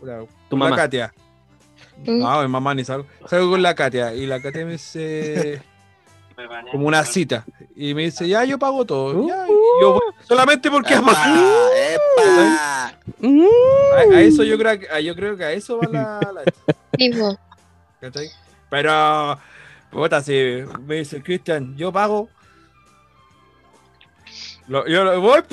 [0.00, 0.74] Tu con la mamá.
[0.76, 1.14] Katia.
[1.98, 2.18] Mm.
[2.18, 3.06] No, mi mamá ni salgo.
[3.26, 5.62] Salgo con la Katia y la Katia me dice.
[6.72, 7.44] como una cita.
[7.76, 9.26] Y me dice, ya yo pago todo.
[9.28, 11.12] Ya, y yo voy solamente porque ama.
[11.12, 12.92] ¡Epa!
[13.20, 13.96] ¡Epa!
[13.96, 16.42] A, a eso yo creo que a, yo creo que a eso va la.
[18.70, 19.38] Pero
[19.90, 22.28] puta, si me dice Cristian, yo pago.
[24.66, 25.40] Lo- yo lo- voy.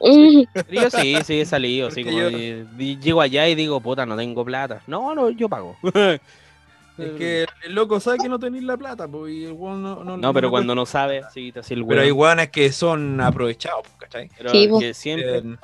[0.00, 2.30] Yo sí, sí he salido, así como yo-
[2.76, 4.82] llego allá y digo, puta, no tengo plata.
[4.86, 5.76] No, no, yo pago.
[6.98, 10.04] Es que el loco sabe que no tenéis la plata, pues, y el weón no,
[10.04, 11.88] no, No, pero cuando no sabe, sí, te hace el cuesta.
[11.88, 12.28] Pero hay weón.
[12.36, 14.30] weones que son aprovechados, pues, ¿cachai?
[14.36, 14.78] Pero Sí, po.
[14.78, 15.38] que siempre.
[15.38, 15.56] Eh,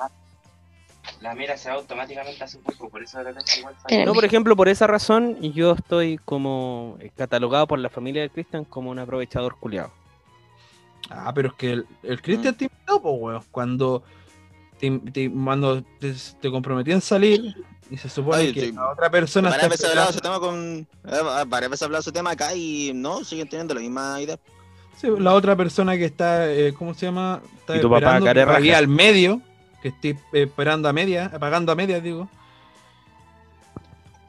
[1.21, 3.75] La mira se va automáticamente a su cuerpo, por eso de repente igual.
[3.77, 4.05] Espérame.
[4.07, 8.65] No, por ejemplo, por esa razón, yo estoy como catalogado por la familia de Cristian
[8.65, 9.91] como un aprovechador culiado.
[11.11, 13.43] Ah, pero es que el, el Cristian te invitó, pues, weón.
[13.51, 14.03] Cuando
[14.79, 17.55] te, te- cuando te, te comprometí en salir,
[17.91, 18.71] y se supone Ay, que sí.
[18.71, 20.87] la otra persona Varias veces hablado de ese tema con.
[21.07, 24.37] eh, Varias veces he hablado ese tema acá y no, siguen teniendo la misma idea.
[24.97, 27.41] Sí, la otra persona que está, eh, ¿cómo se llama?
[27.59, 29.41] Está Y tu papá, esperando que pagué al medio,
[29.81, 32.27] que estoy eh, esperando a media, pagando a media, digo.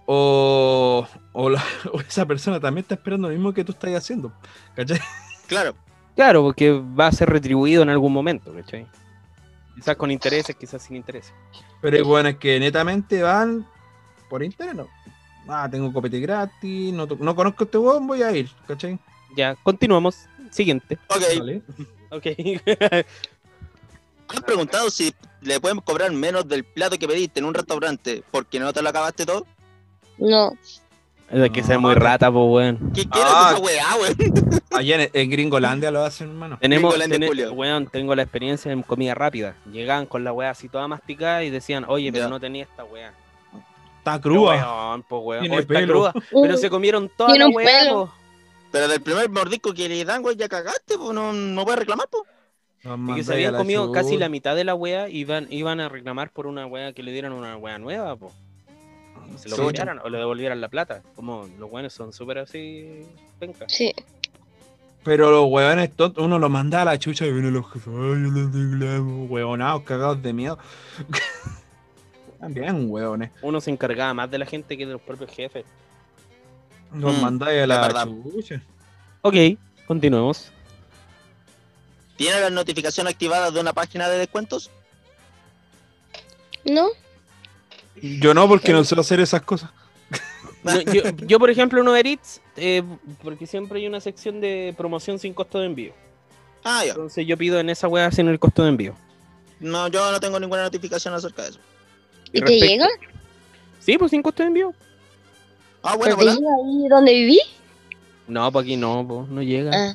[0.07, 4.33] O, o, la- o esa persona también está esperando lo mismo que tú estás haciendo.
[4.75, 5.01] ¿Cachai?
[5.47, 5.75] Claro.
[6.17, 8.87] Claro, porque va a ser retribuido en algún momento, ¿cachai?
[9.81, 11.33] Quizás con intereses, quizás sin intereses.
[11.81, 13.67] Pero hay buenas que netamente van
[14.29, 14.89] por interés, ¿no?
[15.49, 18.99] Ah, tengo copete gratis, no, conozco este huevón, voy a ir, ¿cachai?
[19.35, 20.27] Ya, continuamos.
[20.51, 20.99] Siguiente.
[21.09, 21.23] Ok.
[21.39, 21.63] Vale.
[22.13, 22.27] Ok.
[22.27, 23.05] ¿Me
[24.37, 28.59] han preguntado si le pueden cobrar menos del plato que pediste en un restaurante porque
[28.59, 29.47] no te lo acabaste todo?
[30.19, 30.53] No.
[31.31, 32.93] Es que sea muy No, rata, pues, weón.
[32.95, 33.51] ¿Qué quieres Ah.
[33.51, 34.61] de esa weá, weón?
[34.71, 36.59] Allá en, en Gringolandia lo hacen, hermano.
[36.61, 37.53] Tenemos, Julio.
[37.53, 39.55] weón, tengo la experiencia en comida rápida.
[39.71, 42.31] Llegaban con la weá así toda masticada y decían, oye, pero Ya.
[42.31, 43.13] no tenía esta weá.
[43.99, 44.57] Está crúa.
[44.57, 45.41] Weón, pues, weón.
[45.43, 46.13] Tiene oh, está cruda,
[46.43, 48.13] pero se comieron toda Tiene la weá, po.
[48.73, 52.07] Pero del primer mordisco que le dan, güey, ya cagaste, pues no, no puedes reclamar,
[52.09, 52.23] pues.
[53.09, 55.81] Y que se a habían comido casi la mitad de la wea y iban, iban
[55.81, 58.33] a reclamar por una wea que le dieran una wea nueva, po.
[59.37, 61.03] Se lo cambiaran o le devolvieran la plata.
[61.15, 63.03] Como los weones son súper así.
[63.39, 63.69] Venga.
[63.69, 63.93] Sí.
[65.03, 67.89] Pero los huevones tontos, uno los manda a la chucha y vienen los jefes.
[67.89, 69.25] Ay, yo los reclamo.
[69.27, 70.59] Huevonados, cagados de miedo.
[72.41, 73.31] También, huevones.
[73.43, 75.65] Uno se encargaba más de la gente que de los propios jefes.
[76.93, 78.09] Los Mm, mandáis a la verdad.
[78.33, 78.63] chucha.
[79.23, 79.35] Ok,
[79.87, 80.51] continuemos.
[82.17, 84.71] ¿Tiene la notificación activada de una página de descuentos?
[86.65, 86.89] ¿No?
[88.03, 89.71] Yo no, porque no sé hacer esas cosas.
[90.63, 92.83] No, yo, yo, por ejemplo, en Uber Eats, eh,
[93.23, 95.93] porque siempre hay una sección de promoción sin costo de envío.
[96.65, 96.91] Ah, ya.
[96.91, 98.95] Entonces yo pido en esa wea sin el costo de envío.
[99.59, 101.59] No, yo no tengo ninguna notificación acerca de eso.
[102.33, 102.89] Y ¿Y te respecto- llega?
[103.79, 104.75] Sí, pues sin costo de envío.
[105.83, 107.41] Ah, bueno, ¿Pero te llega ahí donde viví?
[108.29, 109.71] No, pues aquí no, pues, no llega.
[109.75, 109.95] Ah.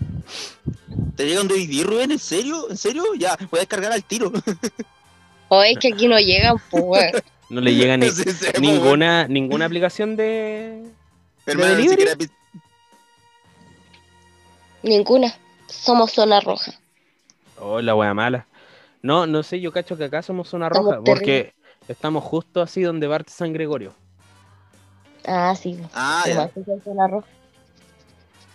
[1.15, 2.11] ¿Te llega un DVD, Rubén?
[2.11, 2.69] ¿En serio?
[2.69, 3.03] ¿En serio?
[3.18, 4.32] Ya, voy a descargar al tiro.
[5.48, 7.11] O es que aquí no llegan, pues.
[7.50, 10.84] No le llega ni, Sí, sí, pues, ninguna, ninguna aplicación de,
[11.46, 11.64] bueno.
[11.64, 12.12] Hermano, ni delivery?
[12.12, 12.36] siquiera
[14.84, 15.36] Ninguna.
[15.68, 16.74] Somos zona roja.
[17.60, 18.46] Oh, la wea mala.
[19.02, 21.56] No, no sé, yo cacho que acá somos zona Estamos roja, porque
[21.88, 23.94] Estamos justo así donde parte San Gregorio.
[25.28, 25.80] Ah, sí.
[25.94, 26.44] Ah, ya.
[26.44, 27.28] así que es zona roja.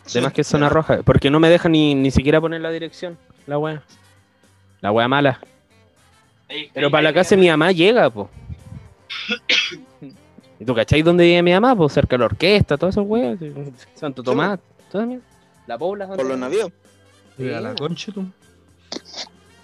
[0.06, 1.02] Además que es zona roja.
[1.04, 3.16] Porque no me deja ni, ni siquiera poner la dirección.
[3.46, 3.82] La wea.
[4.80, 5.40] La wea mala.
[6.74, 8.28] Pero para la casa de mi mamá llega, po.
[10.58, 11.74] ¿Y tú cacháis dónde vive mi mamá?
[11.74, 13.38] Pues cerca de la orquesta, todas esas weas.
[13.94, 14.58] Santo Tomás,
[14.90, 15.24] toda esa mierda.
[15.66, 16.06] La Pobla.
[16.08, 16.70] Por los navíos.
[17.38, 18.26] Y a la concha tú.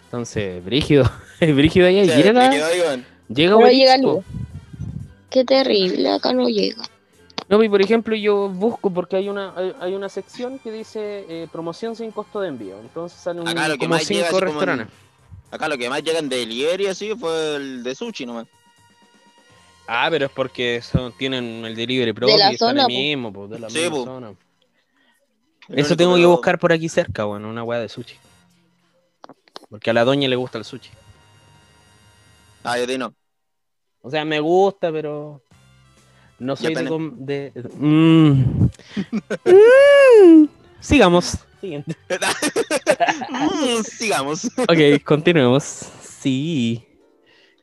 [0.05, 1.05] Entonces, brígido.
[1.41, 2.09] brígido ahí.
[2.09, 4.25] Sí, llega, llega Pero llega luego.
[5.29, 6.83] Qué terrible, acá no llega.
[7.49, 11.25] No, y por ejemplo, yo busco porque hay una hay, hay una sección que dice
[11.29, 12.79] eh, promoción sin costo de envío.
[12.81, 14.97] Entonces salen Acá lo que como más llega, cinco como en- restaurantes.
[15.51, 18.47] Acá lo que más llegan de delivery así fue el de sushi nomás.
[19.89, 23.33] Ah, pero es porque son, tienen el delivery propio la y están zona, ahí mismo,
[23.33, 24.05] po, de la Sí, misma po.
[24.05, 24.35] zona.
[25.69, 28.17] El Eso tengo que buscar por aquí cerca, bueno, una weá de sushi.
[29.71, 30.91] Porque a la doña le gusta el sushi.
[32.65, 33.15] Ah, yo te no.
[34.03, 35.43] O sea, me gusta, pero
[36.39, 38.69] no soy de, com- de- Mm.
[39.45, 40.49] Mm.
[40.81, 41.39] Sigamos.
[41.61, 41.97] Siguiente.
[43.31, 44.45] Mm, sigamos.
[44.69, 45.63] Ok, continuemos.
[45.65, 46.86] Sí.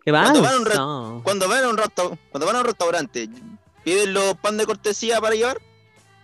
[0.05, 1.21] ¿Qué Cuando van a un pasa?
[1.23, 3.29] Cuando van a un resta- cuando van a un restaurante,
[3.83, 5.59] ¿piden los pan de cortesía para llevar?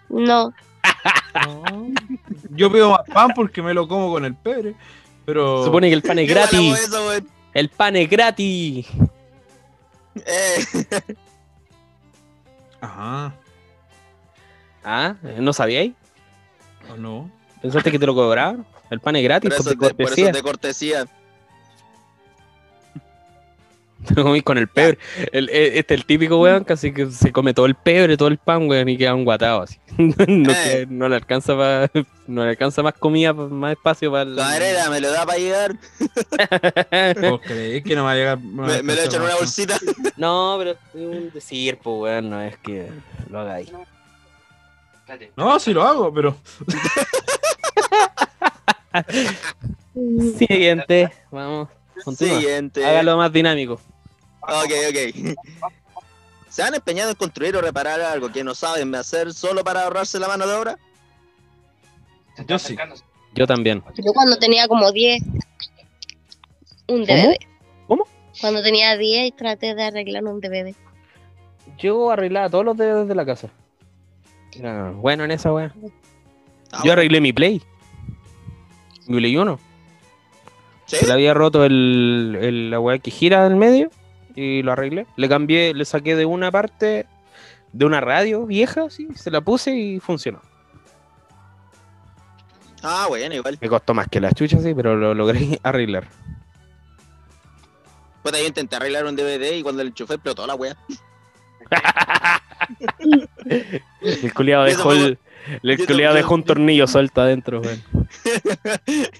[0.09, 0.53] No,
[2.51, 4.75] Yo pido más pan porque me lo como con el pebre.
[5.25, 5.63] Pero.
[5.63, 6.79] Supone que el pan es gratis.
[6.79, 7.11] eso.
[7.53, 8.87] El pan es gratis.
[10.15, 10.65] Eh,
[12.81, 13.35] Ajá.
[14.83, 15.93] Ah, ¿no sabíais?
[16.91, 17.29] ¿O no?
[17.61, 18.65] ¿Pensaste que te lo cobraban?
[18.89, 21.05] El pan es gratis, por, eso por de, por eso es de cortesía.
[24.07, 24.97] Te lo comí con el pebre.
[25.31, 28.37] El, el- este el típico weón, casi que se come todo el pebre, todo el
[28.37, 29.77] pan, weón, y queda un guatado así.
[29.97, 30.55] no, Eh.
[30.63, 31.89] que- no le alcanza pa-
[32.27, 34.35] no le alcanza más comida, pa- más espacio para el.
[34.37, 35.75] Camarera, ¿me lo da para llegar?
[37.29, 38.39] ¿Vos creéis que no va a llegar?
[38.39, 39.77] no Me, me lo echan en una bolsita.
[40.17, 42.87] no, pero es un decir, pues weón, no es que
[43.29, 43.69] lo hagáis.
[45.01, 45.31] Espérate.
[45.35, 46.37] No, sí lo hago, pero.
[50.37, 51.67] Siguiente, vamos.
[52.03, 52.39] Continúa.
[52.39, 52.85] Siguiente.
[52.85, 53.79] Hágalo más dinámico.
[54.41, 55.37] Ok, ok.
[56.49, 60.19] ¿Se han empeñado en construir o reparar algo que no saben hacer solo para ahorrarse
[60.19, 60.77] la mano de obra?
[62.47, 62.75] Yo sí.
[63.35, 63.83] Yo también.
[63.95, 65.21] yo cuando tenía como 10,
[66.87, 67.37] un DVD.
[67.87, 68.05] ¿Cómo?
[68.41, 70.73] Cuando tenía 10 traté de arreglar un DVD.
[71.77, 73.49] Yo arreglaba todos los dedos de la casa.
[74.53, 75.73] Era bueno en esa weá.
[76.71, 77.61] Ah, Yo arreglé mi Play.
[79.07, 79.59] Mi Play 1.
[80.89, 80.95] ¿Sí?
[80.97, 83.89] Se le había roto el, el- la weá que gira en medio
[84.35, 85.05] y lo arreglé.
[85.17, 87.05] Le cambié, le saqué de una parte
[87.71, 90.41] de una radio vieja, sí, se la puse y funcionó.
[92.81, 93.57] Ah, bueno, igual.
[93.61, 96.07] Me costó más que la chucha, sí, pero lo logré arreglar.
[98.23, 100.75] Pues yo intenté arreglar un DVD y cuando el enchufé explotó la wea.
[104.01, 105.17] El culiado dejó el,
[105.63, 107.83] el culiado dejó un tornillo suelto adentro, weón.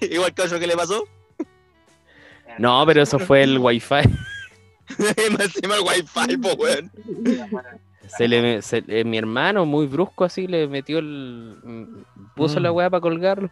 [0.00, 1.06] igual que otro que le pasó.
[2.58, 3.94] No, pero eso fue el wifi.
[4.98, 6.90] Más encima el wifi, po, weón.
[8.08, 11.56] Se le, se- eh, mi hermano, muy brusco así, le metió el.
[11.62, 12.02] mm,
[12.34, 12.62] puso Mm.
[12.64, 13.50] la weá para colgarlo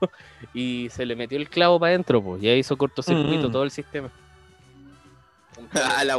[0.53, 2.43] y se le metió el clavo para adentro, pues.
[2.43, 3.53] Ya hizo cortocircuito Mm.
[3.53, 4.11] todo el sistema.
[5.75, 6.17] Ah, la.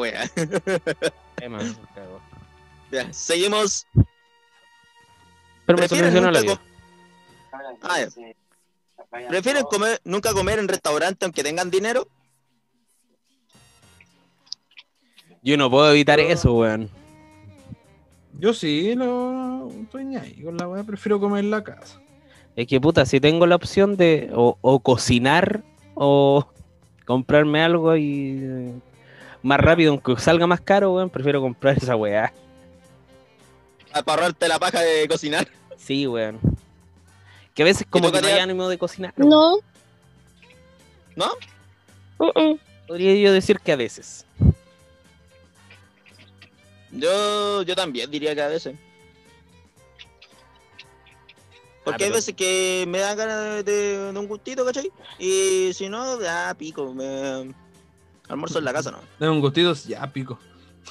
[2.91, 3.85] Ya, seguimos.
[5.65, 6.61] Pero me ¿Prefieren solucionó la vida.
[7.83, 9.25] Ah.
[9.29, 12.07] ¿Prefieren comer, nunca comer en restaurante aunque tengan dinero?
[15.41, 16.89] Yo no puedo evitar eso, weón.
[18.39, 19.69] Yo sí, lo.
[19.81, 21.99] Estoy ahí con la weá, prefiero comer en la casa.
[22.55, 25.63] Es que puta, si tengo la opción de o, o cocinar
[25.95, 26.45] o
[27.05, 28.73] comprarme algo y eh,
[29.43, 32.33] más rápido, aunque salga más caro, weón, prefiero comprar esa weá.
[33.91, 35.47] Para ahorrarte la paja de cocinar.
[35.77, 36.39] Sí, weón.
[37.53, 39.13] Que a veces como que no hay ánimo de cocinar.
[39.17, 39.57] No.
[41.15, 41.31] ¿No?
[42.19, 42.59] Mm-mm.
[42.87, 44.25] Podría yo decir que a veces.
[46.91, 48.75] Yo, yo también diría que a veces.
[51.83, 54.91] Porque Ah, hay veces que me dan ganas de, de un gustito, ¿cachai?
[55.17, 57.53] Y si no, ya pico, me
[58.27, 58.99] almuerzo en la casa, ¿no?
[59.19, 60.37] Dame un gustito, ya pico.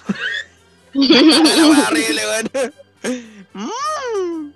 [0.95, 2.73] horrible, weón.
[3.53, 4.53] Mm.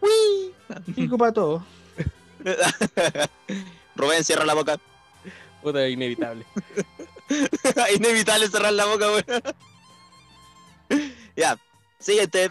[0.00, 0.54] Uy.
[0.94, 1.64] Pico para todo.
[3.96, 4.78] Rubén, cierra la boca.
[5.62, 6.44] Puta, inevitable.
[7.96, 9.42] Inevitable cerrar la boca, weón.
[11.36, 11.58] ya,
[11.98, 12.50] siguiente.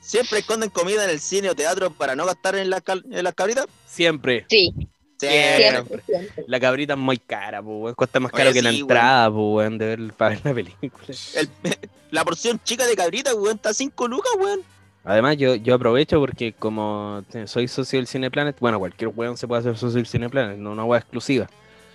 [0.00, 3.22] Siempre esconden comida en el cine o teatro para no gastar en las, cal- en
[3.24, 3.66] las cabritas.
[3.86, 4.46] Siempre.
[4.48, 4.72] Sí.
[5.18, 6.02] Siempre.
[6.06, 6.44] Siempre.
[6.46, 7.94] La cabrita es muy cara, pues, weón.
[7.94, 11.04] Cuesta más Oye, caro que la entrada, pues, weón, de ver, para ver la película.
[11.34, 11.50] El-
[12.10, 14.60] la porción chica de cabrita, weón, está a 5 lucas, weón.
[15.04, 19.60] Además, yo, yo aprovecho porque como soy socio del Cineplanet, bueno, cualquier weón se puede
[19.60, 21.48] hacer socio del Cineplanet, no una weá exclusiva.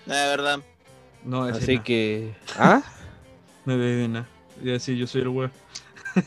[0.06, 0.60] De verdad.
[1.26, 1.84] No, ese Así no.
[1.84, 2.36] que...
[2.58, 2.82] ¿Ah?
[3.66, 4.28] No bebe nada.
[4.62, 5.52] Y así, yo soy el weón.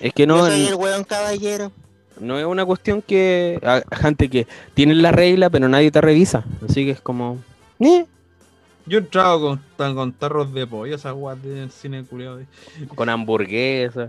[0.00, 1.70] Es que Yo no, soy el weón caballero.
[2.18, 3.60] no es una cuestión que...
[3.62, 6.44] a- gente que tiene la regla, pero nadie te revisa.
[6.68, 7.38] Así que es como...
[7.80, 8.06] ¿eh?
[8.86, 12.40] Yo entraba con, tan- con tarros de pollo, esas guas del cine culiado.
[12.94, 14.08] Con hamburguesa.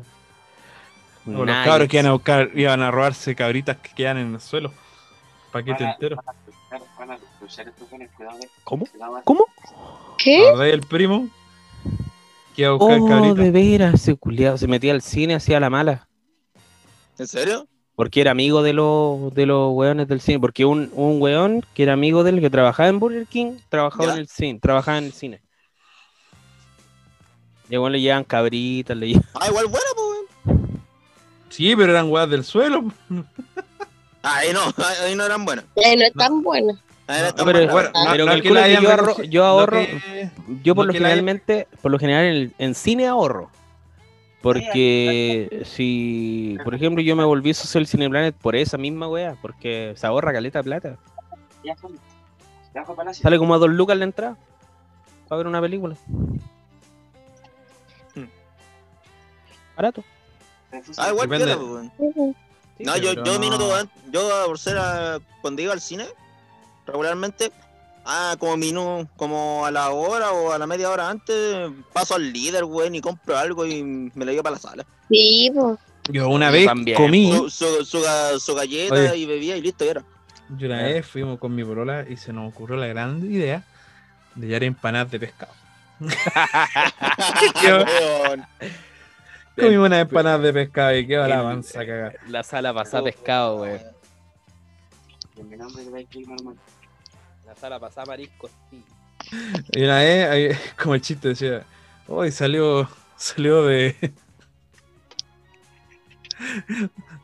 [1.26, 1.66] O los nuggets.
[1.66, 4.72] cabros que iban a buscar, iban a robarse cabritas que quedan en el suelo.
[5.52, 6.16] Paquete Van a- entero.
[6.98, 7.29] Van a cruzar-
[8.16, 8.40] cuidado.
[8.64, 8.88] ¿Cómo?
[9.24, 9.46] ¿Cómo?
[10.18, 10.48] ¿Qué?
[10.48, 11.30] ¿Acordáis el primo?
[12.56, 15.70] Que iba a buscar Oh, de veras, ese culiado se metía al cine, hacía la
[15.70, 16.08] mala.
[17.18, 17.68] ¿En serio?
[17.96, 20.40] Porque era amigo de los de los weones del cine.
[20.40, 24.14] Porque un, un weón que era amigo del que trabajaba en Burger King, trabajaba ¿Ya?
[24.14, 25.42] en el cine, trabajaba en el cine.
[27.70, 29.26] Y igual le llevan cabritas, le llevan.
[29.34, 30.08] Ah, igual bueno, pues,
[30.56, 30.82] weón.
[31.50, 32.86] Sí, pero eran weas del suelo.
[34.22, 34.62] Ahí no,
[35.06, 35.66] ahí no eran buenas.
[35.76, 36.74] Eh, no es tan bueno.
[36.74, 36.89] Ahí eran
[37.38, 37.78] No, pero-.
[37.96, 40.30] Ah, pero no calcula la que yo ahorro- yo ahorro- que-
[40.64, 43.50] Yo por lo que generalmente, por lo general en, en cine ahorro.
[44.42, 49.94] Porque si, por ejemplo, yo me volví socio del Cineplanet por esa misma wea, porque
[49.98, 50.98] se ahorra caleta de plata.
[51.64, 51.76] Ya.
[52.74, 52.86] Ya.
[53.14, 54.38] Sale como a dos lucas la entrada.
[55.28, 55.96] Para ver una película.
[58.16, 58.26] Hmm.
[59.76, 60.04] Barato.
[60.98, 61.92] Ah, igual weón.
[62.78, 63.40] Sí, No, yo, yo no.
[63.40, 66.06] minuto an- yo por ser a- cuando iba al cine,
[66.90, 67.52] regularmente,
[68.06, 72.32] ah, como minu, como a la hora o a la media hora antes, paso al
[72.34, 74.86] líder, weón, y compro algo y me lo llevo para la sala.
[75.10, 75.78] Sí, po.
[76.12, 76.98] Yo una vez también.
[76.98, 77.32] comí.
[77.32, 79.18] Su, su, su ga- su galleta Oye.
[79.18, 80.04] y bebía y listo, y era.
[80.58, 83.64] Yo una vez fuimos con mi polola y se nos ocurrió la gran idea
[84.36, 85.54] de llevar empanadas de pescado.
[87.64, 88.46] Yo- Weón.
[89.56, 92.14] Comimos unas empanadas de pescado y quedó la mansa cagada.
[92.28, 93.78] La sala pasada pescado, wey.
[97.62, 97.80] Va a escribir normal.
[97.80, 98.84] La sala pasada marisco, sí.
[99.72, 101.66] Y una vez, como el chiste decía,
[102.08, 103.96] hoy salió, salió de.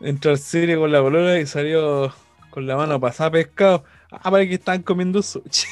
[0.01, 2.13] Entró al cine con la polola y salió
[2.49, 3.85] con la mano pasada pescado.
[4.11, 5.67] Ah, para que estaban comiendo sushi.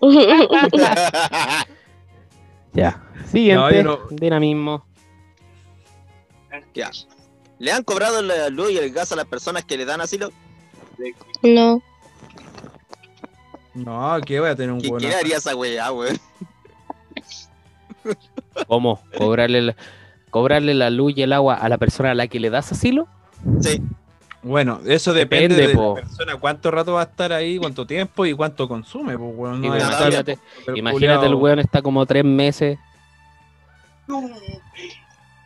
[2.74, 3.02] Ya.
[3.30, 3.82] Siguiente.
[3.82, 4.86] No, yo Dinamismo.
[6.74, 6.90] Ya.
[7.58, 10.32] ¿Le han cobrado la luz y el gas a las personas que le dan asilo?
[11.42, 11.82] No.
[13.74, 16.18] No, que voy a tener un ¿Qué, qué haría esa weá, weón?
[18.66, 19.00] ¿Cómo?
[19.16, 19.76] ¿Cobrarle la,
[20.30, 23.06] ¿Cobrarle la luz y el agua a la persona a la que le das asilo?
[23.60, 23.82] Sí.
[24.42, 25.94] Bueno, eso depende, Depende, de po.
[25.96, 29.16] la persona, cuánto rato va a estar ahí, cuánto tiempo y cuánto consume.
[29.16, 30.38] Pues, bueno, Sí, no imagínate,
[30.74, 32.76] imagínate el weón está como tres meses.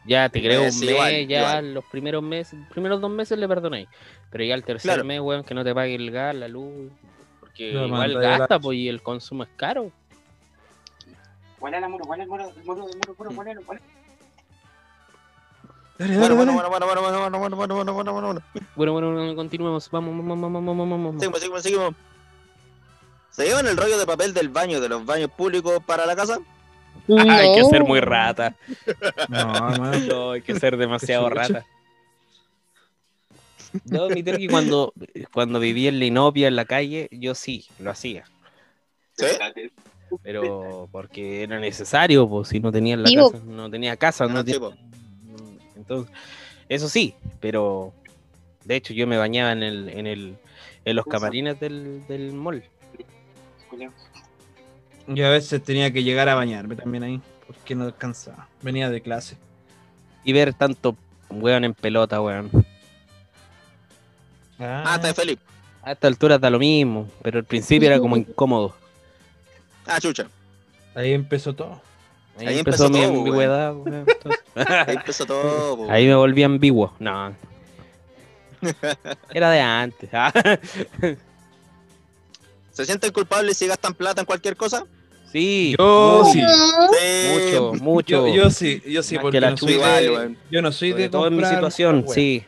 [0.07, 1.75] Ya te creo un mes, igual, ya igual.
[1.75, 3.89] los primeros meses, los primeros dos meses le perdonáis.
[4.31, 5.05] Pero ya el tercer Claro.
[5.05, 6.91] mes, weón, que no te pague el gas, la luz.
[7.57, 9.91] Porque igual la- gasta, pues, y el consumo es caro.
[11.59, 13.81] Huele la muro, el muro, el muro, muro, el muro, huele, huele.
[15.99, 16.53] Dale, dale, Bueno, dale.
[16.53, 18.43] bueno, bueno, bueno, bueno, bueno, bueno, bueno, bueno, bueno, bueno, bueno.
[18.77, 19.91] Bueno, bueno, bueno, continuemos.
[19.91, 21.15] Vamos, vamos, vamos, vamos, vamos, vamos.
[21.23, 21.95] Seguimos, seguimos, seguimos.
[23.31, 26.39] ¿Se llevan el rollo de papel del baño de los baños públicos para la casa?
[27.09, 27.69] Hay que No.
[27.71, 28.55] ser muy rata.
[29.29, 29.39] No,
[29.73, 29.99] hermano.
[30.09, 31.65] No, hay que ser demasiado rata.
[33.85, 34.93] Debo admitir que cuando,
[35.33, 38.25] cuando vivía en Linopia, en la calle, yo sí, lo hacía.
[39.15, 39.27] ¿Sí?
[40.23, 44.39] Pero porque era necesario, pues si no tenía en la casa, no tenía casa, no
[44.39, 44.61] Ah, tenía-
[45.77, 46.13] entonces,
[46.69, 47.93] eso sí, pero
[48.65, 50.37] de hecho yo me bañaba en el, en el,
[50.85, 52.63] en los camarines del, del mall.
[55.09, 58.49] Yo a veces tenía que llegar a bañarme también ahí, porque no alcanzaba.
[58.63, 59.37] Venía de clase.
[60.25, 60.97] Y ver tanto
[61.31, 62.51] weón en pelota, weón.
[64.59, 65.39] Ah, está feliz.
[65.83, 68.75] A esta altura da lo mismo, pero al principio era como incómodo.
[69.87, 70.27] Ah, chucha.
[70.95, 71.81] Ahí empezó todo.
[72.39, 74.43] Ahí, Ahí empezó, empezó mi todo, ambigüedad, weón, entonces.
[74.87, 75.77] Ahí empezó todo.
[75.77, 75.87] po.
[75.91, 76.93] Ahí me volví ambiguo.
[76.99, 77.35] No.
[79.33, 80.11] Era de antes.
[80.13, 80.33] ah.
[82.73, 84.85] ¿Se sienten culpables si gastan plata en cualquier cosa?
[85.33, 85.75] Sí.
[85.79, 86.43] Yo sí.
[87.33, 88.27] Mucho, mucho.
[88.29, 89.89] Yo, yo sí, yo sí, Más porque no soy chucha.
[90.01, 92.45] de, yo no soy Sobre de todo en mi situación, sí.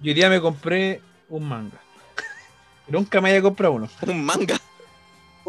[0.00, 1.80] Yo hoy día me compré un manga.
[2.88, 3.88] Nunca me haya comprado uno.
[4.06, 4.58] Un manga.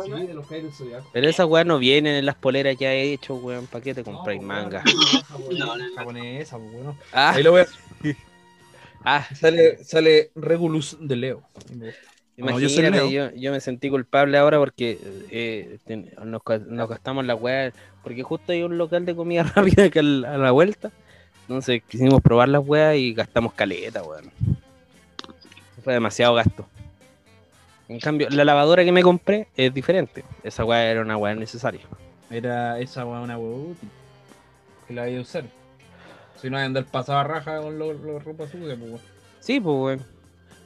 [0.03, 1.09] Sí, de los Kairos Zodiaco.
[1.11, 3.67] Pero esas weas no vienen en las poleras ya hechas, weón.
[3.67, 4.81] ¿Para qué te compráis manga?
[5.51, 5.95] No, no, no.
[5.95, 6.97] Japonesa, pues, bueno.
[7.11, 7.67] Ah, Ahí lo voy a...
[9.03, 11.43] ah, Sale, sale Regulus de Leo.
[12.37, 14.97] No, yo soy Imagínate, yo, yo me sentí culpable ahora porque
[15.29, 16.41] eh, ten- nos,
[16.87, 17.73] gastamos la weá.
[18.01, 20.91] Porque justo hay un local de comida rápida que al- a la vuelta.
[21.49, 24.31] Entonces quisimos probar las weas y gastamos caleta, weón.
[25.83, 26.67] Fue demasiado gasto.
[27.87, 30.23] En cambio, la lavadora que me compré es diferente.
[30.43, 31.81] Esa weá era una weá necesaria.
[32.29, 33.89] Era esa weá una weá útil.
[34.87, 35.45] Que la voy a usar.
[36.39, 38.91] Si no, hay andar pasada raja con los ropas sucias, pues.
[38.91, 39.01] weón.
[39.39, 40.05] Sí, pues weón.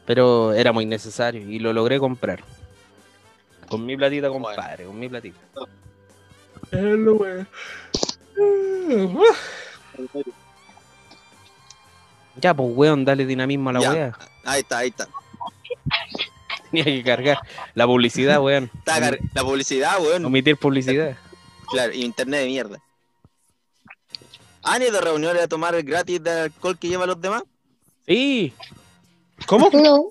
[0.06, 2.44] Pero era muy necesario y lo logré comprar.
[3.70, 5.40] Con mi platita, compadre, con mi platita.
[6.74, 7.48] Hello, weón.
[12.36, 13.92] Ya, pues weón, dale dinamismo a la Ya.
[13.92, 14.18] weá.
[14.46, 15.08] Ahí está, ahí está.
[16.72, 17.38] Tenía que cargar
[17.76, 18.72] la publicidad, weón.
[19.34, 20.26] La publicidad, weón.
[20.26, 21.16] Omitir publicidad.
[21.70, 22.80] Claro, y internet de mierda.
[24.64, 27.44] ¿Han ido a reuniones a tomar gratis de alcohol que llevan los demás?
[28.08, 28.54] Sí,
[29.46, 29.70] ¿Cómo?
[29.74, 30.10] No.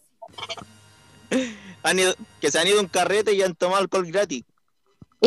[1.82, 4.44] ¿Han ido, que se han ido a un carrete y han tomado alcohol gratis.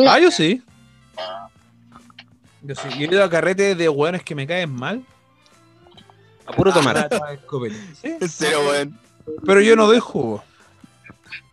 [0.06, 0.62] Ah, yo sí.
[2.62, 2.88] Yo sí.
[2.98, 5.04] Yo he ido a carretes de weones que me caen mal.
[6.46, 7.08] A puro tomar.
[7.32, 7.76] escopeta.
[8.00, 8.16] Sí.
[8.20, 8.98] En serio, weón.
[9.44, 10.42] Pero yo no doy jugo.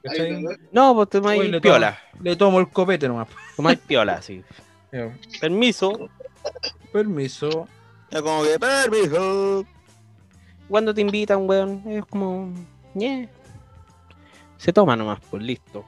[0.03, 0.45] ¿Cachai?
[0.71, 1.97] No, pues tomáis Voy, le piola.
[2.21, 3.27] Le tomo el copete nomás.
[3.55, 4.43] Tomáis piola, sí.
[5.39, 6.09] Permiso.
[6.91, 7.67] Permiso.
[8.11, 9.65] Ya como que, permiso.
[10.67, 12.53] Cuando te invitan, weón, es como.
[12.93, 13.29] ñe.
[14.57, 15.83] Se toma nomás, pues listo.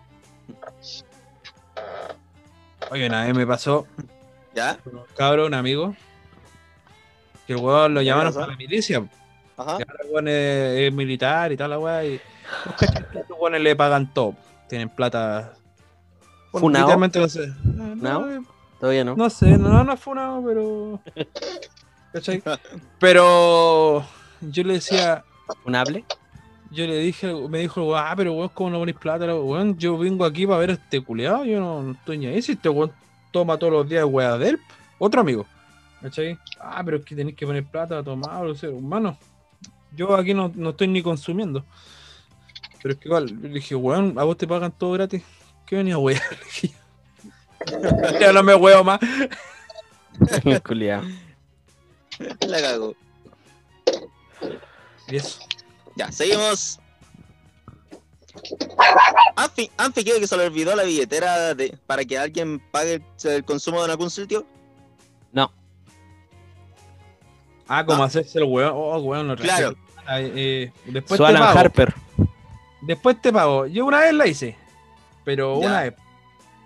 [2.91, 3.87] Oye, una vez me pasó
[4.53, 4.77] ¿Ya?
[4.77, 5.95] con un cabro, un amigo,
[7.45, 9.05] que el weón lo ¿Qué llamaron para la milicia.
[9.57, 9.77] Ajá.
[9.79, 12.05] Y ahora el weón es, es militar y tal, la weá.
[12.05, 12.19] Y
[13.13, 14.35] los weones le pagan todo.
[14.67, 15.53] Tienen plata.
[16.53, 17.51] Literalmente no sé.
[17.63, 18.45] No,
[18.79, 19.15] Todavía no.
[19.15, 20.99] no sé, no, no es funado, pero.
[22.13, 22.41] ¿Cachai?
[22.99, 24.05] Pero
[24.41, 25.23] yo le decía,
[25.65, 26.05] ¿Un hable?
[26.71, 29.25] yo le dije, me dijo, ah, pero weón, ¿cómo no ponéis plata?
[29.33, 32.41] Weón, yo vengo aquí para ver a este culeado, yo no, no estoy ni ahí.
[32.41, 32.91] Si este weón
[33.31, 34.59] toma todos los días weá de él,
[34.97, 35.45] otro amigo.
[36.01, 36.37] ¿Cachai?
[36.59, 39.17] Ah, pero es que tenéis que poner plata a tomar, o sea, hermano.
[39.95, 41.63] Yo aquí no, no estoy ni consumiendo.
[42.81, 45.23] Pero es que igual, le dije, weón, a vos te pagan todo gratis.
[45.65, 46.19] ¿Qué venía, weón?
[48.19, 48.99] ya no me huevo más.
[50.63, 51.03] Culiao.
[52.47, 52.95] La cago.
[55.07, 55.39] Y eso.
[55.95, 56.79] Ya, seguimos.
[59.35, 63.45] Anfi, Anfi quiere que se le olvidó la billetera de, para que alguien pague el
[63.45, 64.45] consumo de algún sitio.
[65.31, 65.51] No.
[67.67, 68.05] Ah, como Ah.
[68.07, 68.71] hacerse el weón.
[68.75, 69.75] Oh, weón, no Claro.
[70.17, 71.59] Eh, después Su te Alan pago.
[71.59, 71.95] Harper.
[72.81, 73.65] Después te pago.
[73.65, 74.57] Yo una vez la hice.
[75.23, 75.67] Pero Ya.
[75.67, 75.93] una vez.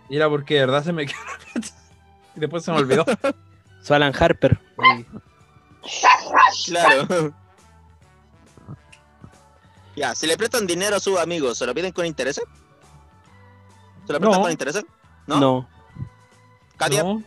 [0.10, 1.68] Y era porque de verdad se me quedó la plata.
[2.36, 3.06] Y después se me olvidó.
[3.84, 4.60] Su Alan Harper.
[6.66, 7.34] Claro.
[9.96, 12.44] ya, si le prestan dinero a sus amigos, ¿se lo piden con intereses?
[14.06, 14.42] ¿Se lo prestan No.
[14.42, 14.86] con intereses?
[15.28, 15.40] ¿No?
[15.40, 15.70] No.
[16.78, 17.24] Katia, No.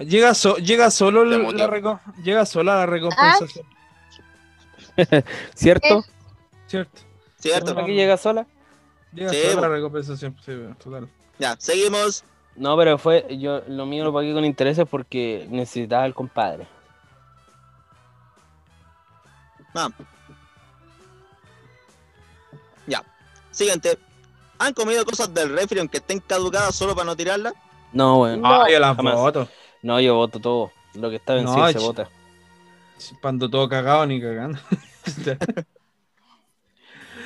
[0.00, 3.66] Llega, so- llega solo la reco- llega sola la recompensación.
[5.54, 6.04] ¿Cierto?
[6.66, 7.00] ¿Cierto?
[7.38, 7.74] ¿cierto?
[7.74, 7.80] No.
[7.80, 8.46] ¿Aquí llega sola?
[9.12, 10.36] Llega Sí, sola la recompensación.
[10.44, 10.52] Sí,
[10.82, 11.08] total.
[11.38, 12.24] Ya, seguimos.
[12.56, 13.26] No, pero fue.
[13.38, 16.66] yo Lo mío lo pagué con intereses porque necesitaba el compadre.
[19.74, 19.88] Ah.
[22.86, 23.02] Ya.
[23.50, 23.98] Siguiente.
[24.58, 27.54] ¿Han comido cosas del refri aunque estén caducadas solo para no tirarlas?
[27.92, 28.40] No, weón.
[28.42, 28.62] No.
[28.62, 29.48] Ay, las fotos.
[29.82, 30.72] No, yo voto todo.
[30.94, 32.08] Lo que está vencido No, se vota.
[33.20, 34.58] Cuando todo cagado ni cagando.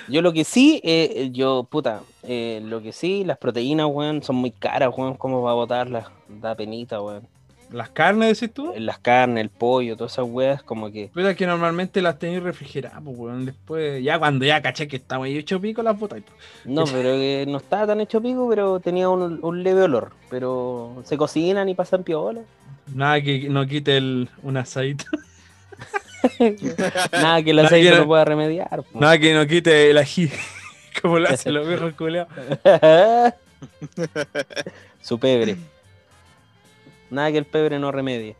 [0.06, 4.36] Yo lo que sí, eh, yo, puta, eh, lo que sí, las proteínas, weón, son
[4.36, 5.16] muy caras, weón.
[5.16, 6.08] ¿Cómo va a botarlas?
[6.28, 7.26] Da penita, weón.
[7.74, 8.72] Las carnes, decís tú.
[8.78, 11.10] Las carnes, el pollo, todas esas weas, como que.
[11.12, 13.46] Pero es que normalmente las tenéis refrigeradas, pues, weón.
[13.46, 16.22] Después, ya cuando ya caché que estaba ahí hecho pico, las botáis.
[16.22, 16.36] pues.
[16.64, 20.12] No, pero que no estaba tan hecho pico, pero tenía un, un leve olor.
[20.30, 22.42] Pero se cocinan y pasan piola.
[22.94, 25.06] Nada que no quite el, un asadito.
[27.12, 28.84] Nada que el aceite no pueda remediar.
[28.84, 29.00] po.
[29.00, 30.30] Nada que no quite el ají.
[31.02, 32.32] Como lo hacen los viejos culeados.
[35.00, 35.56] Su pebre.
[37.14, 38.36] Nada que el pebre no remedie.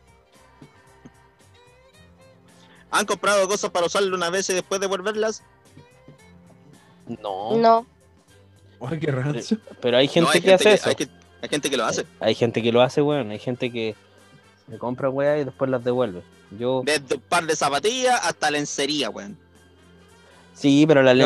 [2.91, 5.43] ¿Han comprado cosas para usarlo una vez y después devolverlas?
[7.07, 7.55] No.
[7.57, 7.85] No.
[8.81, 9.57] Ay, qué rancio.
[9.81, 10.89] Pero hay gente No, hay que hace eso.
[10.89, 11.07] Hay, que-
[11.41, 12.05] hay gente que lo hace.
[12.19, 13.31] Hay gente que lo hace, weón.
[13.31, 13.95] Hay gente que
[14.69, 16.21] se compra weá y después las devuelve.
[16.59, 16.81] Yo.
[16.85, 19.37] Desde un par de zapatillas hasta lencería, weón.
[20.55, 21.17] Sí, pero la Ay,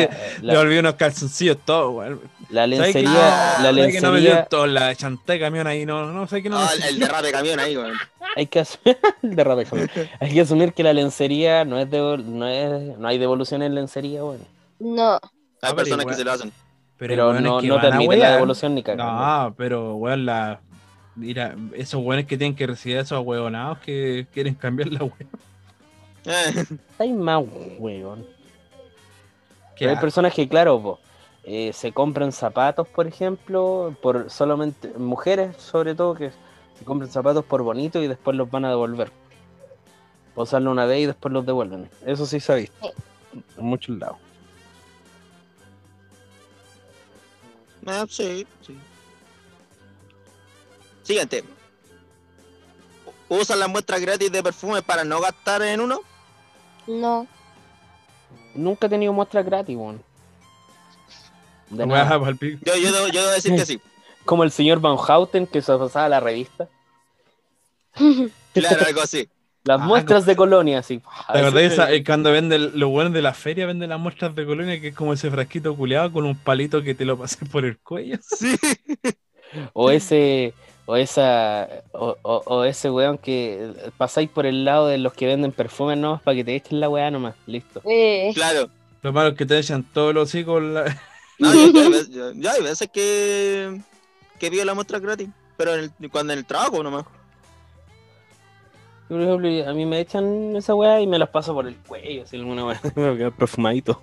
[0.00, 0.38] lencería.
[0.42, 2.20] Le La, olvidé unos calzoncillos todos, weón.
[2.50, 3.12] la ¿Sabes que- lencería.
[3.12, 4.44] La ¿sabes que no me dio lencería.
[4.46, 5.86] todo la chanta de camión ahí?
[5.86, 6.58] No, no, sé que no.
[6.58, 7.06] Ah, el, el sirvió.
[7.06, 7.92] derrape de camión ahí, weón.
[8.36, 8.98] Hay que asumir.
[9.22, 10.10] el derrape, joder.
[10.20, 12.98] Hay que asumir que la lencería no es, devol- no es.
[12.98, 14.40] No hay devolución en lencería, weón.
[14.80, 15.12] No.
[15.14, 15.20] Hay Ah,
[15.60, 16.52] pero personas que se lo hacen.
[16.98, 19.04] Pero no, que no te la devolución ni cagando.
[19.12, 20.60] No, pero weón, la.
[21.14, 25.26] Mira, esos weones que tienen que recibir a esos huevonados que quieren cambiar la wea.
[26.24, 26.64] Eh,
[26.98, 27.42] Hay más,
[27.78, 28.26] weón.
[29.82, 31.00] Pero hay personas que, claro, po,
[31.42, 36.30] eh, se compran zapatos, por ejemplo, por solamente mujeres, sobre todo, que
[36.78, 39.10] se compran zapatos por bonito y después los van a devolver.
[40.34, 41.90] Para usarlo una vez y después los devuelven.
[42.06, 42.92] Eso sí se ha visto.
[43.58, 44.18] En muchos lados.
[47.86, 48.78] eh, sí, sí.
[51.02, 51.42] Siguiente.
[53.28, 56.02] ¿Usan las muestras gratis de perfume para no gastar en uno?
[56.86, 57.26] No.
[58.54, 60.02] Nunca he tenido muestras gratis, weón.
[61.70, 62.18] De nada.
[62.40, 63.80] Yo, yo, debo- yo debo decir que sí.
[64.24, 66.68] Como el señor Van Houten que se pasaba la revista.
[68.54, 69.28] Claro, algo así.
[69.64, 70.98] Las Ah, muestras de colonia, así.
[70.98, 74.34] ¿Te acordás de esa- eh, cuando venden los buenos de la feria venden las muestras
[74.34, 77.46] de colonia que es como ese frasquito culeado con un palito que te lo pasé
[77.46, 78.18] por el cuello?
[78.20, 78.56] Sí.
[79.72, 80.52] O ese,
[80.86, 85.26] o esa, o, o- o ese weón que pasáis por el lado de los que
[85.26, 87.34] venden perfumes nomás para que te echen la weá nomás.
[87.46, 87.80] Listo.
[87.84, 88.68] Eh, Claro.
[89.02, 90.84] Lo malo es que te echan todos los hijos la...
[91.38, 93.80] No, yo, yo hay veces- yo- yo hay veces que,
[94.38, 95.28] que pido la muestra gratis.
[95.56, 97.04] Pero en el- cuando en el trabajo nomás.
[99.08, 102.22] Por ejemplo, a mí me echan esa weá y me las paso por el cuello,
[102.22, 104.00] así alguna weá, me a quedar perfumadito.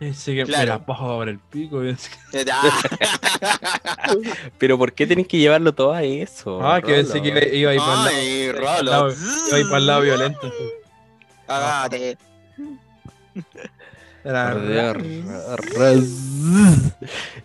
[0.00, 0.62] Así que Claro.
[0.62, 1.82] me la paso por el pico.
[1.82, 1.96] Eh,
[2.52, 2.82] ah.
[4.58, 6.60] Pero ¿por qué tenés que llevarlo todo a eso?
[6.66, 7.74] Ah, que pensé que iba, iba a
[8.22, 9.14] ir para el lado, Ay,
[9.48, 9.70] iba a ir Rolo.
[9.70, 10.52] para el lado violento.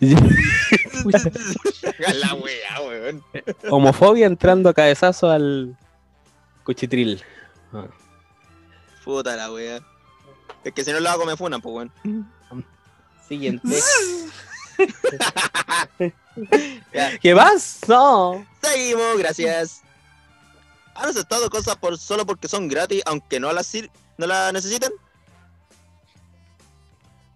[2.20, 3.22] La wea, weón.
[3.70, 5.76] Homofobia entrando a cabezazo al
[6.64, 7.22] cuchitril.
[7.72, 7.86] Ah.
[9.04, 9.80] Puta la wea.
[10.64, 11.92] Es que si no lo hago me funan, pues weón.
[13.30, 13.68] Siguiente.
[16.92, 17.18] Ya.
[17.20, 17.78] ¿Qué más?
[17.88, 18.44] No.
[18.62, 19.82] Seguimos, gracias.
[20.94, 24.90] ¿Han aceptado cosas por solo porque son gratis, aunque no las sir- no las necesiten?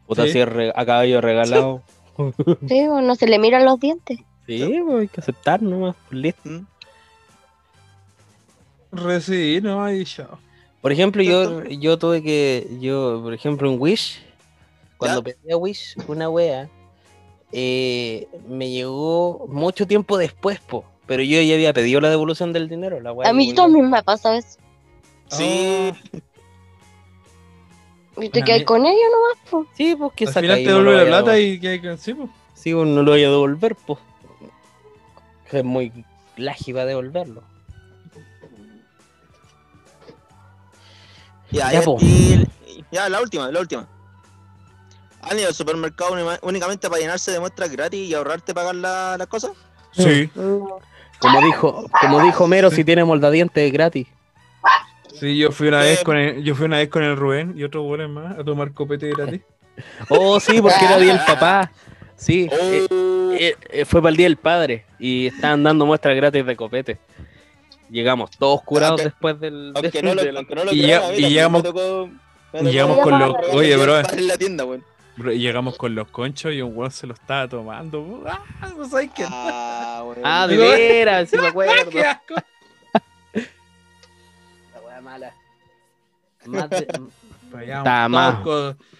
[0.07, 0.33] Puta, Sí.
[0.33, 1.83] si a caballo regalado.
[2.69, 4.19] sí, o no se le miran los dientes.
[4.47, 5.95] Sí, pues hay que aceptar nomás.
[6.09, 6.49] pues, Listo.
[6.51, 6.67] ¿Mm?
[8.93, 10.39] Recibí, no, y chao.
[10.81, 14.21] Por ejemplo, yo, yo tuve que, yo, por ejemplo, en Wish,
[14.99, 15.25] cuando ¿Ya?
[15.25, 16.69] pedí a Wish una wea,
[17.53, 20.85] eh, me llegó mucho tiempo después, po.
[21.07, 23.29] Pero yo ya había pedido la devolución del dinero, la wea.
[23.29, 24.59] A mí también me pasa eso.
[25.29, 25.93] Sí.
[28.17, 29.67] Y te quedas con ellos nomás, po.
[29.77, 31.97] Sí, pues que Al final te devuelve la vaya plata y que hay que...
[31.99, 32.31] Sí, pues.
[32.55, 33.99] Sí, pues no lo voy a devolver, pues.
[35.53, 35.93] Es muy
[36.37, 37.43] lágico a devolverlo.
[41.51, 41.97] Ya, Ya, y- po.
[42.01, 42.47] y-
[42.91, 43.89] ya, la última, la última.
[45.31, 49.27] ¿Han ido al supermercado únicamente para llenarse de muestras gratis y ahorrarte pagar la- las
[49.27, 49.53] cosas?
[49.93, 50.29] Sí.
[51.19, 54.07] Como dijo, como dijo Mero, si tiene moldadientes es gratis.
[55.19, 57.55] Sí, yo fui una Eh, vez con el, yo fui una vez con el Rubén
[57.57, 59.41] y otros buenos más a tomar copete gratis.
[60.09, 61.71] Oh, sí, porque era día del papá.
[62.17, 66.15] Sí, eh, Oh, eh, eh, fue para el día del padre y estaban dando muestras
[66.17, 66.99] gratis de copete.
[67.91, 69.73] Llegamos todos curados Aunque- después del.
[69.75, 72.09] aunque, del- no lo, aunque no lo Y crean, ya- y llegamos- tocó-
[72.61, 73.99] y llegamos con los- oye, bro.
[73.99, 74.85] en la tienda, weón.
[75.17, 78.25] Llegamos con los conchos y un weón se lo estaba tomando.
[78.27, 78.43] ¡Ah!
[78.77, 79.25] ¿No sabes qué?
[79.29, 80.19] Ah, weón.
[80.25, 81.91] Ah, de veras, sí me acuerdo.
[81.91, 82.35] ¡Qué asco!
[84.75, 85.33] La wea mala.
[86.47, 86.87] Más de-
[87.63, 88.39] Está más.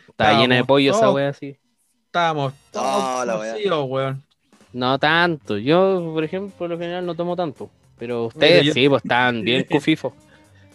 [0.09, 1.57] Está llena de pollo esa wea así.
[2.07, 3.53] Estábamos todos Ah, la wea.
[3.55, 4.23] vacíos, weón.
[4.73, 5.59] No tanto.
[5.59, 7.71] Yo, por ejemplo, por lo general no tomo tanto.
[7.99, 10.13] Pero ustedes yo- sí, pues están bien cufifos.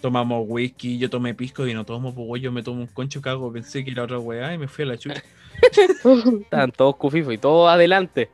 [0.02, 3.22] Tomamos whisky, yo tomé pisco y no tomo, pues güey, yo me tomo un concho
[3.22, 5.22] cago, pensé que era otra weá y me fui a la chucha.
[6.42, 8.30] Están todos cufifos y todos adelante.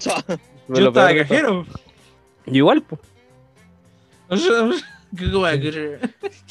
[0.00, 1.16] Yo estaba todo.
[1.18, 1.66] cajero.
[2.46, 3.00] Yo igual, pues.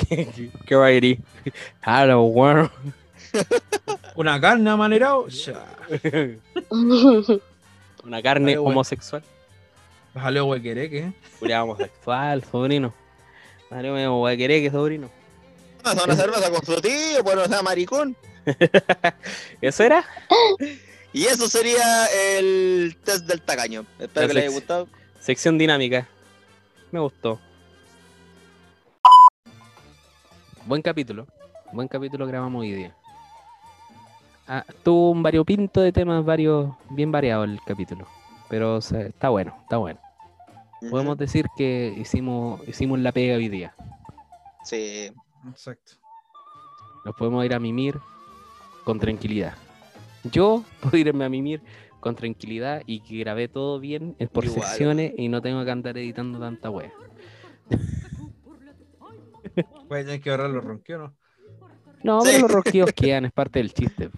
[0.07, 1.17] ¿Qué que- Qué rayería.
[1.85, 2.69] Hello, world.
[4.15, 5.25] Una carne amanerado.
[8.03, 9.23] Una carne homosexual.
[10.13, 11.11] Bájale huequereque.
[11.39, 12.93] Curia homosexual, sobrino.
[13.71, 15.09] Mario me guaquereque, sobrino.
[15.83, 18.15] Vamos a una cerveza con su tío, pues no sea maricón.
[19.61, 20.05] ¿Eso era?
[21.13, 23.85] Y eso sería el test del tacaño.
[23.99, 24.87] Espero La que les haya gustado.
[25.19, 26.07] Sección dinámica.
[26.89, 27.37] Me gustó.
[30.65, 31.27] Buen capítulo.
[31.73, 32.95] Buen capítulo grabamos hoy día.
[34.47, 38.07] Ah, tuvo un variopinto de temas varios, bien variado el capítulo.
[38.49, 39.99] Pero o sea, está bueno, está bueno.
[40.89, 43.75] Podemos decir que hicimos, hicimos la pega hoy día.
[44.63, 45.11] Sí.
[45.49, 45.93] Exacto.
[47.05, 47.99] Nos podemos ir a mimir
[48.83, 49.55] con tranquilidad.
[50.23, 51.61] Yo puedo irme a mimir
[51.99, 54.61] con tranquilidad y que grabé todo bien eh, por Igual.
[54.67, 56.91] secciones y no tengo que andar editando tanta wea.
[59.89, 61.15] A tener que ahorrar los ronqueos, ¿no?
[62.03, 62.29] No, Sí.
[62.31, 64.09] pero los rosqueos quedan, es parte del chiste.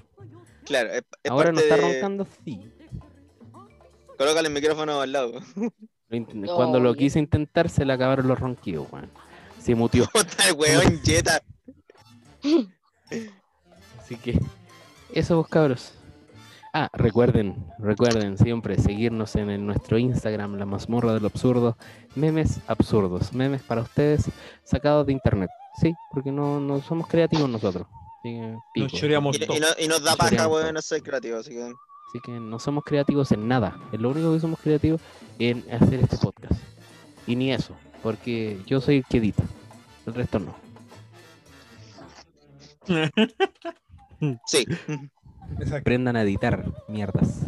[0.66, 2.72] Claro, es, es Ahora no está de- roncando, sí.
[4.18, 5.34] Colócale el micrófono al lado.
[6.14, 9.10] Lo int- No, Cuando lo quise intentar, se le acabaron los ronquidos, weón.
[9.60, 10.06] Se mutió.
[10.14, 11.42] Puta, weón Jetta.
[14.00, 14.40] Así que,
[15.14, 15.94] eso vos cabros.
[16.76, 21.78] Ah, recuerden, recuerden siempre seguirnos en el- nuestro Instagram, la mazmorra del absurdo,
[22.16, 24.30] memes absurdos, memes para ustedes
[24.64, 25.50] sacados de internet.
[25.80, 27.86] Sí, porque no, no somos creativos nosotros.
[28.20, 28.84] Así que, pico.
[28.86, 29.58] Nos choreamos Y, todo.
[29.58, 31.72] y no- y nos da Nos paja, weón, no ser creativo, así que.
[32.14, 33.76] Así que no somos creativos en nada.
[33.92, 35.02] Es lo único que somos creativos
[35.40, 36.62] en hacer este podcast.
[37.26, 39.42] Y ni eso, porque yo soy el que edita.
[40.06, 40.56] El resto no.
[44.46, 44.66] Sí.
[45.76, 47.40] Aprendan a editar, mierdas.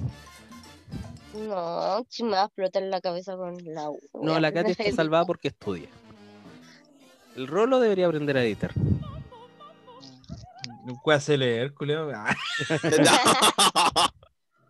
[1.35, 4.39] No, si me va a explotar la cabeza con la No, wea.
[4.39, 5.89] la Katy está salvada porque estudia.
[7.35, 8.71] El Rolo debería aprender a editar.
[10.85, 12.11] No puede hacer leer, culeo.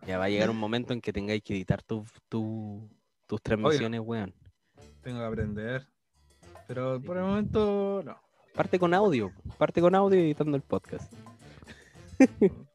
[0.06, 2.88] Ya va a llegar un momento en que tengáis que editar tu, tu-
[3.26, 4.32] tus transmisiones, weón.
[5.02, 5.86] tengo que aprender.
[6.68, 8.16] Pero por el momento, no.
[8.54, 9.32] Parte con audio.
[9.58, 11.12] Parte con audio editando el podcast.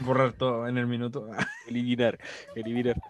[0.00, 1.28] Borrar todo en el minuto.
[1.68, 2.18] Eliminar,
[2.54, 3.00] eliminar.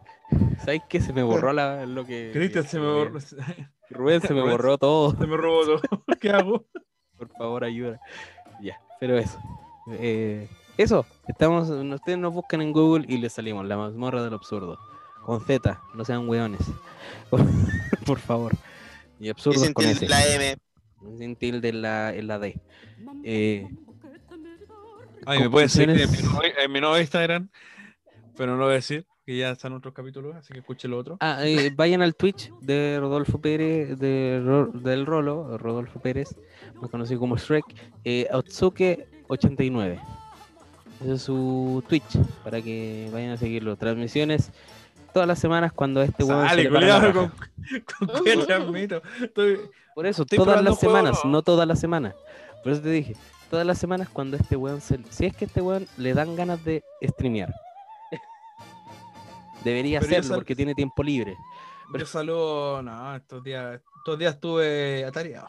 [0.64, 1.00] ¿Sabes qué?
[1.00, 2.30] Se me borró la, lo que.
[2.32, 3.20] Cristian se me borró.
[3.20, 3.36] Se
[3.90, 4.52] Rubén se me Rubén.
[4.56, 5.12] borró todo.
[5.26, 5.80] me robó todo.
[6.20, 6.64] ¿Qué hago?
[7.16, 8.00] Por favor, ayuda.
[8.62, 9.38] Ya, pero eso.
[9.92, 10.48] Eh,
[10.82, 14.78] eso, estamos, ustedes nos buscan en Google y les salimos, la mazmorra del absurdo.
[15.24, 16.60] Con Z, no sean weones.
[18.06, 18.52] Por favor.
[19.18, 20.08] Y sin con tilde S.
[20.08, 20.56] la M.
[21.18, 22.58] Sin tilde en la, en la D.
[23.24, 23.68] Eh,
[25.26, 26.32] Ay, me pueden seguir en mi, Conclusiones.
[26.42, 27.48] nuevo, en mi nuevo Instagram,
[28.36, 30.98] pero no lo voy a decir, que ya están otros capítulos, así que escuchen lo
[30.98, 31.18] otro.
[31.20, 36.34] ah, eh, vayan al Twitch de Rodolfo Pérez, de Ro- del Rolo, Rodolfo Pérez,
[36.80, 37.64] más conocido como Shrek,
[38.04, 40.00] eh, Otsuke89.
[41.00, 43.76] Ese es su Twitch, para que vayan a seguirlo.
[43.76, 44.50] Transmisiones
[45.14, 47.12] todas las semanas cuando este weón se Sale, le culiado, raja.
[47.98, 49.02] con, con qué transmito.
[49.22, 49.60] Estoy,
[49.94, 52.14] Por eso, estoy todas las juego semanas, no todas las semanas.
[52.62, 53.16] Por eso te dije,
[53.50, 55.00] todas las semanas cuando este weón se...
[55.08, 57.52] Si es que este weón le dan ganas de streamear.
[59.64, 61.36] Debería hacerlo sal- porque tiene tiempo libre.
[61.98, 65.48] yo saludo, no, estos días, estos días estuve atareado.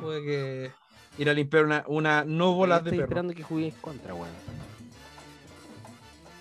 [0.00, 0.70] Tuve que
[1.18, 3.04] ir a limpiar una, una no bolas de Estoy perro.
[3.08, 4.28] esperando que juguéis contra, weón.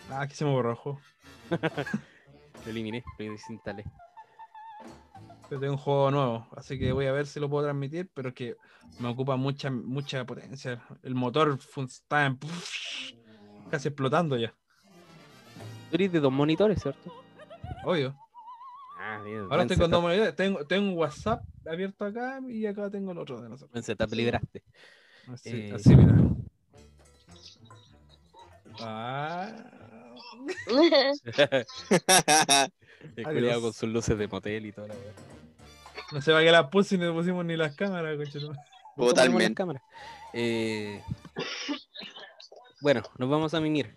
[0.10, 1.02] Ah, aquí se me borró el juego.
[2.64, 3.86] Lo eliminé, lo desinstalé.
[5.50, 8.30] Yo tengo un juego nuevo, así que voy a ver si lo puedo transmitir, pero
[8.30, 8.58] es que
[9.00, 10.84] me ocupa mucha, mucha potencia.
[11.04, 11.58] El motor
[11.88, 12.38] está en-
[13.72, 14.54] casi explotando ya,
[15.90, 17.14] Tú eres de dos monitores, ¿cierto?
[17.86, 18.14] obvio.
[19.00, 19.48] Ah, bien.
[19.50, 20.36] Ahora estoy con dos monitores.
[20.36, 23.72] Tengo, tengo un WhatsApp abierto acá y acá tengo el otro de nosotros.
[23.72, 24.64] buen setup libraste.
[25.28, 26.20] Así, Eh, así, mira.
[28.80, 29.54] Ah,
[33.16, 35.14] El culiao con sus luces de motel y toda la weá.
[36.12, 38.30] no se va que las puse y no pusimos ni las cámaras, las
[38.96, 39.54] Totalmente.
[39.54, 39.84] cámaras.
[40.34, 41.02] Eh,
[42.82, 43.94] Bueno, nos vamos a mimir.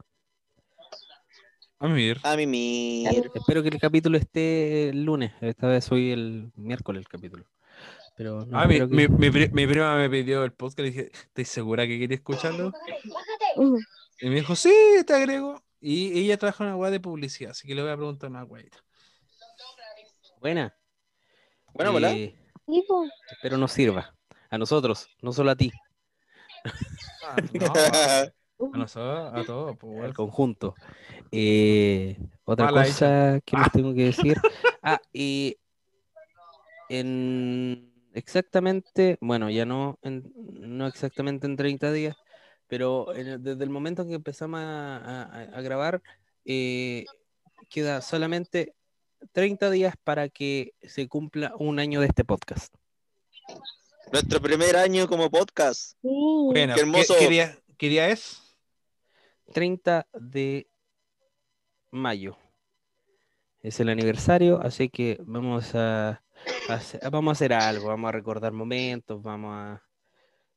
[1.78, 2.20] A mimir.
[2.22, 3.30] A mimir.
[3.34, 5.32] Espero que el capítulo esté el lunes.
[5.40, 7.44] Esta vez hoy el miércoles el capítulo.
[8.16, 10.80] Pero no Ah, mi, espero que- mi, mi pri- mi prima me pidió el podcast
[10.80, 12.70] y dije, ¿estás segura que quería escucharlo?
[14.20, 14.70] Y me dijo, sí,
[15.06, 15.62] te agrego.
[15.80, 18.44] Y ella trabaja en una web de publicidad, así que le voy a preguntar una
[18.44, 18.78] weita.
[20.40, 20.74] Buena.
[21.74, 22.12] Bueno, ¿verdad?
[22.12, 22.36] Eh,
[22.66, 23.04] Sí, po.
[23.30, 24.14] espero nos sirva.
[24.50, 25.72] A nosotros, no solo a ti,
[27.22, 27.72] Ah, no,
[28.72, 30.74] a nosotros, a todos, pues, al conjunto.
[31.30, 34.36] Eh, otra Mala cosa que les tengo que decir.
[34.82, 35.58] Ah, y
[36.88, 42.16] en exactamente, bueno, ya no, en- no exactamente en 30 días,
[42.70, 46.00] pero en desde el momento en que empezamos a, a- a grabar,
[46.44, 47.04] eh,
[47.68, 48.74] queda solamente
[49.32, 52.72] 30 días para que se cumpla un año de este podcast.
[54.12, 55.92] Nuestro primer año como podcast.
[56.00, 56.08] Sí.
[56.52, 57.14] Bueno, Qué ¿qué, hermoso.
[57.18, 58.40] qué día, qué día es?
[59.52, 60.68] 30 de
[61.90, 62.36] mayo.
[63.62, 66.22] Es el aniversario, así que vamos a,
[67.12, 69.82] vamos a hacer algo, vamos a recordar momentos, vamos a...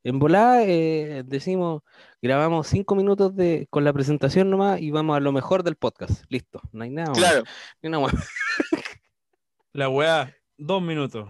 [0.03, 1.81] En volada eh, decimos,
[2.21, 6.25] grabamos cinco minutos de, con la presentación nomás y vamos a lo mejor del podcast.
[6.27, 7.17] Listo, no hay nada más.
[7.17, 7.43] Claro.
[7.81, 8.13] ni una más.
[9.71, 11.29] La weá, dos minutos.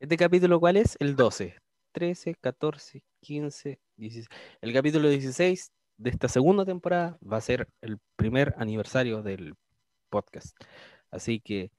[0.00, 0.96] ¿Este capítulo cuál es?
[1.00, 1.54] El 12.
[1.92, 4.28] 13, 14, 15, 16.
[4.62, 9.54] El capítulo 16 de esta segunda temporada va a ser el primer aniversario del
[10.08, 10.56] podcast.
[11.10, 11.70] Así que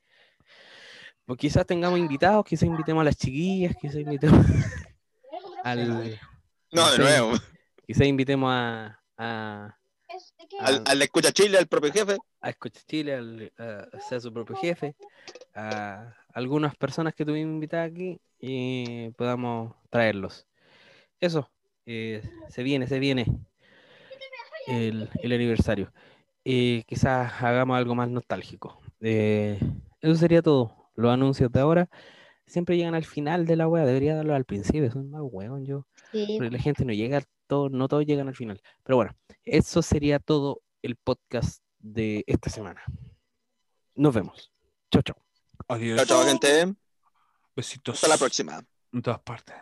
[1.26, 4.46] pues quizás tengamos invitados, quizás invitemos a las chiquillas, quizás invitemos
[5.64, 6.20] al...
[6.72, 7.34] No, de nuevo.
[7.86, 9.78] Quizás invitemos a, a,
[10.60, 12.18] Al, al escucha Chile, al propio jefe.
[12.42, 14.96] a Escucha Chile, al, a, a ser su propio jefe,
[15.54, 20.48] a algunas personas que tuvimos invitadas aquí y podamos traerlos.
[21.20, 21.52] Eso,
[21.86, 23.26] eh, se viene, se viene
[24.68, 25.92] el, el aniversario.
[26.46, 28.82] Eh, quizás hagamos algo más nostálgico.
[29.02, 29.60] Eh,
[30.00, 30.90] eso sería todo.
[30.96, 31.90] Los anuncios de ahora
[32.52, 35.88] siempre llegan al final de la wea, debería darlo al principio, son más weón yo.
[36.12, 38.62] Sí, Porque la gente no llega, todo, no todos llegan al final.
[38.84, 39.16] Pero bueno,
[39.46, 42.84] eso sería todo el podcast de esta semana.
[43.96, 44.52] Nos vemos.
[44.92, 45.16] Chau, chau.
[45.70, 45.98] Adiós.
[45.98, 46.76] Chao, chao, gente.
[47.56, 47.96] Besitos.
[47.96, 48.62] Hasta la próxima.
[48.92, 49.56] En todas partes.